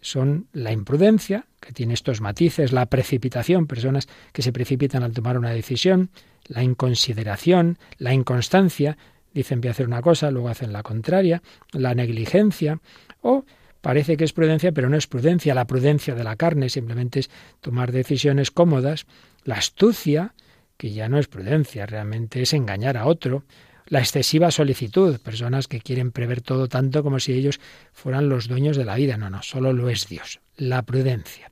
son 0.00 0.46
la 0.52 0.72
imprudencia, 0.72 1.46
que 1.60 1.72
tiene 1.72 1.94
estos 1.94 2.20
matices, 2.20 2.72
la 2.72 2.86
precipitación, 2.86 3.66
personas 3.66 4.08
que 4.32 4.42
se 4.42 4.52
precipitan 4.52 5.02
al 5.02 5.12
tomar 5.12 5.36
una 5.36 5.50
decisión, 5.50 6.10
la 6.46 6.62
inconsideración, 6.62 7.78
la 7.98 8.12
inconstancia, 8.12 8.98
dicen 9.34 9.60
voy 9.60 9.68
a 9.68 9.70
hacer 9.72 9.86
una 9.86 10.02
cosa, 10.02 10.30
luego 10.30 10.48
hacen 10.48 10.72
la 10.72 10.82
contraria, 10.82 11.42
la 11.72 11.94
negligencia, 11.94 12.80
o 13.20 13.44
parece 13.80 14.16
que 14.16 14.24
es 14.24 14.32
prudencia, 14.32 14.72
pero 14.72 14.88
no 14.88 14.96
es 14.96 15.06
prudencia, 15.06 15.54
la 15.54 15.66
prudencia 15.66 16.14
de 16.14 16.24
la 16.24 16.36
carne 16.36 16.68
simplemente 16.68 17.20
es 17.20 17.30
tomar 17.60 17.92
decisiones 17.92 18.50
cómodas, 18.50 19.06
la 19.44 19.56
astucia, 19.56 20.34
que 20.76 20.92
ya 20.92 21.08
no 21.08 21.18
es 21.18 21.28
prudencia, 21.28 21.86
realmente 21.86 22.42
es 22.42 22.52
engañar 22.52 22.96
a 22.96 23.06
otro, 23.06 23.44
La 23.86 23.98
excesiva 23.98 24.50
solicitud, 24.50 25.20
personas 25.20 25.68
que 25.68 25.80
quieren 25.80 26.12
prever 26.12 26.40
todo 26.40 26.68
tanto 26.68 27.02
como 27.02 27.18
si 27.18 27.32
ellos 27.32 27.60
fueran 27.92 28.28
los 28.28 28.48
dueños 28.48 28.76
de 28.76 28.84
la 28.84 28.94
vida. 28.94 29.16
No, 29.16 29.28
no, 29.28 29.42
solo 29.42 29.72
lo 29.72 29.88
es 29.90 30.08
Dios. 30.08 30.40
La 30.56 30.82
prudencia. 30.82 31.48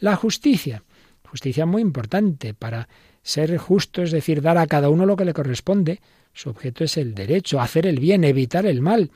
La 0.00 0.16
justicia. 0.16 0.82
Justicia 1.28 1.66
muy 1.66 1.82
importante 1.82 2.54
para 2.54 2.88
ser 3.22 3.56
justo, 3.58 4.02
es 4.02 4.10
decir, 4.10 4.42
dar 4.42 4.58
a 4.58 4.66
cada 4.66 4.88
uno 4.88 5.06
lo 5.06 5.16
que 5.16 5.24
le 5.24 5.34
corresponde. 5.34 6.00
Su 6.34 6.50
objeto 6.50 6.84
es 6.84 6.96
el 6.98 7.14
derecho, 7.14 7.60
hacer 7.60 7.86
el 7.86 8.00
bien, 8.00 8.24
evitar 8.24 8.66
el 8.66 8.82
mal, 8.82 9.10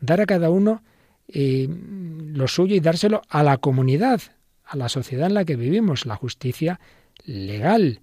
dar 0.00 0.20
a 0.20 0.26
cada 0.26 0.50
uno 0.50 0.82
eh, 1.28 1.68
lo 1.68 2.48
suyo 2.48 2.74
y 2.74 2.80
dárselo 2.80 3.22
a 3.28 3.42
la 3.42 3.58
comunidad, 3.58 4.22
a 4.64 4.76
la 4.76 4.88
sociedad 4.88 5.26
en 5.26 5.34
la 5.34 5.44
que 5.44 5.56
vivimos, 5.56 6.06
la 6.06 6.16
justicia 6.16 6.80
legal. 7.24 8.00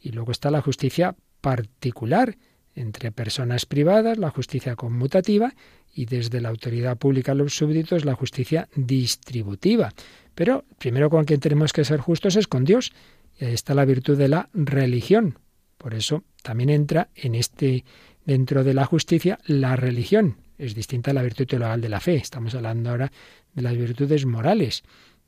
Y 0.00 0.10
luego 0.10 0.32
está 0.32 0.50
la 0.50 0.60
justicia 0.60 1.16
particular 1.40 2.36
entre 2.74 3.10
personas 3.10 3.66
privadas, 3.66 4.18
la 4.18 4.30
justicia 4.30 4.76
conmutativa, 4.76 5.54
y 5.92 6.06
desde 6.06 6.40
la 6.40 6.48
autoridad 6.48 6.96
pública 6.96 7.32
a 7.32 7.34
los 7.34 7.54
súbditos, 7.54 8.04
la 8.04 8.14
justicia 8.14 8.68
distributiva. 8.76 9.92
Pero 10.34 10.64
primero 10.78 11.10
con 11.10 11.24
quien 11.24 11.40
tenemos 11.40 11.72
que 11.72 11.84
ser 11.84 11.98
justos 11.98 12.36
es 12.36 12.46
con 12.46 12.64
Dios. 12.64 12.92
Y 13.40 13.46
ahí 13.46 13.54
está 13.54 13.74
la 13.74 13.84
virtud 13.84 14.16
de 14.16 14.28
la 14.28 14.48
religión. 14.54 15.38
Por 15.76 15.94
eso 15.94 16.22
también 16.42 16.70
entra 16.70 17.08
en 17.16 17.34
este 17.34 17.84
dentro 18.28 18.62
de 18.62 18.74
la 18.74 18.84
justicia 18.84 19.38
la 19.46 19.74
religión. 19.74 20.36
Es 20.58 20.74
distinta 20.74 21.12
a 21.12 21.14
la 21.14 21.22
virtud 21.22 21.46
teologal 21.46 21.80
de 21.80 21.88
la 21.88 21.98
fe. 21.98 22.16
Estamos 22.16 22.54
hablando 22.54 22.90
ahora 22.90 23.10
de 23.54 23.62
las 23.62 23.74
virtudes 23.74 24.26
morales. 24.26 24.84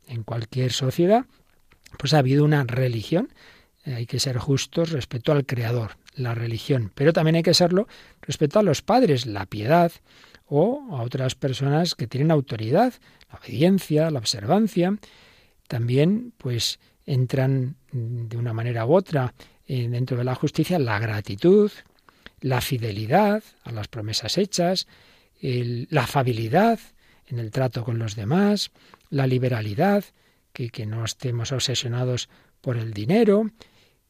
En 0.06 0.22
cualquier 0.22 0.70
sociedad, 0.70 1.24
pues 1.98 2.12
ha 2.12 2.18
habido 2.18 2.44
una 2.44 2.64
religión 2.64 3.30
hay 3.86 4.04
que 4.04 4.20
ser 4.20 4.36
justos 4.36 4.90
respecto 4.90 5.32
al 5.32 5.46
Creador, 5.46 5.92
la 6.14 6.34
religión, 6.34 6.92
pero 6.94 7.14
también 7.14 7.36
hay 7.36 7.42
que 7.42 7.54
serlo 7.54 7.88
respecto 8.20 8.58
a 8.58 8.62
los 8.62 8.82
padres, 8.82 9.24
la 9.24 9.46
piedad 9.46 9.90
o 10.46 10.86
a 10.90 11.02
otras 11.02 11.34
personas 11.34 11.94
que 11.94 12.06
tienen 12.06 12.30
autoridad, 12.30 12.92
la 13.32 13.38
obediencia, 13.38 14.10
la 14.10 14.18
observancia. 14.18 14.98
También, 15.66 16.34
pues, 16.36 16.78
entran 17.06 17.76
de 17.92 18.36
una 18.36 18.52
manera 18.52 18.84
u 18.84 18.94
otra 18.94 19.32
eh, 19.66 19.88
dentro 19.88 20.18
de 20.18 20.24
la 20.24 20.34
justicia 20.34 20.78
la 20.78 20.98
gratitud, 20.98 21.70
la 22.40 22.60
fidelidad 22.60 23.42
a 23.64 23.72
las 23.72 23.88
promesas 23.88 24.38
hechas, 24.38 24.86
la 25.40 26.02
afabilidad 26.02 26.78
en 27.26 27.38
el 27.38 27.50
trato 27.50 27.84
con 27.84 27.98
los 27.98 28.16
demás, 28.16 28.70
la 29.08 29.26
liberalidad, 29.26 30.04
que, 30.52 30.86
no 30.86 31.04
estemos 31.04 31.52
obsesionados 31.52 32.28
por 32.60 32.76
el 32.76 32.92
dinero, 32.92 33.50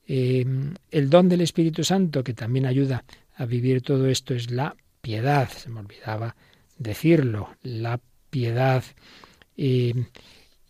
eh, 0.07 0.45
el 0.91 1.11
don 1.11 1.28
del 1.28 1.43
Espíritu 1.43 1.85
Santo, 1.85 2.24
que 2.24 2.35
también 2.35 2.66
ayuda 2.66 3.05
a 3.37 3.45
vivir 3.45 3.83
todo 3.83 4.09
esto, 4.09 4.35
es 4.35 4.51
la 4.51 4.74
piedad. 5.01 5.49
Se 5.51 5.68
me 5.68 5.81
olvidaba 5.81 6.35
decirlo, 6.78 7.55
la 7.62 8.01
piedad. 8.31 8.83
Eh, 9.57 9.95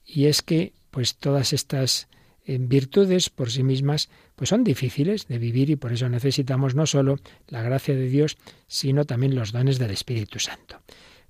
y 0.05 0.27
es 0.27 0.43
que, 0.43 0.73
pues 0.91 1.17
todas 1.17 1.53
estas 1.53 2.09
eh, 2.45 2.59
virtudes 2.61 3.31
por 3.31 3.51
sí 3.51 3.63
mismas, 3.63 4.09
pues 4.37 4.51
son 4.51 4.65
difíciles 4.65 5.29
de 5.29 5.39
vivir 5.39 5.71
y 5.71 5.77
por 5.77 5.93
eso 5.93 6.09
necesitamos 6.09 6.75
no 6.75 6.87
solo 6.87 7.17
la 7.49 7.63
gracia 7.63 7.95
de 7.95 8.09
Dios, 8.09 8.37
sino 8.67 9.05
también 9.05 9.35
los 9.35 9.53
dones 9.53 9.79
del 9.79 9.91
Espíritu 9.91 10.39
Santo. 10.39 10.81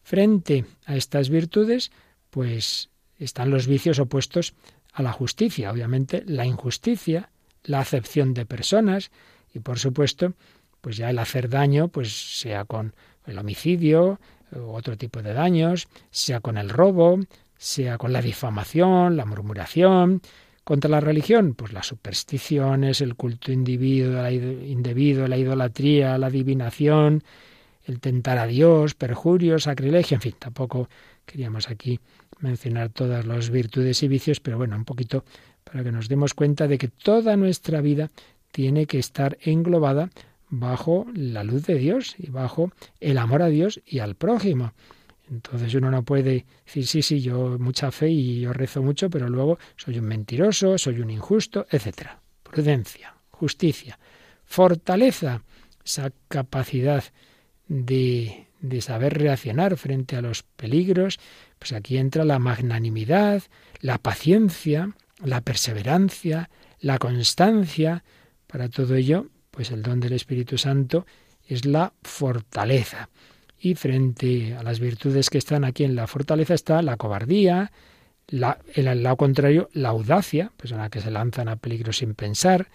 Frente 0.03 0.65
a 0.87 0.97
estas 0.97 1.31
virtudes, 1.31 1.91
pues 2.31 2.91
están 3.19 3.51
los 3.51 3.67
vicios 3.67 3.99
opuestos 3.99 4.55
a 4.93 5.03
la 5.03 5.13
justicia. 5.13 5.71
Obviamente, 5.71 6.25
la 6.27 6.47
injusticia, 6.47 7.31
la 7.65 7.81
acepción 7.81 8.35
de 8.35 8.47
personas 8.47 9.11
y 9.53 9.61
por 9.61 9.79
supuesto 9.79 10.35
pues 10.81 10.97
ya 10.97 11.11
el 11.11 11.19
hacer 11.19 11.49
daño 11.49 11.89
pues 11.89 12.39
sea 12.41 12.65
con 12.65 12.95
el 13.27 13.39
homicidio 13.39 14.19
u 14.53 14.73
otro 14.73 14.97
tipo 14.97 15.23
de 15.23 15.33
daños, 15.33 15.89
sea 16.11 16.41
con 16.41 16.57
el 16.57 16.71
robo, 16.71 17.21
sea 17.57 17.99
con 17.99 18.13
la 18.13 18.23
difamación, 18.23 19.17
la 19.17 19.27
murmuración, 19.27 20.23
contra 20.65 20.91
la 20.91 21.01
religión, 21.01 21.55
pues 21.55 21.73
las 21.73 21.87
supersticiones, 21.87 23.01
el 23.01 23.15
culto 23.17 23.53
individuo, 23.53 24.29
indebido, 24.31 25.27
la 25.27 25.37
idolatría, 25.37 26.19
la 26.19 26.29
adivinación, 26.29 27.23
el 27.85 28.01
tentar 28.01 28.39
a 28.39 28.47
Dios, 28.47 28.95
perjurio, 28.95 29.59
sacrilegio, 29.59 30.17
en 30.17 30.21
fin, 30.21 30.35
tampoco 30.39 30.89
queríamos 31.25 31.71
aquí 31.71 32.01
mencionar 32.41 32.91
todas 32.91 33.27
las 33.27 33.51
virtudes 33.51 34.03
y 34.03 34.09
vicios, 34.09 34.41
pero 34.41 34.59
bueno, 34.59 34.77
un 34.77 34.85
poquito 34.85 35.25
para 35.65 35.83
que 35.85 35.93
nos 35.93 36.09
demos 36.09 36.35
cuenta 36.35 36.67
de 36.69 36.79
que 36.79 36.89
toda 36.89 37.37
nuestra 37.37 37.81
vida 37.81 38.11
tiene 38.53 38.87
que 38.87 38.99
estar 38.99 39.39
englobada 39.43 40.11
bajo 40.49 41.07
la 41.15 41.45
luz 41.45 41.67
de 41.67 41.77
Dios 41.77 42.15
y 42.19 42.31
bajo 42.31 42.73
el 42.99 43.19
amor 43.19 43.43
a 43.43 43.47
Dios 43.47 43.81
y 43.87 44.01
al 44.01 44.17
prójimo. 44.17 44.73
Entonces 45.31 45.75
uno 45.75 45.91
no 45.91 46.03
puede 46.03 46.45
decir, 46.67 46.87
sí, 46.87 47.03
sí, 47.03 47.21
yo 47.21 47.57
mucha 47.59 47.91
fe 47.93 48.09
y 48.09 48.41
yo 48.41 48.53
rezo 48.53 48.83
mucho, 48.83 49.09
pero 49.09 49.29
luego 49.29 49.59
soy 49.77 49.99
un 49.99 50.07
mentiroso, 50.07 50.77
soy 50.77 51.01
un 51.01 51.11
injusto, 51.11 51.67
etc. 51.71 52.09
Prudencia, 52.43 53.15
justicia, 53.31 53.99
fortaleza, 54.45 55.43
esa 55.85 56.11
capacidad 56.29 57.05
de, 57.69 58.49
de 58.61 58.81
saber 58.81 59.19
reaccionar 59.19 59.77
frente 59.77 60.17
a 60.17 60.23
los 60.23 60.43
peligros, 60.43 61.19
pues 61.59 61.73
aquí 61.73 61.97
entra 61.97 62.25
la 62.25 62.41
magnanimidad, 62.41 63.43
la 63.81 63.99
paciencia, 63.99 64.95
la 65.23 65.43
perseverancia, 65.43 66.51
la 66.81 66.99
constancia. 66.99 68.03
Para 68.49 68.69
todo 68.69 68.97
ello, 68.97 69.29
pues 69.53 69.71
el 69.71 69.83
don 69.83 70.01
del 70.01 70.15
Espíritu 70.15 70.59
Santo 70.59 71.07
es 71.47 71.65
la 71.65 71.93
fortaleza. 72.03 73.09
Y 73.61 73.75
frente 73.75 74.57
a 74.57 74.63
las 74.63 74.81
virtudes 74.81 75.29
que 75.29 75.39
están 75.39 75.65
aquí 75.65 75.85
en 75.85 75.95
la 75.95 76.07
fortaleza 76.07 76.55
está 76.55 76.81
la 76.81 76.97
cobardía, 76.97 77.71
el 78.29 79.03
lado 79.03 79.17
contrario, 79.17 79.69
la 79.75 79.91
audacia, 79.91 80.53
persona 80.57 80.89
que 80.89 81.01
se 81.01 81.11
lanzan 81.11 81.49
a 81.49 81.57
peligro 81.57 81.93
sin 81.93 82.15
pensar, 82.15 82.69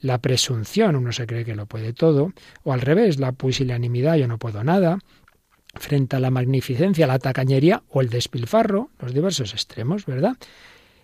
la 0.00 0.18
presunción, 0.18 0.96
uno 0.96 1.12
se 1.12 1.26
cree 1.26 1.44
que 1.44 1.54
lo 1.54 1.66
puede 1.66 1.92
todo, 1.92 2.32
o 2.62 2.72
al 2.72 2.80
revés, 2.80 3.18
la 3.18 3.32
pusilanimidad, 3.32 4.16
yo 4.16 4.28
no 4.28 4.38
puedo 4.38 4.64
nada, 4.64 4.98
frente 5.74 6.16
a 6.16 6.20
la 6.20 6.30
magnificencia, 6.30 7.06
la 7.06 7.18
tacañería 7.18 7.82
o 7.88 8.00
el 8.00 8.08
despilfarro, 8.08 8.90
los 8.98 9.12
diversos 9.12 9.52
extremos, 9.52 10.06
¿verdad? 10.06 10.36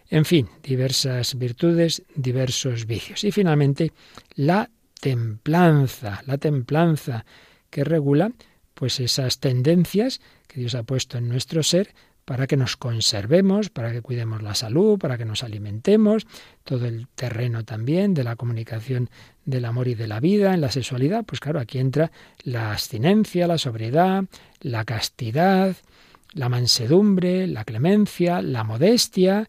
En 0.09 0.24
fin, 0.24 0.49
diversas 0.62 1.37
virtudes, 1.37 2.03
diversos 2.14 2.87
vicios. 2.87 3.22
Y 3.24 3.32
finalmente, 3.32 3.93
la 4.34 4.70
templanza, 5.01 6.22
la 6.26 6.39
templanza 6.39 7.26
que 7.70 7.84
regula 7.84 8.32
pues 8.76 9.00
esas 9.00 9.40
tendencias 9.40 10.20
que 10.46 10.60
Dios 10.60 10.74
ha 10.74 10.82
puesto 10.82 11.16
en 11.16 11.28
nuestro 11.28 11.62
ser 11.62 11.94
para 12.26 12.46
que 12.46 12.58
nos 12.58 12.76
conservemos, 12.76 13.70
para 13.70 13.90
que 13.90 14.02
cuidemos 14.02 14.42
la 14.42 14.54
salud, 14.54 14.98
para 14.98 15.16
que 15.16 15.24
nos 15.24 15.42
alimentemos, 15.42 16.26
todo 16.62 16.84
el 16.84 17.06
terreno 17.14 17.64
también 17.64 18.12
de 18.12 18.22
la 18.22 18.36
comunicación 18.36 19.08
del 19.46 19.64
amor 19.64 19.88
y 19.88 19.94
de 19.94 20.08
la 20.08 20.20
vida, 20.20 20.52
en 20.52 20.60
la 20.60 20.70
sexualidad, 20.70 21.24
pues 21.24 21.40
claro, 21.40 21.58
aquí 21.58 21.78
entra 21.78 22.12
la 22.42 22.72
abstinencia, 22.72 23.46
la 23.46 23.56
sobriedad, 23.56 24.24
la 24.60 24.84
castidad, 24.84 25.74
la 26.34 26.50
mansedumbre, 26.50 27.46
la 27.46 27.64
clemencia, 27.64 28.42
la 28.42 28.62
modestia, 28.62 29.48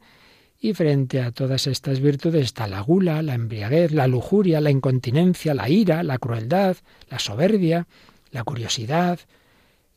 y 0.60 0.74
frente 0.74 1.22
a 1.22 1.32
todas 1.32 1.68
estas 1.68 2.00
virtudes 2.00 2.46
está 2.46 2.66
la 2.68 2.80
gula, 2.80 3.22
la 3.22 3.34
embriaguez, 3.36 3.92
la 3.92 4.08
lujuria, 4.08 4.62
la 4.62 4.72
incontinencia, 4.72 5.54
la 5.54 5.68
ira, 5.68 6.02
la 6.02 6.18
crueldad, 6.18 6.78
la 7.10 7.20
soberbia, 7.20 7.88
la 8.32 8.44
curiosidad, 8.44 9.20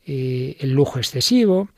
eh, 0.05 0.57
el 0.59 0.71
lujo 0.71 0.99
excesivo, 0.99 1.69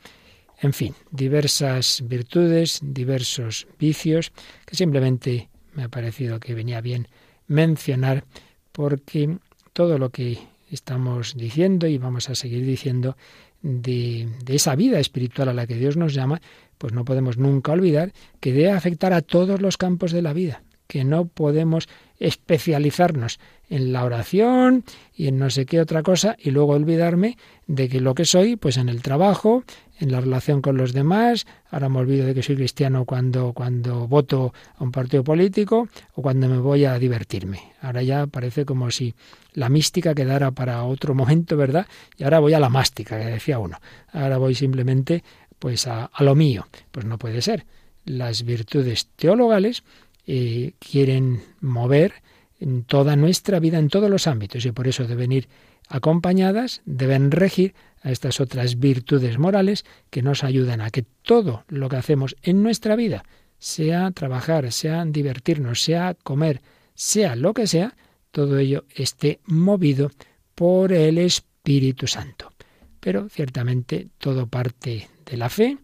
en 0.60 0.72
fin, 0.72 0.94
diversas 1.10 2.02
virtudes, 2.06 2.80
diversos 2.82 3.66
vicios 3.78 4.32
que 4.64 4.76
simplemente 4.76 5.48
me 5.74 5.84
ha 5.84 5.88
parecido 5.88 6.40
que 6.40 6.54
venía 6.54 6.80
bien 6.80 7.08
mencionar 7.46 8.24
porque 8.72 9.38
todo 9.72 9.98
lo 9.98 10.10
que 10.10 10.38
estamos 10.70 11.34
diciendo 11.36 11.86
y 11.86 11.98
vamos 11.98 12.30
a 12.30 12.34
seguir 12.34 12.64
diciendo 12.64 13.16
de, 13.62 14.28
de, 14.44 14.56
esa 14.56 14.74
vida 14.74 14.98
espiritual 15.00 15.48
a 15.48 15.54
la 15.54 15.66
que 15.66 15.76
Dios 15.76 15.96
nos 15.96 16.14
llama, 16.14 16.40
pues 16.78 16.92
no 16.92 17.04
podemos 17.04 17.38
nunca 17.38 17.72
olvidar 17.72 18.12
que 18.40 18.52
debe 18.52 18.70
afectar 18.70 19.12
a 19.12 19.22
todos 19.22 19.60
los 19.60 19.76
campos 19.76 20.12
de 20.12 20.22
la 20.22 20.32
vida, 20.32 20.62
que 20.86 21.04
no 21.04 21.26
podemos 21.26 21.88
especializarnos 22.18 23.40
en 23.68 23.92
la 23.92 24.04
oración 24.04 24.84
y 25.14 25.28
en 25.28 25.38
no 25.38 25.50
sé 25.50 25.66
qué 25.66 25.80
otra 25.80 26.02
cosa 26.02 26.36
y 26.38 26.50
luego 26.50 26.72
olvidarme 26.72 27.38
de 27.66 27.88
que 27.88 28.00
lo 28.00 28.14
que 28.14 28.24
soy, 28.24 28.56
pues 28.56 28.76
en 28.76 28.88
el 28.88 29.02
trabajo, 29.02 29.64
en 29.98 30.12
la 30.12 30.20
relación 30.20 30.60
con 30.60 30.76
los 30.76 30.92
demás, 30.92 31.46
ahora 31.70 31.88
me 31.88 31.98
olvido 31.98 32.26
de 32.26 32.34
que 32.34 32.42
soy 32.42 32.56
cristiano 32.56 33.04
cuando, 33.04 33.52
cuando 33.52 34.06
voto 34.06 34.52
a 34.76 34.84
un 34.84 34.92
partido 34.92 35.24
político 35.24 35.88
o 36.14 36.22
cuando 36.22 36.48
me 36.48 36.58
voy 36.58 36.84
a 36.84 36.98
divertirme. 36.98 37.72
Ahora 37.80 38.02
ya 38.02 38.26
parece 38.26 38.64
como 38.64 38.90
si 38.90 39.14
la 39.54 39.68
mística 39.68 40.14
quedara 40.14 40.50
para 40.50 40.84
otro 40.84 41.14
momento, 41.16 41.56
¿verdad? 41.56 41.86
Y 42.16 42.24
ahora 42.24 42.40
voy 42.40 42.54
a 42.54 42.60
la 42.60 42.68
mástica, 42.68 43.18
que 43.18 43.26
decía 43.26 43.58
uno. 43.58 43.78
Ahora 44.12 44.38
voy 44.38 44.54
simplemente 44.54 45.24
pues 45.58 45.86
a, 45.86 46.10
lo 46.20 46.34
mío. 46.34 46.66
Pues 46.90 47.06
no 47.06 47.18
puede 47.18 47.40
ser. 47.40 47.64
Las 48.04 48.44
virtudes 48.44 49.08
teologales 49.16 49.82
eh, 50.26 50.72
quieren 50.78 51.42
mover 51.60 52.14
en 52.58 52.84
toda 52.84 53.16
nuestra 53.16 53.60
vida, 53.60 53.78
en 53.78 53.88
todos 53.88 54.10
los 54.10 54.26
ámbitos, 54.26 54.64
y 54.64 54.72
por 54.72 54.88
eso 54.88 55.06
deben 55.06 55.32
ir 55.32 55.48
acompañadas, 55.88 56.82
deben 56.84 57.30
regir 57.30 57.74
a 58.02 58.10
estas 58.10 58.40
otras 58.40 58.78
virtudes 58.78 59.38
morales 59.38 59.84
que 60.10 60.22
nos 60.22 60.44
ayudan 60.44 60.80
a 60.80 60.90
que 60.90 61.04
todo 61.22 61.64
lo 61.68 61.88
que 61.88 61.96
hacemos 61.96 62.36
en 62.42 62.62
nuestra 62.62 62.96
vida, 62.96 63.24
sea 63.58 64.10
trabajar, 64.10 64.70
sea 64.72 65.04
divertirnos, 65.04 65.82
sea 65.82 66.14
comer, 66.22 66.60
sea 66.94 67.36
lo 67.36 67.54
que 67.54 67.66
sea, 67.66 67.96
todo 68.30 68.58
ello 68.58 68.84
esté 68.94 69.40
movido 69.46 70.10
por 70.54 70.92
el 70.92 71.18
Espíritu 71.18 72.06
Santo. 72.06 72.52
Pero 73.00 73.28
ciertamente 73.28 74.08
todo 74.18 74.46
parte 74.46 75.08
de 75.24 75.36
la 75.36 75.48
fe, 75.48 75.78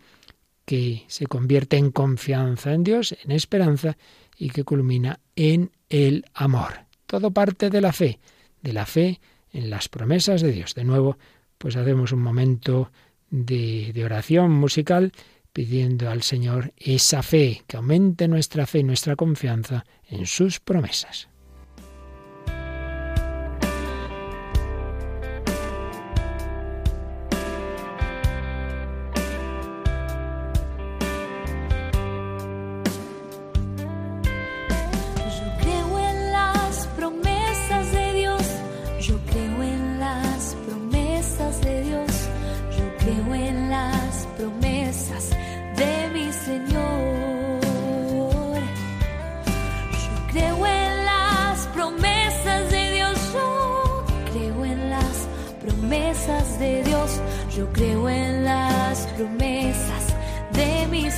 que 0.64 1.04
se 1.08 1.26
convierte 1.26 1.76
en 1.76 1.90
confianza 1.90 2.72
en 2.72 2.84
Dios, 2.84 3.16
en 3.24 3.32
esperanza, 3.32 3.96
y 4.40 4.48
que 4.48 4.64
culmina 4.64 5.20
en 5.36 5.70
el 5.90 6.24
amor. 6.32 6.86
Todo 7.06 7.30
parte 7.30 7.68
de 7.68 7.82
la 7.82 7.92
fe, 7.92 8.18
de 8.62 8.72
la 8.72 8.86
fe 8.86 9.20
en 9.52 9.68
las 9.68 9.88
promesas 9.88 10.40
de 10.40 10.50
Dios. 10.50 10.74
De 10.74 10.82
nuevo, 10.82 11.18
pues 11.58 11.76
hacemos 11.76 12.12
un 12.12 12.22
momento 12.22 12.90
de, 13.28 13.92
de 13.92 14.04
oración 14.04 14.50
musical 14.50 15.12
pidiendo 15.52 16.08
al 16.08 16.22
Señor 16.22 16.72
esa 16.78 17.22
fe, 17.22 17.62
que 17.66 17.76
aumente 17.76 18.28
nuestra 18.28 18.66
fe 18.66 18.78
y 18.78 18.84
nuestra 18.84 19.14
confianza 19.14 19.84
en 20.08 20.24
sus 20.24 20.58
promesas. 20.58 21.29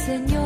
Señor. 0.06 0.41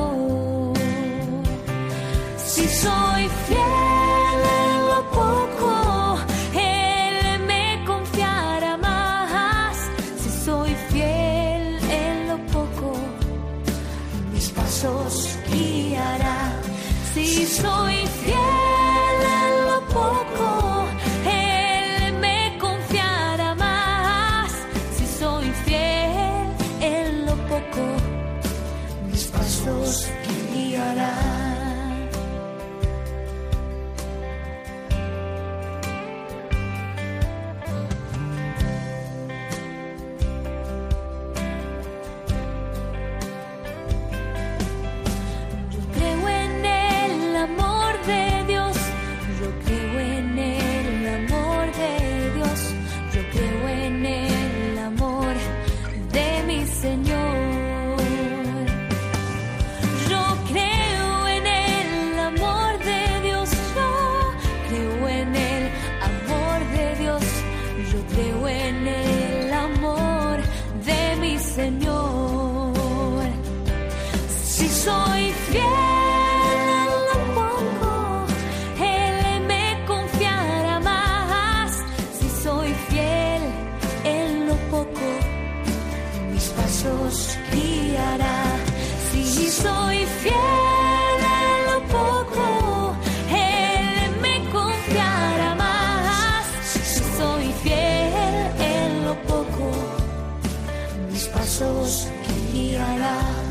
Si 103.07 103.46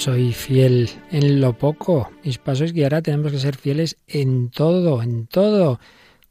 soy 0.00 0.32
fiel 0.32 0.88
en 1.10 1.42
lo 1.42 1.58
poco, 1.58 2.10
mis 2.24 2.38
pasos 2.38 2.72
guiará, 2.72 3.02
tenemos 3.02 3.32
que 3.32 3.38
ser 3.38 3.54
fieles 3.54 3.98
en 4.08 4.48
todo, 4.48 5.02
en 5.02 5.26
todo, 5.26 5.78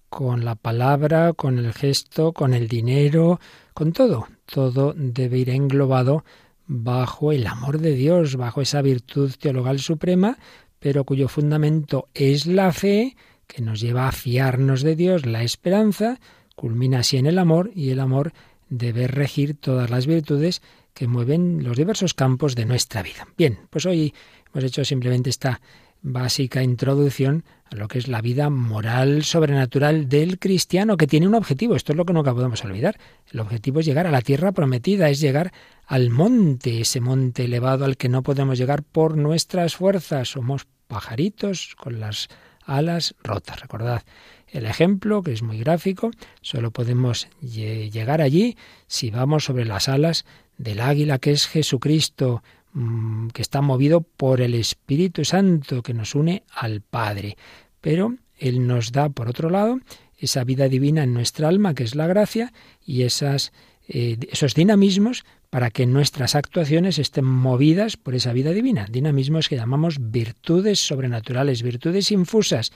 con 0.09 0.43
la 0.43 0.55
palabra, 0.55 1.33
con 1.33 1.59
el 1.59 1.71
gesto, 1.71 2.33
con 2.33 2.55
el 2.55 2.67
dinero, 2.67 3.39
con 3.75 3.93
todo. 3.93 4.27
Todo 4.47 4.95
debe 4.97 5.37
ir 5.37 5.51
englobado 5.51 6.25
bajo 6.65 7.31
el 7.31 7.45
amor 7.45 7.77
de 7.77 7.93
Dios, 7.93 8.37
bajo 8.37 8.61
esa 8.61 8.81
virtud 8.81 9.31
teologal 9.39 9.77
suprema, 9.77 10.39
pero 10.79 11.03
cuyo 11.03 11.27
fundamento 11.27 12.07
es 12.15 12.47
la 12.47 12.73
fe, 12.73 13.15
que 13.45 13.61
nos 13.61 13.81
lleva 13.81 14.07
a 14.07 14.11
fiarnos 14.11 14.81
de 14.81 14.95
Dios, 14.95 15.27
la 15.27 15.43
esperanza, 15.43 16.19
culmina 16.55 17.01
así 17.01 17.17
en 17.17 17.27
el 17.27 17.37
amor, 17.37 17.69
y 17.75 17.91
el 17.91 17.99
amor 17.99 18.33
debe 18.67 19.05
regir 19.05 19.55
todas 19.55 19.91
las 19.91 20.07
virtudes 20.07 20.63
que 20.99 21.07
mueven 21.07 21.63
los 21.63 21.77
diversos 21.77 22.13
campos 22.13 22.55
de 22.55 22.65
nuestra 22.65 23.01
vida. 23.01 23.25
Bien, 23.37 23.57
pues 23.69 23.85
hoy 23.85 24.13
hemos 24.51 24.65
hecho 24.65 24.83
simplemente 24.83 25.29
esta 25.29 25.61
básica 26.01 26.61
introducción 26.61 27.45
a 27.71 27.77
lo 27.77 27.87
que 27.87 27.99
es 27.99 28.09
la 28.09 28.21
vida 28.21 28.49
moral 28.49 29.23
sobrenatural 29.23 30.09
del 30.09 30.39
cristiano, 30.39 30.97
que 30.97 31.07
tiene 31.07 31.25
un 31.25 31.35
objetivo. 31.35 31.77
Esto 31.77 31.93
es 31.93 31.97
lo 31.97 32.03
que 32.03 32.11
nunca 32.11 32.33
podemos 32.33 32.65
olvidar. 32.65 32.97
El 33.31 33.39
objetivo 33.39 33.79
es 33.79 33.85
llegar 33.85 34.07
a 34.07 34.11
la 34.11 34.21
tierra 34.21 34.51
prometida, 34.51 35.09
es 35.09 35.21
llegar 35.21 35.53
al 35.85 36.09
monte, 36.09 36.81
ese 36.81 36.99
monte 36.99 37.45
elevado 37.45 37.85
al 37.85 37.95
que 37.95 38.09
no 38.09 38.21
podemos 38.21 38.57
llegar 38.57 38.83
por 38.83 39.15
nuestras 39.15 39.77
fuerzas. 39.77 40.27
Somos 40.27 40.67
pajaritos 40.89 41.75
con 41.77 42.01
las 42.01 42.27
alas 42.65 43.15
rotas. 43.23 43.61
Recordad 43.61 44.03
el 44.47 44.65
ejemplo, 44.65 45.23
que 45.23 45.31
es 45.31 45.43
muy 45.43 45.59
gráfico, 45.59 46.11
solo 46.41 46.71
podemos 46.71 47.29
llegar 47.39 48.21
allí 48.21 48.57
si 48.87 49.11
vamos 49.11 49.45
sobre 49.45 49.63
las 49.63 49.87
alas 49.87 50.25
del 50.59 50.81
águila 50.81 51.17
que 51.17 51.31
es 51.31 51.47
Jesucristo, 51.47 52.43
mm, 52.73 53.29
que 53.29 53.41
está 53.41 53.61
movido 53.61 54.01
por 54.01 54.41
el 54.41 54.53
Espíritu 54.53 55.25
Santo 55.25 55.81
que 55.81 55.95
nos 55.95 56.13
une 56.13 56.43
al 56.53 56.81
Padre. 56.81 57.37
Pero 57.81 58.15
Él 58.37 58.67
nos 58.67 58.91
da, 58.91 59.09
por 59.09 59.29
otro 59.29 59.49
lado, 59.49 59.79
esa 60.17 60.43
vida 60.43 60.67
divina 60.67 61.03
en 61.03 61.13
nuestra 61.13 61.47
alma, 61.47 61.73
que 61.73 61.83
es 61.83 61.95
la 61.95 62.07
gracia, 62.07 62.51
y 62.85 63.03
esas, 63.03 63.53
eh, 63.87 64.17
esos 64.29 64.53
dinamismos 64.53 65.23
para 65.49 65.71
que 65.71 65.85
nuestras 65.85 66.35
actuaciones 66.35 66.99
estén 66.99 67.25
movidas 67.25 67.97
por 67.97 68.13
esa 68.13 68.33
vida 68.33 68.51
divina. 68.51 68.85
Dinamismos 68.91 69.47
que 69.47 69.55
llamamos 69.55 70.11
virtudes 70.11 70.79
sobrenaturales, 70.79 71.63
virtudes 71.63 72.11
infusas, 72.11 72.71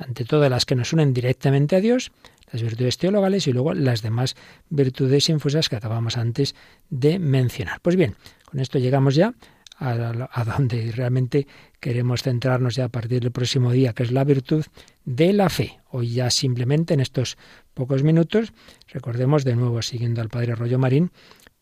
ante 0.00 0.24
todo 0.24 0.48
las 0.48 0.64
que 0.64 0.74
nos 0.74 0.92
unen 0.92 1.12
directamente 1.12 1.76
a 1.76 1.80
Dios, 1.80 2.10
las 2.52 2.62
virtudes 2.62 2.98
teologales 2.98 3.46
y 3.46 3.52
luego 3.52 3.74
las 3.74 4.02
demás 4.02 4.34
virtudes 4.68 5.28
infusas 5.28 5.68
que 5.68 5.76
acabamos 5.76 6.16
antes 6.16 6.54
de 6.88 7.18
mencionar. 7.18 7.80
Pues 7.80 7.96
bien, 7.96 8.16
con 8.44 8.60
esto 8.60 8.78
llegamos 8.78 9.14
ya 9.14 9.34
a, 9.76 10.44
donde 10.44 10.92
realmente 10.92 11.46
queremos 11.80 12.22
centrarnos 12.22 12.76
ya 12.76 12.86
a 12.86 12.88
partir 12.88 13.20
del 13.20 13.32
próximo 13.32 13.72
día, 13.72 13.92
que 13.92 14.02
es 14.02 14.12
la 14.12 14.24
virtud 14.24 14.64
de 15.04 15.32
la 15.32 15.48
fe. 15.48 15.80
Hoy 15.90 16.10
ya 16.10 16.30
simplemente 16.30 16.94
en 16.94 17.00
estos 17.00 17.38
pocos 17.72 18.02
minutos, 18.02 18.52
recordemos 18.92 19.44
de 19.44 19.56
nuevo, 19.56 19.80
siguiendo 19.80 20.20
al 20.20 20.28
Padre 20.28 20.54
Rollo 20.54 20.78
Marín, 20.78 21.12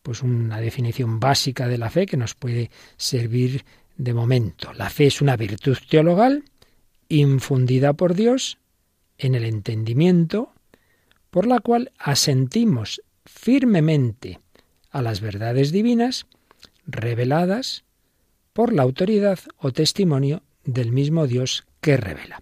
pues 0.02 0.22
una 0.22 0.60
definición 0.60 1.20
básica 1.20 1.68
de 1.68 1.78
la 1.78 1.90
fe 1.90 2.06
que 2.06 2.16
nos 2.16 2.34
puede 2.34 2.70
servir 2.96 3.64
de 3.96 4.14
momento. 4.14 4.72
La 4.72 4.90
fe 4.90 5.06
es 5.06 5.20
una 5.20 5.36
virtud 5.36 5.76
teologal 5.88 6.44
infundida 7.08 7.92
por 7.92 8.14
Dios 8.14 8.58
en 9.16 9.34
el 9.34 9.44
entendimiento, 9.44 10.52
por 11.30 11.46
la 11.46 11.60
cual 11.60 11.92
asentimos 11.98 13.02
firmemente 13.24 14.40
a 14.90 15.02
las 15.02 15.20
verdades 15.20 15.72
divinas 15.72 16.26
reveladas 16.86 17.84
por 18.52 18.72
la 18.72 18.82
autoridad 18.82 19.38
o 19.58 19.72
testimonio 19.72 20.42
del 20.64 20.92
mismo 20.92 21.26
Dios 21.26 21.66
que 21.80 21.96
revela. 21.96 22.40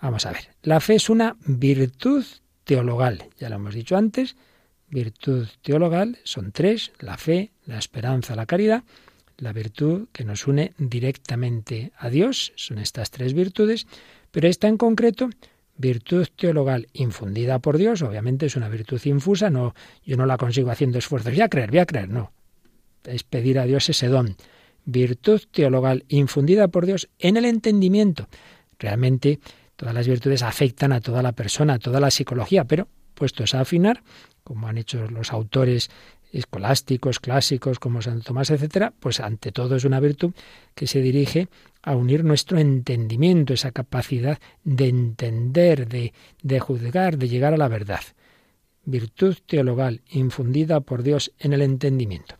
Vamos 0.00 0.26
a 0.26 0.32
ver, 0.32 0.50
la 0.62 0.80
fe 0.80 0.96
es 0.96 1.08
una 1.08 1.36
virtud 1.46 2.24
teologal, 2.64 3.24
ya 3.38 3.48
lo 3.48 3.56
hemos 3.56 3.74
dicho 3.74 3.96
antes, 3.96 4.36
virtud 4.88 5.48
teologal 5.62 6.18
son 6.24 6.52
tres, 6.52 6.92
la 6.98 7.16
fe, 7.16 7.52
la 7.64 7.78
esperanza, 7.78 8.36
la 8.36 8.46
caridad, 8.46 8.84
la 9.38 9.52
virtud 9.52 10.08
que 10.12 10.24
nos 10.24 10.46
une 10.46 10.72
directamente 10.78 11.92
a 11.98 12.10
Dios, 12.10 12.52
son 12.56 12.78
estas 12.78 13.10
tres 13.10 13.34
virtudes, 13.34 13.86
pero 14.30 14.48
esta 14.48 14.68
en 14.68 14.76
concreto, 14.76 15.30
virtud 15.76 16.26
teologal 16.36 16.88
infundida 16.92 17.58
por 17.58 17.78
Dios, 17.78 18.02
obviamente 18.02 18.46
es 18.46 18.56
una 18.56 18.68
virtud 18.68 19.00
infusa, 19.04 19.50
no, 19.50 19.74
yo 20.04 20.16
no 20.16 20.26
la 20.26 20.36
consigo 20.36 20.70
haciendo 20.70 20.98
esfuerzos, 20.98 21.32
voy 21.32 21.42
a 21.42 21.48
creer, 21.48 21.70
voy 21.70 21.80
a 21.80 21.86
creer, 21.86 22.08
no. 22.08 22.32
Es 23.04 23.22
pedir 23.22 23.58
a 23.58 23.66
Dios 23.66 23.88
ese 23.88 24.08
don. 24.08 24.36
Virtud 24.86 25.42
teologal 25.50 26.04
infundida 26.08 26.68
por 26.68 26.86
Dios 26.86 27.08
en 27.18 27.36
el 27.36 27.44
entendimiento. 27.44 28.28
Realmente 28.78 29.40
todas 29.76 29.94
las 29.94 30.08
virtudes 30.08 30.42
afectan 30.42 30.92
a 30.92 31.00
toda 31.00 31.22
la 31.22 31.32
persona, 31.32 31.74
a 31.74 31.78
toda 31.78 32.00
la 32.00 32.10
psicología, 32.10 32.64
pero 32.64 32.88
puestos 33.14 33.54
a 33.54 33.60
afinar, 33.60 34.02
como 34.42 34.68
han 34.68 34.78
hecho 34.78 35.08
los 35.10 35.32
autores 35.32 35.90
escolásticos, 36.34 37.20
clásicos, 37.20 37.78
como 37.78 38.02
Santo 38.02 38.24
Tomás, 38.24 38.50
etcétera, 38.50 38.92
pues 38.98 39.20
ante 39.20 39.52
todo 39.52 39.76
es 39.76 39.84
una 39.84 40.00
virtud 40.00 40.32
que 40.74 40.86
se 40.86 41.00
dirige 41.00 41.48
a 41.82 41.94
unir 41.94 42.24
nuestro 42.24 42.58
entendimiento, 42.58 43.54
esa 43.54 43.70
capacidad 43.70 44.38
de 44.64 44.88
entender, 44.88 45.88
de, 45.88 46.12
de 46.42 46.60
juzgar, 46.60 47.18
de 47.18 47.28
llegar 47.28 47.54
a 47.54 47.58
la 47.58 47.68
verdad. 47.68 48.00
Virtud 48.84 49.36
teologal 49.46 50.02
infundida 50.10 50.80
por 50.80 51.02
Dios 51.02 51.32
en 51.38 51.52
el 51.52 51.62
entendimiento. 51.62 52.34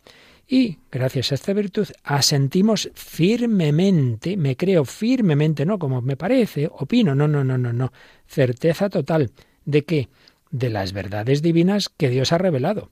Y 0.47 0.79
gracias 0.91 1.33
a 1.33 1.37
esta 1.37 1.53
virtud 1.55 1.89
asentimos 2.03 2.91
firmemente, 2.95 4.37
me 4.37 4.57
creo 4.57 4.85
firmemente, 4.85 5.65
no 5.65 5.79
como 5.79 6.03
me 6.03 6.17
parece, 6.17 6.69
opino, 6.71 7.15
no, 7.15 7.27
no, 7.27 7.45
no, 7.45 7.57
no, 7.57 7.73
no, 7.73 7.93
certeza 8.27 8.91
total 8.91 9.31
de 9.65 9.85
que 9.85 10.09
de 10.51 10.69
las 10.69 10.93
verdades 10.93 11.41
divinas 11.41 11.89
que 11.89 12.11
Dios 12.11 12.33
ha 12.33 12.39
revelado 12.39 12.91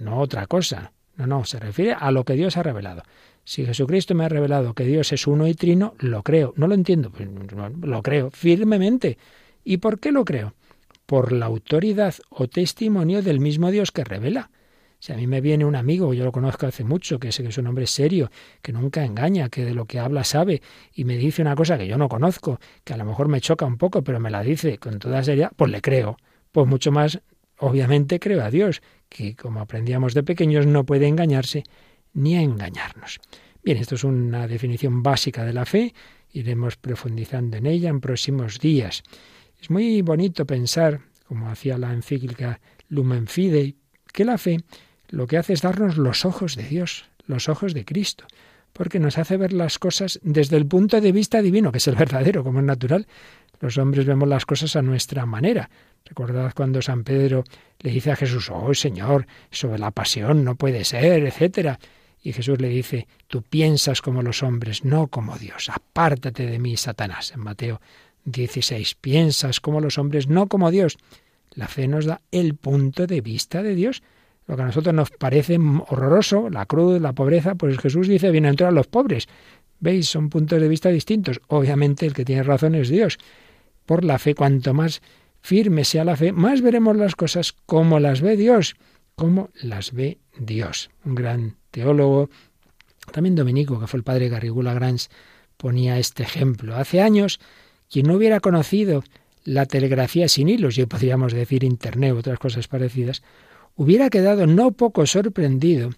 no 0.00 0.18
otra 0.18 0.46
cosa. 0.46 0.92
No, 1.16 1.26
no, 1.26 1.44
se 1.44 1.58
refiere 1.58 1.92
a 1.92 2.10
lo 2.10 2.24
que 2.24 2.34
Dios 2.34 2.56
ha 2.56 2.62
revelado. 2.62 3.02
Si 3.44 3.64
Jesucristo 3.64 4.14
me 4.14 4.24
ha 4.24 4.28
revelado 4.28 4.74
que 4.74 4.84
Dios 4.84 5.12
es 5.12 5.26
uno 5.26 5.46
y 5.46 5.54
trino, 5.54 5.94
lo 5.98 6.22
creo. 6.22 6.52
No 6.56 6.66
lo 6.66 6.74
entiendo, 6.74 7.10
pues, 7.10 7.28
lo 7.82 8.02
creo 8.02 8.30
firmemente. 8.30 9.18
¿Y 9.64 9.78
por 9.78 9.98
qué 9.98 10.12
lo 10.12 10.24
creo? 10.24 10.54
Por 11.06 11.32
la 11.32 11.46
autoridad 11.46 12.14
o 12.30 12.48
testimonio 12.48 13.22
del 13.22 13.40
mismo 13.40 13.70
Dios 13.70 13.90
que 13.90 14.04
revela. 14.04 14.50
Si 15.00 15.14
a 15.14 15.16
mí 15.16 15.26
me 15.26 15.40
viene 15.40 15.64
un 15.64 15.76
amigo, 15.76 16.12
yo 16.12 16.24
lo 16.24 16.32
conozco 16.32 16.66
hace 16.66 16.84
mucho, 16.84 17.18
que 17.18 17.32
sé 17.32 17.42
que 17.42 17.48
es 17.48 17.56
un 17.56 17.66
hombre 17.66 17.86
serio, 17.86 18.30
que 18.60 18.70
nunca 18.70 19.02
engaña, 19.02 19.48
que 19.48 19.64
de 19.64 19.74
lo 19.74 19.86
que 19.86 19.98
habla 19.98 20.24
sabe, 20.24 20.60
y 20.92 21.04
me 21.04 21.16
dice 21.16 21.40
una 21.40 21.56
cosa 21.56 21.78
que 21.78 21.86
yo 21.86 21.96
no 21.96 22.10
conozco, 22.10 22.60
que 22.84 22.92
a 22.92 22.98
lo 22.98 23.06
mejor 23.06 23.28
me 23.28 23.40
choca 23.40 23.64
un 23.64 23.78
poco, 23.78 24.04
pero 24.04 24.20
me 24.20 24.30
la 24.30 24.42
dice 24.42 24.76
con 24.76 24.98
toda 24.98 25.24
seriedad, 25.24 25.52
pues 25.56 25.70
le 25.70 25.80
creo. 25.80 26.18
Pues 26.52 26.66
mucho 26.66 26.92
más, 26.92 27.20
obviamente 27.60 28.18
creo 28.18 28.42
a 28.42 28.50
Dios, 28.50 28.82
que, 29.08 29.36
como 29.36 29.60
aprendíamos 29.60 30.14
de 30.14 30.22
pequeños, 30.22 30.66
no 30.66 30.84
puede 30.84 31.06
engañarse 31.06 31.64
ni 32.12 32.36
a 32.36 32.42
engañarnos. 32.42 33.20
Bien, 33.62 33.78
esto 33.78 33.94
es 33.94 34.04
una 34.04 34.46
definición 34.48 35.02
básica 35.02 35.44
de 35.44 35.52
la 35.52 35.66
fe, 35.66 35.94
iremos 36.32 36.76
profundizando 36.76 37.56
en 37.56 37.66
ella 37.66 37.90
en 37.90 38.00
próximos 38.00 38.58
días. 38.58 39.02
Es 39.60 39.70
muy 39.70 40.00
bonito 40.02 40.46
pensar, 40.46 41.00
como 41.26 41.48
hacía 41.48 41.76
la 41.76 41.92
encíclica 41.92 42.60
Lumen 42.88 43.26
Fidei, 43.26 43.76
que 44.12 44.24
la 44.24 44.38
fe 44.38 44.58
lo 45.08 45.26
que 45.26 45.36
hace 45.36 45.52
es 45.52 45.62
darnos 45.62 45.98
los 45.98 46.24
ojos 46.24 46.56
de 46.56 46.64
Dios, 46.64 47.04
los 47.26 47.48
ojos 47.48 47.74
de 47.74 47.84
Cristo, 47.84 48.24
porque 48.72 49.00
nos 49.00 49.18
hace 49.18 49.36
ver 49.36 49.52
las 49.52 49.78
cosas 49.78 50.20
desde 50.22 50.56
el 50.56 50.66
punto 50.66 51.00
de 51.00 51.12
vista 51.12 51.42
divino, 51.42 51.72
que 51.72 51.78
es 51.78 51.88
el 51.88 51.96
verdadero, 51.96 52.44
como 52.44 52.60
es 52.60 52.64
natural. 52.64 53.06
Los 53.60 53.78
hombres 53.78 54.06
vemos 54.06 54.28
las 54.28 54.46
cosas 54.46 54.74
a 54.76 54.82
nuestra 54.82 55.26
manera, 55.26 55.70
Recordad 56.04 56.52
cuando 56.54 56.82
San 56.82 57.04
Pedro 57.04 57.44
le 57.80 57.90
dice 57.90 58.10
a 58.10 58.16
Jesús, 58.16 58.50
oh 58.50 58.74
Señor, 58.74 59.26
sobre 59.50 59.78
la 59.78 59.90
pasión 59.90 60.44
no 60.44 60.56
puede 60.56 60.84
ser, 60.84 61.24
etcétera. 61.24 61.78
Y 62.22 62.32
Jesús 62.32 62.60
le 62.60 62.68
dice, 62.68 63.06
tú 63.28 63.42
piensas 63.42 64.02
como 64.02 64.22
los 64.22 64.42
hombres, 64.42 64.84
no 64.84 65.06
como 65.06 65.38
Dios. 65.38 65.70
Apártate 65.70 66.46
de 66.46 66.58
mí, 66.58 66.76
Satanás. 66.76 67.32
En 67.32 67.40
Mateo 67.40 67.80
16, 68.24 68.96
piensas 68.96 69.60
como 69.60 69.80
los 69.80 69.98
hombres, 69.98 70.26
no 70.26 70.46
como 70.48 70.70
Dios. 70.70 70.98
La 71.54 71.68
fe 71.68 71.88
nos 71.88 72.04
da 72.04 72.20
el 72.30 72.56
punto 72.56 73.06
de 73.06 73.20
vista 73.20 73.62
de 73.62 73.74
Dios. 73.74 74.02
Lo 74.46 74.56
que 74.56 74.62
a 74.62 74.66
nosotros 74.66 74.94
nos 74.94 75.10
parece 75.10 75.58
horroroso, 75.58 76.50
la 76.50 76.66
cruz, 76.66 77.00
la 77.00 77.12
pobreza, 77.12 77.54
pues 77.54 77.78
Jesús 77.78 78.08
dice, 78.08 78.28
a 78.28 78.70
los 78.70 78.86
pobres. 78.88 79.28
¿Veis? 79.78 80.08
Son 80.08 80.28
puntos 80.28 80.60
de 80.60 80.68
vista 80.68 80.90
distintos. 80.90 81.40
Obviamente 81.46 82.04
el 82.04 82.12
que 82.12 82.24
tiene 82.24 82.42
razón 82.42 82.74
es 82.74 82.88
Dios. 82.88 83.16
Por 83.90 84.04
la 84.04 84.20
fe, 84.20 84.36
cuanto 84.36 84.72
más 84.72 85.02
firme 85.40 85.84
sea 85.84 86.04
la 86.04 86.16
fe, 86.16 86.30
más 86.30 86.60
veremos 86.62 86.96
las 86.96 87.16
cosas 87.16 87.56
como 87.66 87.98
las 87.98 88.20
ve 88.20 88.36
Dios, 88.36 88.76
como 89.16 89.50
las 89.62 89.92
ve 89.92 90.20
Dios. 90.38 90.90
Un 91.04 91.16
gran 91.16 91.56
teólogo, 91.72 92.30
también 93.10 93.34
dominico, 93.34 93.80
que 93.80 93.88
fue 93.88 93.98
el 93.98 94.04
padre 94.04 94.28
Garrigula 94.28 94.74
Grans, 94.74 95.10
ponía 95.56 95.98
este 95.98 96.22
ejemplo. 96.22 96.76
Hace 96.76 97.00
años, 97.00 97.40
quien 97.90 98.06
no 98.06 98.14
hubiera 98.14 98.38
conocido 98.38 99.02
la 99.42 99.66
telegrafía 99.66 100.28
sin 100.28 100.48
hilos, 100.48 100.78
y 100.78 100.86
podríamos 100.86 101.32
decir 101.32 101.64
internet, 101.64 102.14
otras 102.16 102.38
cosas 102.38 102.68
parecidas, 102.68 103.24
hubiera 103.74 104.08
quedado 104.08 104.46
no 104.46 104.70
poco 104.70 105.04
sorprendido 105.04 105.90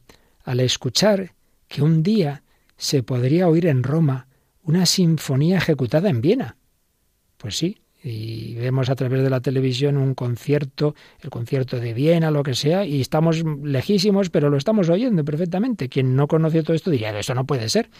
al 0.44 0.60
escuchar 0.60 1.34
que 1.68 1.82
un 1.82 2.02
día 2.02 2.42
se 2.78 3.02
podría 3.02 3.48
oír 3.48 3.66
en 3.66 3.82
Roma 3.82 4.28
una 4.62 4.86
sinfonía 4.86 5.58
ejecutada 5.58 6.08
en 6.08 6.22
Viena. 6.22 6.56
Pues 7.36 7.58
sí, 7.58 7.81
y 8.02 8.54
vemos 8.54 8.90
a 8.90 8.96
través 8.96 9.22
de 9.22 9.30
la 9.30 9.40
televisión 9.40 9.96
un 9.96 10.14
concierto, 10.14 10.94
el 11.20 11.30
concierto 11.30 11.78
de 11.78 11.94
Viena, 11.94 12.30
lo 12.30 12.42
que 12.42 12.54
sea, 12.54 12.84
y 12.84 13.00
estamos 13.00 13.44
lejísimos, 13.62 14.30
pero 14.30 14.50
lo 14.50 14.56
estamos 14.56 14.88
oyendo 14.88 15.24
perfectamente. 15.24 15.88
Quien 15.88 16.16
no 16.16 16.26
conoce 16.26 16.62
todo 16.62 16.74
esto 16.74 16.90
diría, 16.90 17.16
eso 17.16 17.34
no 17.34 17.46
puede 17.46 17.68
ser. 17.68 17.90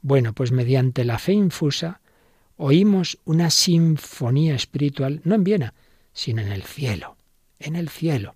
Bueno, 0.00 0.32
pues 0.32 0.52
mediante 0.52 1.04
la 1.04 1.18
fe 1.18 1.32
infusa 1.32 2.00
oímos 2.56 3.18
una 3.24 3.50
sinfonía 3.50 4.54
espiritual, 4.54 5.20
no 5.24 5.34
en 5.34 5.44
Viena, 5.44 5.74
sino 6.12 6.40
en 6.40 6.52
el 6.52 6.62
cielo, 6.62 7.16
en 7.58 7.76
el 7.76 7.88
cielo. 7.88 8.34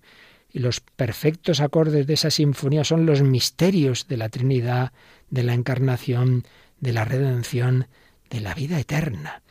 Y 0.51 0.59
los 0.59 0.79
perfectos 0.79 1.59
acordes 1.59 2.05
de 2.05 2.13
esa 2.13 2.31
sinfonía 2.31 2.83
son 2.83 3.05
los 3.05 3.21
misterios 3.21 4.07
de 4.07 4.17
la 4.17 4.29
Trinidad, 4.29 4.91
de 5.29 5.43
la 5.43 5.53
encarnación, 5.53 6.43
de 6.79 6.93
la 6.93 7.05
redención, 7.05 7.87
de 8.29 8.41
la 8.41 8.53
vida 8.53 8.79
eterna. 8.79 9.41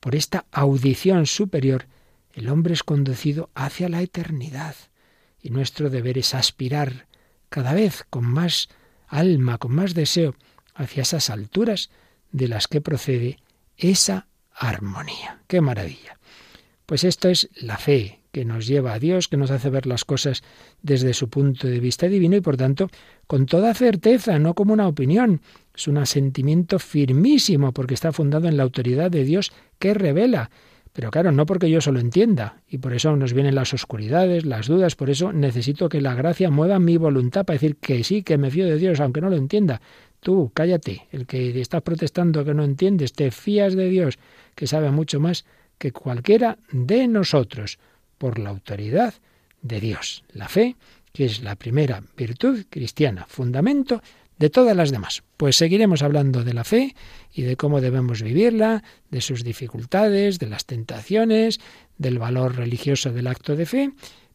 Por 0.00 0.14
esta 0.14 0.46
audición 0.50 1.26
superior, 1.26 1.86
el 2.32 2.48
hombre 2.48 2.74
es 2.74 2.82
conducido 2.82 3.50
hacia 3.54 3.88
la 3.88 4.02
eternidad. 4.02 4.74
Y 5.42 5.50
nuestro 5.50 5.90
deber 5.90 6.18
es 6.18 6.34
aspirar 6.34 7.06
cada 7.48 7.74
vez 7.74 8.04
con 8.08 8.24
más 8.24 8.68
alma, 9.06 9.58
con 9.58 9.74
más 9.74 9.94
deseo, 9.94 10.34
hacia 10.74 11.02
esas 11.02 11.30
alturas 11.30 11.90
de 12.32 12.48
las 12.48 12.68
que 12.68 12.80
procede 12.80 13.38
esa 13.76 14.28
armonía. 14.52 15.42
¡Qué 15.46 15.60
maravilla! 15.60 16.18
Pues 16.86 17.04
esto 17.04 17.28
es 17.28 17.48
la 17.54 17.78
fe 17.78 18.19
que 18.32 18.44
nos 18.44 18.66
lleva 18.66 18.94
a 18.94 18.98
Dios, 18.98 19.28
que 19.28 19.36
nos 19.36 19.50
hace 19.50 19.70
ver 19.70 19.86
las 19.86 20.04
cosas 20.04 20.42
desde 20.82 21.14
su 21.14 21.28
punto 21.28 21.66
de 21.66 21.80
vista 21.80 22.08
divino 22.08 22.36
y 22.36 22.40
por 22.40 22.56
tanto 22.56 22.88
con 23.26 23.46
toda 23.46 23.74
certeza, 23.74 24.38
no 24.38 24.54
como 24.54 24.72
una 24.72 24.88
opinión. 24.88 25.40
Es 25.74 25.88
un 25.88 25.98
asentimiento 25.98 26.78
firmísimo 26.78 27.72
porque 27.72 27.94
está 27.94 28.12
fundado 28.12 28.48
en 28.48 28.56
la 28.56 28.62
autoridad 28.62 29.10
de 29.10 29.24
Dios 29.24 29.52
que 29.78 29.94
revela. 29.94 30.50
Pero 30.92 31.10
claro, 31.10 31.30
no 31.30 31.46
porque 31.46 31.70
yo 31.70 31.80
solo 31.80 32.00
entienda, 32.00 32.62
y 32.68 32.78
por 32.78 32.92
eso 32.92 33.14
nos 33.14 33.32
vienen 33.32 33.54
las 33.54 33.72
oscuridades, 33.72 34.44
las 34.44 34.66
dudas, 34.66 34.96
por 34.96 35.08
eso 35.08 35.32
necesito 35.32 35.88
que 35.88 36.00
la 36.00 36.14
gracia 36.14 36.50
mueva 36.50 36.80
mi 36.80 36.96
voluntad 36.96 37.44
para 37.44 37.54
decir 37.54 37.76
que 37.76 38.02
sí, 38.02 38.24
que 38.24 38.38
me 38.38 38.50
fío 38.50 38.66
de 38.66 38.76
Dios, 38.76 38.98
aunque 38.98 39.20
no 39.20 39.30
lo 39.30 39.36
entienda. 39.36 39.80
Tú, 40.18 40.50
cállate, 40.52 41.06
el 41.12 41.26
que 41.26 41.60
estás 41.60 41.82
protestando 41.82 42.44
que 42.44 42.54
no 42.54 42.64
entiendes, 42.64 43.12
te 43.12 43.30
fías 43.30 43.76
de 43.76 43.88
Dios, 43.88 44.18
que 44.56 44.66
sabe 44.66 44.90
mucho 44.90 45.20
más 45.20 45.44
que 45.78 45.92
cualquiera 45.92 46.58
de 46.72 47.06
nosotros, 47.06 47.78
por 48.20 48.38
la 48.38 48.50
autoridad 48.50 49.14
de 49.62 49.80
Dios. 49.80 50.24
La 50.34 50.48
fe, 50.48 50.76
que 51.14 51.24
es 51.24 51.42
la 51.42 51.56
primera 51.56 52.02
virtud 52.18 52.66
cristiana, 52.68 53.24
fundamento 53.26 54.02
de 54.38 54.50
todas 54.50 54.76
las 54.76 54.90
demás. 54.90 55.22
Pues 55.38 55.56
seguiremos 55.56 56.02
hablando 56.02 56.44
de 56.44 56.52
la 56.52 56.64
fe 56.64 56.94
y 57.32 57.42
de 57.42 57.56
cómo 57.56 57.80
debemos 57.80 58.22
vivirla, 58.22 58.84
de 59.10 59.22
sus 59.22 59.42
dificultades, 59.42 60.38
de 60.38 60.48
las 60.48 60.66
tentaciones, 60.66 61.60
del 61.96 62.18
valor 62.18 62.56
religioso 62.56 63.10
del 63.10 63.26
acto 63.26 63.56
de 63.56 63.64
fe, 63.64 63.92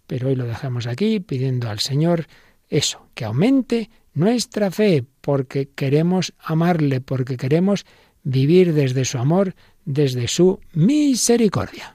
pero 0.08 0.30
hoy 0.30 0.36
lo 0.36 0.46
dejamos 0.46 0.88
aquí 0.88 1.20
pidiendo 1.20 1.70
al 1.70 1.80
Señor 1.80 2.26
eso, 2.70 3.08
que 3.14 3.26
aumente 3.26 3.92
nuestra 4.16 4.72
fe, 4.72 5.04
porque 5.22 5.70
queremos 5.76 6.34
amarle, 6.40 7.02
porque 7.02 7.38
queremos 7.38 7.86
vivir 8.24 8.74
desde 8.74 9.06
su 9.06 9.20
amor, 9.20 9.54
desde 9.86 10.28
su 10.28 10.60
misericordia. 10.74 11.95